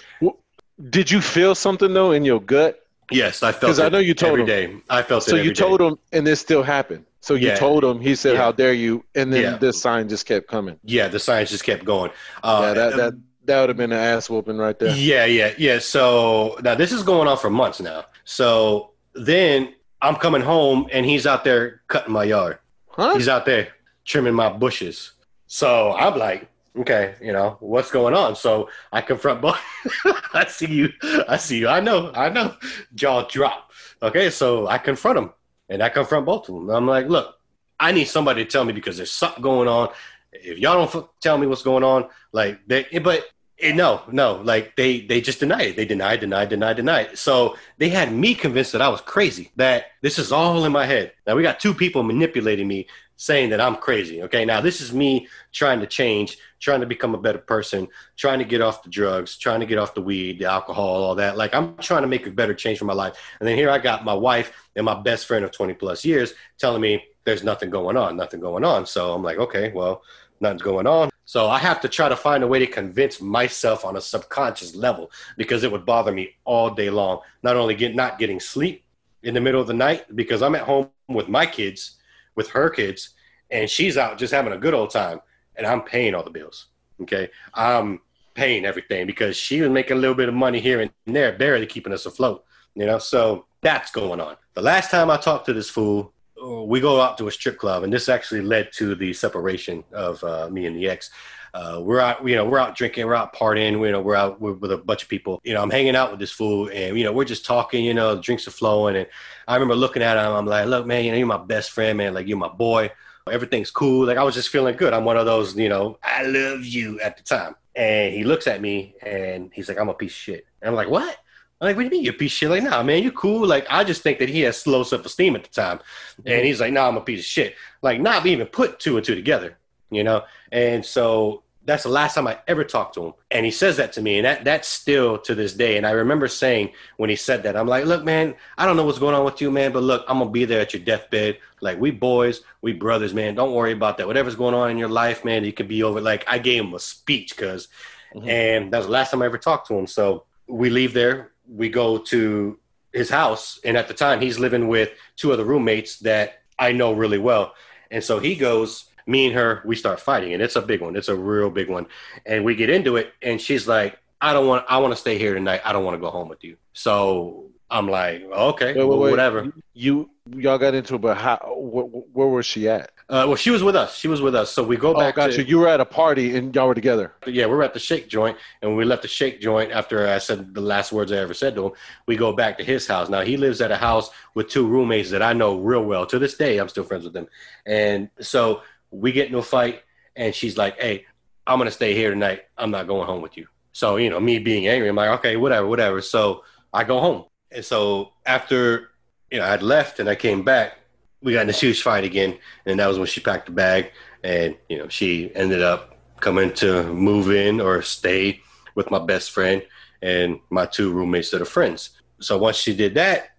Did 0.89 1.09
you 1.11 1.21
feel 1.21 1.55
something 1.55 1.93
though 1.93 2.11
in 2.13 2.25
your 2.25 2.41
gut? 2.41 2.81
Yes, 3.11 3.43
I 3.43 3.51
felt. 3.51 3.69
'Cause 3.69 3.79
I 3.79 3.89
know 3.89 3.99
you 3.99 4.13
told 4.13 4.39
every 4.39 4.41
him. 4.41 4.47
day. 4.47 4.77
I 4.89 5.01
felt 5.03 5.23
So 5.23 5.31
it. 5.35 5.39
you 5.39 5.51
every 5.51 5.53
day. 5.53 5.59
told 5.61 5.81
him, 5.81 5.97
and 6.11 6.25
this 6.25 6.39
still 6.39 6.63
happened. 6.63 7.05
So 7.21 7.33
you 7.35 7.47
Yeah. 7.49 7.55
told 7.55 7.83
him. 7.83 7.99
He 7.99 8.15
said, 8.15 8.33
Yeah. 8.33 8.41
"How 8.41 8.51
dare 8.51 8.73
you?" 8.73 9.03
And 9.13 9.31
then 9.31 9.41
Yeah. 9.43 9.57
this 9.57 9.79
sign 9.81 10.09
just 10.09 10.25
kept 10.25 10.47
coming. 10.47 10.79
Yeah, 10.83 11.07
the 11.07 11.19
science 11.19 11.49
just 11.51 11.63
kept 11.65 11.85
going. 11.85 12.11
Uh, 12.43 12.61
yeah, 12.67 12.73
that 12.73 12.95
that 12.97 13.13
that 13.45 13.59
would 13.59 13.69
have 13.69 13.77
been 13.77 13.91
an 13.91 13.99
ass 13.99 14.29
whooping 14.29 14.57
right 14.57 14.77
there. 14.77 14.95
Yeah, 14.95 15.25
yeah, 15.25 15.53
yeah. 15.57 15.79
So 15.79 16.57
now 16.63 16.75
this 16.75 16.91
is 16.91 17.03
going 17.03 17.27
on 17.27 17.37
for 17.37 17.49
months 17.49 17.79
now. 17.79 18.05
So 18.23 18.91
then 19.13 19.73
I'm 20.01 20.15
coming 20.15 20.41
home 20.41 20.87
and 20.91 21.05
he's 21.05 21.25
out 21.25 21.43
there 21.43 21.81
cutting 21.87 22.13
my 22.13 22.23
yard. 22.25 22.59
Huh? 22.89 23.15
He's 23.15 23.27
out 23.27 23.45
there 23.45 23.69
trimming 24.05 24.33
my 24.33 24.49
bushes. 24.49 25.11
So 25.47 25.93
I'm 25.93 26.17
like, 26.17 26.49
okay, 26.77 27.15
you 27.21 27.31
know, 27.31 27.57
what's 27.59 27.91
going 27.91 28.13
on? 28.13 28.35
So 28.35 28.69
I 28.91 29.01
confront 29.01 29.41
both. 29.41 29.59
I 30.33 30.45
see 30.47 30.67
you. 30.67 30.89
I 31.27 31.37
see 31.37 31.59
you. 31.59 31.67
I 31.67 31.79
know. 31.79 32.11
I 32.13 32.29
know. 32.29 32.55
Jaw 32.93 33.27
drop. 33.27 33.71
Okay, 34.01 34.29
so 34.29 34.67
I 34.67 34.77
confront 34.77 35.17
him 35.17 35.31
and 35.69 35.81
I 35.81 35.89
confront 35.89 36.25
both 36.25 36.49
of 36.49 36.55
them. 36.55 36.69
I'm 36.69 36.87
like, 36.87 37.07
look, 37.07 37.35
I 37.79 37.91
need 37.91 38.05
somebody 38.05 38.43
to 38.43 38.49
tell 38.49 38.65
me 38.65 38.73
because 38.73 38.97
there's 38.97 39.11
something 39.11 39.41
going 39.41 39.67
on. 39.67 39.89
If 40.31 40.59
y'all 40.59 40.73
don't 40.85 41.03
f- 41.03 41.09
tell 41.21 41.37
me 41.37 41.47
what's 41.47 41.63
going 41.63 41.83
on, 41.83 42.09
like, 42.31 42.59
they, 42.67 42.83
but 42.99 43.23
eh, 43.59 43.73
no, 43.73 44.01
no, 44.11 44.41
like 44.43 44.75
they 44.75 45.01
they 45.01 45.21
just 45.21 45.39
denied 45.39 45.67
it. 45.67 45.75
They 45.75 45.85
denied, 45.85 46.19
denied, 46.19 46.49
denied, 46.49 46.77
denied. 46.77 47.17
So 47.17 47.57
they 47.77 47.89
had 47.89 48.13
me 48.13 48.35
convinced 48.35 48.71
that 48.73 48.81
I 48.81 48.89
was 48.89 49.01
crazy. 49.01 49.51
That 49.55 49.85
this 50.01 50.19
is 50.19 50.31
all 50.31 50.65
in 50.65 50.71
my 50.71 50.85
head. 50.85 51.13
Now 51.25 51.35
we 51.35 51.43
got 51.43 51.59
two 51.59 51.73
people 51.73 52.03
manipulating 52.03 52.67
me, 52.67 52.87
saying 53.17 53.49
that 53.49 53.61
I'm 53.61 53.75
crazy. 53.77 54.23
Okay, 54.23 54.45
now 54.45 54.61
this 54.61 54.81
is 54.81 54.93
me 54.93 55.27
trying 55.51 55.79
to 55.79 55.87
change, 55.87 56.37
trying 56.59 56.81
to 56.81 56.85
become 56.85 57.15
a 57.15 57.19
better 57.19 57.39
person, 57.39 57.87
trying 58.17 58.39
to 58.39 58.45
get 58.45 58.61
off 58.61 58.83
the 58.83 58.89
drugs, 58.89 59.37
trying 59.37 59.59
to 59.61 59.65
get 59.65 59.77
off 59.77 59.93
the 59.93 60.01
weed, 60.01 60.39
the 60.39 60.45
alcohol, 60.45 61.03
all 61.03 61.15
that. 61.15 61.37
Like 61.37 61.53
I'm 61.53 61.77
trying 61.77 62.01
to 62.01 62.07
make 62.07 62.27
a 62.27 62.31
better 62.31 62.53
change 62.53 62.79
for 62.79 62.85
my 62.85 62.93
life. 62.93 63.17
And 63.39 63.47
then 63.47 63.57
here 63.57 63.69
I 63.69 63.79
got 63.79 64.05
my 64.05 64.13
wife 64.13 64.51
and 64.75 64.85
my 64.85 65.01
best 65.01 65.27
friend 65.27 65.45
of 65.45 65.51
20 65.51 65.73
plus 65.75 66.03
years 66.03 66.33
telling 66.57 66.81
me 66.81 67.03
there's 67.23 67.43
nothing 67.43 67.69
going 67.69 67.97
on, 67.97 68.17
nothing 68.17 68.39
going 68.39 68.63
on. 68.63 68.85
So 68.85 69.13
I'm 69.13 69.23
like, 69.23 69.37
okay, 69.37 69.71
well, 69.73 70.03
nothing's 70.41 70.61
going 70.61 70.87
on. 70.87 71.09
So 71.25 71.47
I 71.47 71.57
have 71.57 71.81
to 71.81 71.89
try 71.89 72.07
to 72.07 72.15
find 72.15 72.43
a 72.43 72.47
way 72.47 72.59
to 72.59 72.67
convince 72.67 73.19
myself 73.19 73.83
on 73.83 73.97
a 73.97 74.01
subconscious 74.01 74.75
level 74.75 75.11
because 75.37 75.63
it 75.63 75.71
would 75.71 75.85
bother 75.85 76.11
me 76.11 76.35
all 76.45 76.69
day 76.69 76.91
long. 76.91 77.21
Not 77.41 77.55
only 77.55 77.73
get 77.73 77.95
not 77.95 78.19
getting 78.19 78.39
sleep 78.39 78.83
in 79.23 79.33
the 79.33 79.41
middle 79.41 79.59
of 79.59 79.67
the 79.67 79.73
night 79.73 80.15
because 80.15 80.43
I'm 80.43 80.53
at 80.53 80.61
home 80.61 80.89
with 81.07 81.27
my 81.27 81.47
kids, 81.47 81.95
with 82.35 82.49
her 82.49 82.69
kids, 82.69 83.09
and 83.49 83.69
she's 83.69 83.97
out 83.97 84.19
just 84.19 84.33
having 84.33 84.53
a 84.53 84.57
good 84.57 84.75
old 84.75 84.91
time, 84.91 85.19
and 85.55 85.65
I'm 85.65 85.81
paying 85.81 86.13
all 86.13 86.23
the 86.23 86.29
bills. 86.29 86.67
Okay, 87.01 87.29
I'm 87.53 88.01
paying 88.35 88.65
everything 88.65 89.07
because 89.07 89.35
she 89.35 89.61
was 89.61 89.69
making 89.69 89.97
a 89.97 89.99
little 89.99 90.15
bit 90.15 90.29
of 90.29 90.35
money 90.35 90.59
here 90.59 90.81
and 90.81 90.91
there, 91.05 91.33
barely 91.33 91.65
keeping 91.65 91.91
us 91.91 92.05
afloat. 92.05 92.45
You 92.75 92.85
know, 92.85 92.99
so 92.99 93.45
that's 93.61 93.91
going 93.91 94.19
on. 94.19 94.35
The 94.53 94.61
last 94.61 94.91
time 94.91 95.09
I 95.09 95.17
talked 95.17 95.45
to 95.47 95.53
this 95.53 95.69
fool, 95.69 96.13
we 96.45 96.79
go 96.79 97.01
out 97.01 97.17
to 97.17 97.27
a 97.27 97.31
strip 97.31 97.57
club, 97.57 97.83
and 97.83 97.91
this 97.91 98.09
actually 98.09 98.41
led 98.41 98.71
to 98.73 98.95
the 98.95 99.13
separation 99.13 99.83
of 99.91 100.23
uh, 100.23 100.49
me 100.49 100.65
and 100.65 100.75
the 100.75 100.87
ex. 100.87 101.09
Uh, 101.53 101.79
we're 101.81 102.01
out, 102.01 102.27
you 102.27 102.35
know, 102.35 102.43
we're 102.43 102.59
out 102.59 102.75
drinking, 102.75 103.05
we're 103.05 103.15
out 103.15 103.33
partying, 103.33 103.71
you 103.71 103.89
know, 103.89 104.01
we're 104.01 104.15
out 104.15 104.41
with, 104.41 104.59
with 104.59 104.73
a 104.73 104.77
bunch 104.77 105.03
of 105.03 105.07
people. 105.07 105.39
You 105.45 105.53
know, 105.53 105.63
I'm 105.63 105.69
hanging 105.69 105.95
out 105.95 106.11
with 106.11 106.19
this 106.19 106.31
fool, 106.31 106.69
and 106.73 106.97
you 106.97 107.05
know, 107.05 107.13
we're 107.13 107.23
just 107.23 107.45
talking. 107.45 107.85
You 107.85 107.93
know, 107.93 108.15
the 108.15 108.21
drinks 108.21 108.45
are 108.47 108.51
flowing, 108.51 108.97
and 108.97 109.07
I 109.47 109.53
remember 109.53 109.75
looking 109.75 110.03
at 110.03 110.17
him. 110.17 110.33
I'm 110.33 110.45
like, 110.45 110.67
look, 110.67 110.85
man, 110.85 111.05
you 111.05 111.11
know, 111.11 111.17
you're 111.17 111.27
my 111.27 111.37
best 111.37 111.71
friend, 111.71 111.97
man. 111.97 112.13
Like, 112.13 112.27
you're 112.27 112.37
my 112.37 112.49
boy. 112.49 112.91
Everything's 113.31 113.71
cool. 113.71 114.05
Like, 114.05 114.17
I 114.17 114.23
was 114.23 114.35
just 114.35 114.49
feeling 114.49 114.75
good. 114.75 114.93
I'm 114.93 115.05
one 115.05 115.17
of 115.17 115.25
those, 115.25 115.55
you 115.55 115.69
know, 115.69 115.97
I 116.03 116.23
love 116.23 116.65
you 116.65 116.99
at 116.99 117.17
the 117.17 117.23
time. 117.23 117.55
And 117.75 118.13
he 118.13 118.23
looks 118.23 118.47
at 118.47 118.61
me, 118.61 118.95
and 119.01 119.49
he's 119.53 119.69
like, 119.69 119.79
I'm 119.79 119.89
a 119.89 119.93
piece 119.93 120.11
of 120.11 120.17
shit. 120.17 120.45
And 120.61 120.69
I'm 120.69 120.75
like, 120.75 120.89
what? 120.89 121.17
I'm 121.61 121.67
like, 121.67 121.75
what 121.77 121.83
do 121.83 121.85
you 121.85 121.91
mean 121.91 122.03
you're 122.03 122.13
a 122.13 122.17
piece 122.17 122.33
of 122.33 122.37
shit? 122.37 122.49
Like, 122.49 122.63
nah, 122.63 122.83
man, 122.83 123.01
you 123.01 123.11
cool. 123.11 123.47
Like, 123.47 123.65
I 123.69 123.83
just 123.83 124.01
think 124.01 124.19
that 124.19 124.29
he 124.29 124.41
has 124.41 124.67
low 124.67 124.83
self 124.83 125.05
esteem 125.05 125.35
at 125.35 125.43
the 125.43 125.49
time. 125.49 125.79
And 126.25 126.45
he's 126.45 126.59
like, 126.59 126.73
nah, 126.73 126.87
I'm 126.87 126.97
a 126.97 127.01
piece 127.01 127.19
of 127.19 127.25
shit. 127.25 127.55
Like, 127.81 128.01
not 128.01 128.25
even 128.25 128.47
put 128.47 128.79
two 128.79 128.97
and 128.97 129.05
two 129.05 129.15
together, 129.15 129.57
you 129.89 130.03
know? 130.03 130.23
And 130.51 130.85
so 130.85 131.43
that's 131.65 131.83
the 131.83 131.89
last 131.89 132.13
time 132.13 132.27
I 132.27 132.37
ever 132.47 132.63
talked 132.63 132.93
to 132.95 133.05
him. 133.07 133.13
And 133.31 133.45
he 133.45 133.51
says 133.51 133.77
that 133.77 133.93
to 133.93 134.01
me. 134.01 134.17
And 134.17 134.25
that 134.25 134.43
that's 134.43 134.67
still 134.67 135.17
to 135.19 135.33
this 135.33 135.53
day. 135.53 135.77
And 135.77 135.85
I 135.85 135.91
remember 135.91 136.27
saying 136.27 136.71
when 136.97 137.09
he 137.09 137.15
said 137.15 137.43
that, 137.43 137.57
I'm 137.57 137.67
like, 137.67 137.85
look, 137.85 138.03
man, 138.03 138.35
I 138.57 138.65
don't 138.65 138.77
know 138.77 138.85
what's 138.85 138.99
going 138.99 139.15
on 139.15 139.25
with 139.25 139.41
you, 139.41 139.49
man, 139.49 139.71
but 139.71 139.83
look, 139.83 140.05
I'm 140.07 140.19
gonna 140.19 140.29
be 140.29 140.45
there 140.45 140.61
at 140.61 140.73
your 140.73 140.83
deathbed. 140.83 141.39
Like 141.61 141.79
we 141.79 141.91
boys, 141.91 142.41
we 142.61 142.73
brothers, 142.73 143.13
man. 143.13 143.35
Don't 143.35 143.53
worry 143.53 143.71
about 143.71 143.97
that. 143.97 144.07
Whatever's 144.07 144.35
going 144.35 144.53
on 144.53 144.69
in 144.69 144.77
your 144.77 144.89
life, 144.89 145.25
man, 145.25 145.43
you 145.43 145.53
could 145.53 145.67
be 145.67 145.83
over. 145.83 145.99
Like 145.99 146.23
I 146.27 146.37
gave 146.37 146.63
him 146.63 146.73
a 146.73 146.79
speech 146.79 147.35
because 147.35 147.67
mm-hmm. 148.13 148.29
and 148.29 148.71
that's 148.71 148.85
the 148.85 148.91
last 148.91 149.11
time 149.11 149.21
I 149.21 149.25
ever 149.25 149.39
talked 149.39 149.67
to 149.69 149.75
him. 149.75 149.87
So 149.87 150.25
we 150.47 150.69
leave 150.69 150.93
there, 150.93 151.31
we 151.47 151.69
go 151.69 151.97
to 151.97 152.59
his 152.93 153.09
house, 153.09 153.59
and 153.63 153.75
at 153.77 153.87
the 153.87 153.93
time 153.93 154.21
he's 154.21 154.39
living 154.39 154.67
with 154.67 154.91
two 155.15 155.31
other 155.33 155.43
roommates 155.43 155.99
that 155.99 156.41
I 156.57 156.71
know 156.71 156.93
really 156.93 157.17
well. 157.19 157.53
And 157.91 158.03
so 158.03 158.19
he 158.19 158.35
goes, 158.35 158.85
me 159.07 159.27
and 159.27 159.35
her, 159.35 159.61
we 159.65 159.75
start 159.75 159.99
fighting, 159.99 160.33
and 160.33 160.41
it's 160.41 160.55
a 160.55 160.61
big 160.61 160.81
one. 160.81 160.95
It's 160.95 161.09
a 161.09 161.15
real 161.15 161.49
big 161.49 161.69
one. 161.69 161.87
And 162.25 162.43
we 162.43 162.55
get 162.55 162.69
into 162.69 162.95
it, 162.95 163.13
and 163.21 163.39
she's 163.39 163.67
like, 163.67 163.99
I 164.21 164.33
don't 164.33 164.47
want 164.47 164.65
I 164.69 164.77
want 164.77 164.93
to 164.93 164.97
stay 164.99 165.17
here 165.17 165.33
tonight. 165.33 165.61
I 165.65 165.73
don't 165.73 165.83
want 165.83 165.95
to 165.95 166.01
go 166.01 166.09
home 166.09 166.29
with 166.29 166.43
you. 166.43 166.57
So 166.73 167.51
I'm 167.69 167.87
like, 167.87 168.23
okay, 168.23 168.67
Wait, 168.67 168.77
wait, 168.77 168.85
well, 168.85 168.99
wait. 168.99 169.11
whatever. 169.11 169.53
You 169.73 170.09
y'all 170.31 170.57
got 170.57 170.73
into 170.73 170.95
it, 170.95 171.01
but 171.01 171.17
how? 171.17 171.37
Wh- 171.37 172.15
where 172.15 172.27
was 172.27 172.45
she 172.45 172.67
at? 172.69 172.91
Uh, 173.07 173.23
well, 173.27 173.35
she 173.35 173.51
was 173.51 173.61
with 173.61 173.75
us. 173.75 173.95
She 173.95 174.07
was 174.07 174.19
with 174.19 174.33
us. 174.33 174.51
So 174.51 174.63
we 174.63 174.77
go 174.77 174.91
back. 174.93 174.97
Oh, 174.97 174.99
back 175.07 175.15
gotcha. 175.15 175.43
to 175.43 175.47
You 175.47 175.59
were 175.59 175.67
at 175.67 175.79
a 175.79 175.85
party 175.85 176.35
and 176.35 176.53
y'all 176.55 176.67
were 176.67 176.73
together. 176.73 177.13
yeah, 177.27 177.45
we're 177.45 177.61
at 177.61 177.73
the 177.75 177.79
shake 177.79 178.07
joint, 178.09 178.35
and 178.63 178.75
we 178.75 178.83
left 178.83 179.03
the 179.03 179.07
shake 179.07 179.39
joint 179.39 179.71
after 179.71 180.07
I 180.07 180.17
said 180.17 180.55
the 180.55 180.61
last 180.61 180.91
words 180.91 181.11
I 181.11 181.17
ever 181.17 181.35
said 181.35 181.53
to 181.55 181.67
him. 181.67 181.71
We 182.07 182.15
go 182.15 182.33
back 182.33 182.57
to 182.57 182.63
his 182.63 182.87
house. 182.87 183.07
Now 183.07 183.21
he 183.21 183.37
lives 183.37 183.61
at 183.61 183.69
a 183.69 183.75
house 183.75 184.09
with 184.33 184.49
two 184.49 184.65
roommates 184.67 185.11
that 185.11 185.21
I 185.21 185.33
know 185.33 185.59
real 185.59 185.83
well. 185.85 186.07
To 186.07 186.17
this 186.17 186.35
day, 186.35 186.57
I'm 186.57 186.67
still 186.67 186.83
friends 186.83 187.03
with 187.03 187.13
them. 187.13 187.27
And 187.67 188.09
so 188.21 188.61
we 188.89 189.11
get 189.11 189.27
into 189.27 189.37
a 189.37 189.43
fight, 189.43 189.83
and 190.15 190.33
she's 190.33 190.57
like, 190.57 190.79
"Hey, 190.81 191.05
I'm 191.45 191.59
gonna 191.59 191.69
stay 191.69 191.93
here 191.93 192.09
tonight. 192.09 192.41
I'm 192.57 192.71
not 192.71 192.87
going 192.87 193.05
home 193.05 193.21
with 193.21 193.37
you." 193.37 193.47
So 193.71 193.97
you 193.97 194.09
know, 194.09 194.19
me 194.19 194.39
being 194.39 194.67
angry, 194.67 194.89
I'm 194.89 194.95
like, 194.95 195.19
"Okay, 195.19 195.35
whatever, 195.37 195.67
whatever." 195.67 196.01
So 196.01 196.43
I 196.73 196.83
go 196.83 196.99
home, 196.99 197.25
and 197.51 197.63
so 197.63 198.13
after 198.25 198.89
you 199.29 199.37
know 199.37 199.45
I'd 199.45 199.61
left 199.61 199.99
and 199.99 200.09
I 200.09 200.15
came 200.15 200.41
back, 200.41 200.79
we 201.25 201.33
got 201.33 201.41
in 201.41 201.49
a 201.49 201.53
huge 201.53 201.81
fight 201.81 202.03
again, 202.03 202.37
and 202.67 202.79
that 202.79 202.87
was 202.87 202.99
when 202.99 203.07
she 203.07 203.19
packed 203.19 203.47
the 203.47 203.51
bag, 203.51 203.91
and 204.23 204.55
you 204.69 204.77
know 204.77 204.87
she 204.87 205.35
ended 205.35 205.61
up 205.61 205.97
coming 206.21 206.53
to 206.53 206.83
move 206.93 207.31
in 207.31 207.59
or 207.59 207.81
stay 207.81 208.39
with 208.75 208.89
my 208.91 208.99
best 208.99 209.31
friend 209.31 209.61
and 210.01 210.39
my 210.49 210.65
two 210.65 210.93
roommates 210.93 211.31
that 211.31 211.41
are 211.41 211.45
friends. 211.45 211.89
So 212.21 212.37
once 212.37 212.57
she 212.57 212.75
did 212.75 212.93
that, 212.93 213.31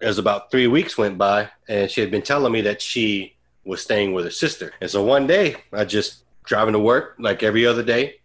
it 0.00 0.06
was 0.06 0.18
about 0.18 0.50
three 0.50 0.66
weeks 0.66 0.96
went 0.96 1.18
by, 1.18 1.50
and 1.68 1.90
she 1.90 2.00
had 2.00 2.10
been 2.10 2.22
telling 2.22 2.52
me 2.52 2.62
that 2.62 2.80
she 2.80 3.36
was 3.64 3.82
staying 3.82 4.14
with 4.14 4.24
her 4.24 4.30
sister. 4.30 4.72
And 4.80 4.90
so 4.90 5.04
one 5.04 5.26
day, 5.26 5.56
I 5.72 5.84
just 5.84 6.24
driving 6.44 6.72
to 6.72 6.78
work 6.78 7.16
like 7.18 7.42
every 7.42 7.66
other 7.66 7.82
day, 7.82 8.16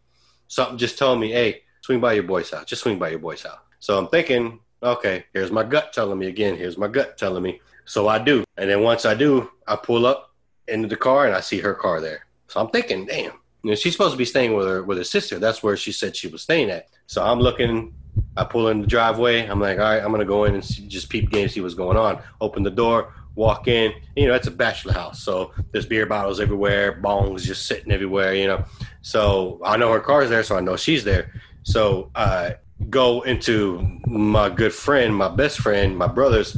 something 0.47 0.78
just 0.78 0.97
told 0.97 1.20
me, 1.20 1.32
"Hey, 1.32 1.63
swing 1.82 1.99
by 1.99 2.13
your 2.13 2.24
boy's 2.24 2.49
house. 2.51 2.65
Just 2.65 2.84
swing 2.84 2.97
by 2.97 3.09
your 3.09 3.20
boy's 3.20 3.43
house." 3.43 3.59
So 3.80 3.97
I'm 3.97 4.07
thinking, 4.07 4.59
okay, 4.82 5.26
here's 5.34 5.51
my 5.51 5.63
gut 5.63 5.91
telling 5.91 6.20
me 6.20 6.28
again. 6.28 6.55
Here's 6.55 6.78
my 6.78 6.88
gut 6.88 7.17
telling 7.17 7.43
me. 7.43 7.61
So 7.90 8.08
I 8.08 8.20
do, 8.20 8.44
and 8.56 8.70
then 8.70 8.84
once 8.84 9.04
I 9.04 9.16
do, 9.16 9.50
I 9.68 9.76
pull 9.76 10.06
up 10.06 10.36
into 10.68 10.88
the 10.88 10.96
car 10.96 11.26
and 11.26 11.36
I 11.36 11.40
see 11.40 11.60
her 11.60 11.74
car 11.74 12.00
there. 12.00 12.28
So 12.48 12.62
I'm 12.62 12.70
thinking, 12.70 13.08
damn, 13.08 13.32
You 13.64 13.72
know, 13.72 13.76
she's 13.76 13.94
supposed 13.94 14.14
to 14.14 14.18
be 14.18 14.26
staying 14.26 14.54
with 14.54 14.68
her 14.68 14.84
with 14.84 14.98
her 14.98 15.04
sister. 15.04 15.38
That's 15.38 15.62
where 15.62 15.76
she 15.76 15.92
said 15.92 16.16
she 16.16 16.28
was 16.28 16.42
staying 16.42 16.70
at. 16.70 16.88
So 17.08 17.24
I'm 17.24 17.40
looking. 17.40 17.94
I 18.38 18.44
pull 18.46 18.70
in 18.70 18.82
the 18.82 18.88
driveway. 18.88 19.46
I'm 19.46 19.60
like, 19.60 19.80
all 19.80 19.84
right, 19.84 20.04
I'm 20.04 20.12
gonna 20.12 20.26
go 20.26 20.46
in 20.46 20.54
and 20.54 20.64
see, 20.64 20.88
just 20.88 21.10
peep 21.10 21.30
game, 21.30 21.50
see 21.50 21.62
what's 21.62 21.74
going 21.74 21.98
on. 21.98 22.22
Open 22.40 22.64
the 22.64 22.72
door, 22.72 23.14
walk 23.36 23.68
in. 23.68 23.92
You 24.16 24.28
know, 24.28 24.34
it's 24.34 24.48
a 24.48 24.52
bachelor 24.52 24.94
house, 24.94 25.22
so 25.22 25.52
there's 25.72 25.86
beer 25.86 26.06
bottles 26.06 26.40
everywhere, 26.40 27.02
bongs 27.02 27.42
just 27.42 27.66
sitting 27.66 27.92
everywhere. 27.92 28.34
You 28.34 28.48
know, 28.48 28.64
so 29.02 29.60
I 29.64 29.76
know 29.76 29.92
her 29.92 30.00
car's 30.00 30.30
there, 30.30 30.44
so 30.44 30.56
I 30.56 30.62
know 30.62 30.78
she's 30.78 31.04
there. 31.04 31.34
So 31.64 32.12
I 32.16 32.56
go 32.90 33.22
into 33.22 34.00
my 34.08 34.50
good 34.50 34.74
friend, 34.74 35.14
my 35.14 35.28
best 35.28 35.60
friend, 35.60 35.98
my 35.98 36.08
brother's 36.08 36.58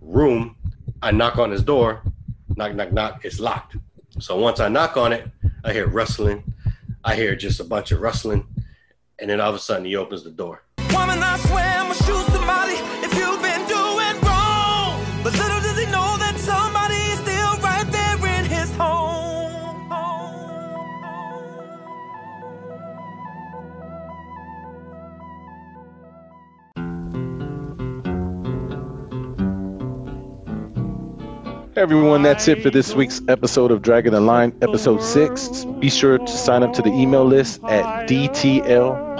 room. 0.00 0.56
I 1.02 1.12
knock 1.12 1.38
on 1.38 1.50
his 1.50 1.62
door. 1.62 2.02
Knock, 2.56 2.74
knock, 2.74 2.92
knock. 2.92 3.24
It's 3.24 3.38
locked. 3.38 3.76
So 4.18 4.38
once 4.38 4.58
I 4.60 4.68
knock 4.68 4.96
on 4.96 5.12
it, 5.12 5.28
I 5.64 5.72
hear 5.72 5.86
rustling. 5.86 6.42
I 7.04 7.14
hear 7.14 7.36
just 7.36 7.60
a 7.60 7.64
bunch 7.64 7.92
of 7.92 8.00
rustling, 8.00 8.46
and 9.18 9.30
then 9.30 9.40
all 9.40 9.50
of 9.50 9.54
a 9.54 9.58
sudden 9.60 9.84
he 9.84 9.94
opens 9.94 10.24
the 10.24 10.30
door. 10.30 10.64
Woman, 10.92 11.20
everyone, 31.78 32.22
that's 32.22 32.48
it 32.48 32.60
for 32.60 32.70
this 32.70 32.92
week's 32.96 33.20
episode 33.28 33.70
of 33.70 33.82
Dragon 33.82 34.12
the 34.12 34.20
Line, 34.20 34.52
episode 34.62 35.00
six. 35.00 35.64
Be 35.78 35.88
sure 35.88 36.18
to 36.18 36.26
sign 36.26 36.64
up 36.64 36.72
to 36.72 36.82
the 36.82 36.90
email 36.90 37.24
list 37.24 37.62
at 37.64 38.08
dtlpodinfo 38.08 39.16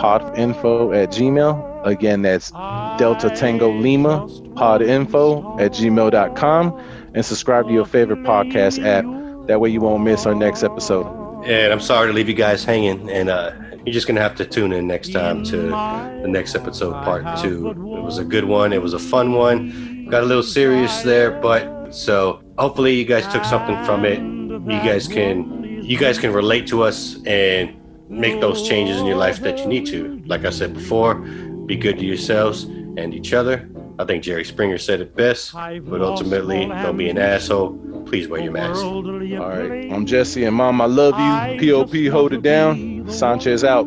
at 1.02 1.10
gmail. 1.10 1.86
Again, 1.86 2.22
that's 2.22 2.50
Delta 2.98 3.30
Tango 3.30 3.70
Lima 3.70 4.26
podinfo 4.56 5.60
at 5.60 5.70
gmail.com 5.70 6.84
and 7.14 7.24
subscribe 7.24 7.68
to 7.68 7.72
your 7.72 7.86
favorite 7.86 8.24
podcast 8.24 8.84
app. 8.84 9.04
That 9.46 9.60
way 9.60 9.68
you 9.68 9.80
won't 9.80 10.02
miss 10.02 10.26
our 10.26 10.34
next 10.34 10.64
episode. 10.64 11.06
And 11.44 11.72
I'm 11.72 11.78
sorry 11.80 12.08
to 12.08 12.12
leave 12.12 12.28
you 12.28 12.34
guys 12.34 12.64
hanging, 12.64 13.08
and 13.08 13.28
uh, 13.28 13.52
you're 13.86 13.94
just 13.94 14.08
gonna 14.08 14.20
have 14.20 14.34
to 14.34 14.44
tune 14.44 14.72
in 14.72 14.88
next 14.88 15.12
time 15.12 15.44
to 15.44 15.56
the 15.56 16.26
next 16.26 16.56
episode, 16.56 16.92
part 17.04 17.38
two. 17.38 17.70
It 17.70 17.76
was 18.02 18.18
a 18.18 18.24
good 18.24 18.46
one. 18.46 18.72
It 18.72 18.82
was 18.82 18.94
a 18.94 18.98
fun 18.98 19.34
one. 19.34 20.08
Got 20.10 20.24
a 20.24 20.26
little 20.26 20.42
serious 20.42 21.02
there, 21.02 21.30
but 21.40 21.77
so 21.90 22.42
hopefully 22.58 22.94
you 22.94 23.04
guys 23.04 23.26
took 23.32 23.44
something 23.44 23.82
from 23.84 24.04
it. 24.04 24.18
You 24.18 24.80
guys 24.80 25.08
can 25.08 25.82
you 25.82 25.96
guys 25.98 26.18
can 26.18 26.32
relate 26.32 26.66
to 26.68 26.82
us 26.82 27.16
and 27.24 27.74
make 28.10 28.40
those 28.40 28.66
changes 28.66 28.98
in 28.98 29.06
your 29.06 29.16
life 29.16 29.40
that 29.40 29.58
you 29.58 29.66
need 29.66 29.86
to. 29.86 30.22
Like 30.26 30.44
I 30.44 30.50
said 30.50 30.74
before, 30.74 31.14
be 31.14 31.76
good 31.76 31.98
to 31.98 32.04
yourselves 32.04 32.64
and 32.64 33.14
each 33.14 33.32
other. 33.32 33.68
I 33.98 34.04
think 34.04 34.22
Jerry 34.22 34.44
Springer 34.44 34.78
said 34.78 35.00
it 35.00 35.16
best, 35.16 35.52
but 35.52 36.00
ultimately, 36.02 36.66
don't 36.66 36.96
be 36.96 37.08
an 37.10 37.18
asshole. 37.18 37.76
Please 38.06 38.28
wear 38.28 38.40
your 38.40 38.52
mask. 38.52 38.82
All 38.82 39.02
right, 39.02 39.90
I'm 39.92 40.06
Jesse 40.06 40.44
and 40.44 40.54
Mom, 40.54 40.80
I 40.80 40.86
love 40.86 41.14
you. 41.60 41.72
POP, 41.72 42.06
hold 42.12 42.32
it 42.32 42.42
down. 42.42 43.10
Sanchez 43.10 43.64
out. 43.64 43.86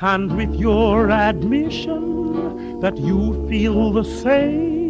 And 0.00 0.36
with 0.36 0.54
your 0.54 1.10
admission 1.10 2.80
that 2.80 2.96
you 2.96 3.46
feel 3.48 3.92
the 3.92 4.04
same, 4.04 4.87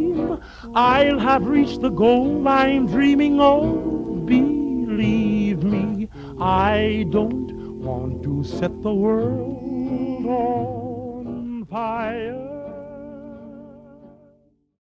I'll 0.79 1.18
have 1.18 1.49
reached 1.49 1.81
the 1.81 1.89
goal 1.89 2.47
I'm 2.47 2.87
dreaming 2.87 3.41
of. 3.41 4.26
Believe 4.26 5.64
me, 5.64 6.09
I 6.41 7.05
don't 7.11 7.51
want 7.81 8.22
to 8.22 8.45
set 8.45 8.81
the 8.83 8.95
world 8.95 10.24
on 10.24 11.66
fire. 11.68 12.48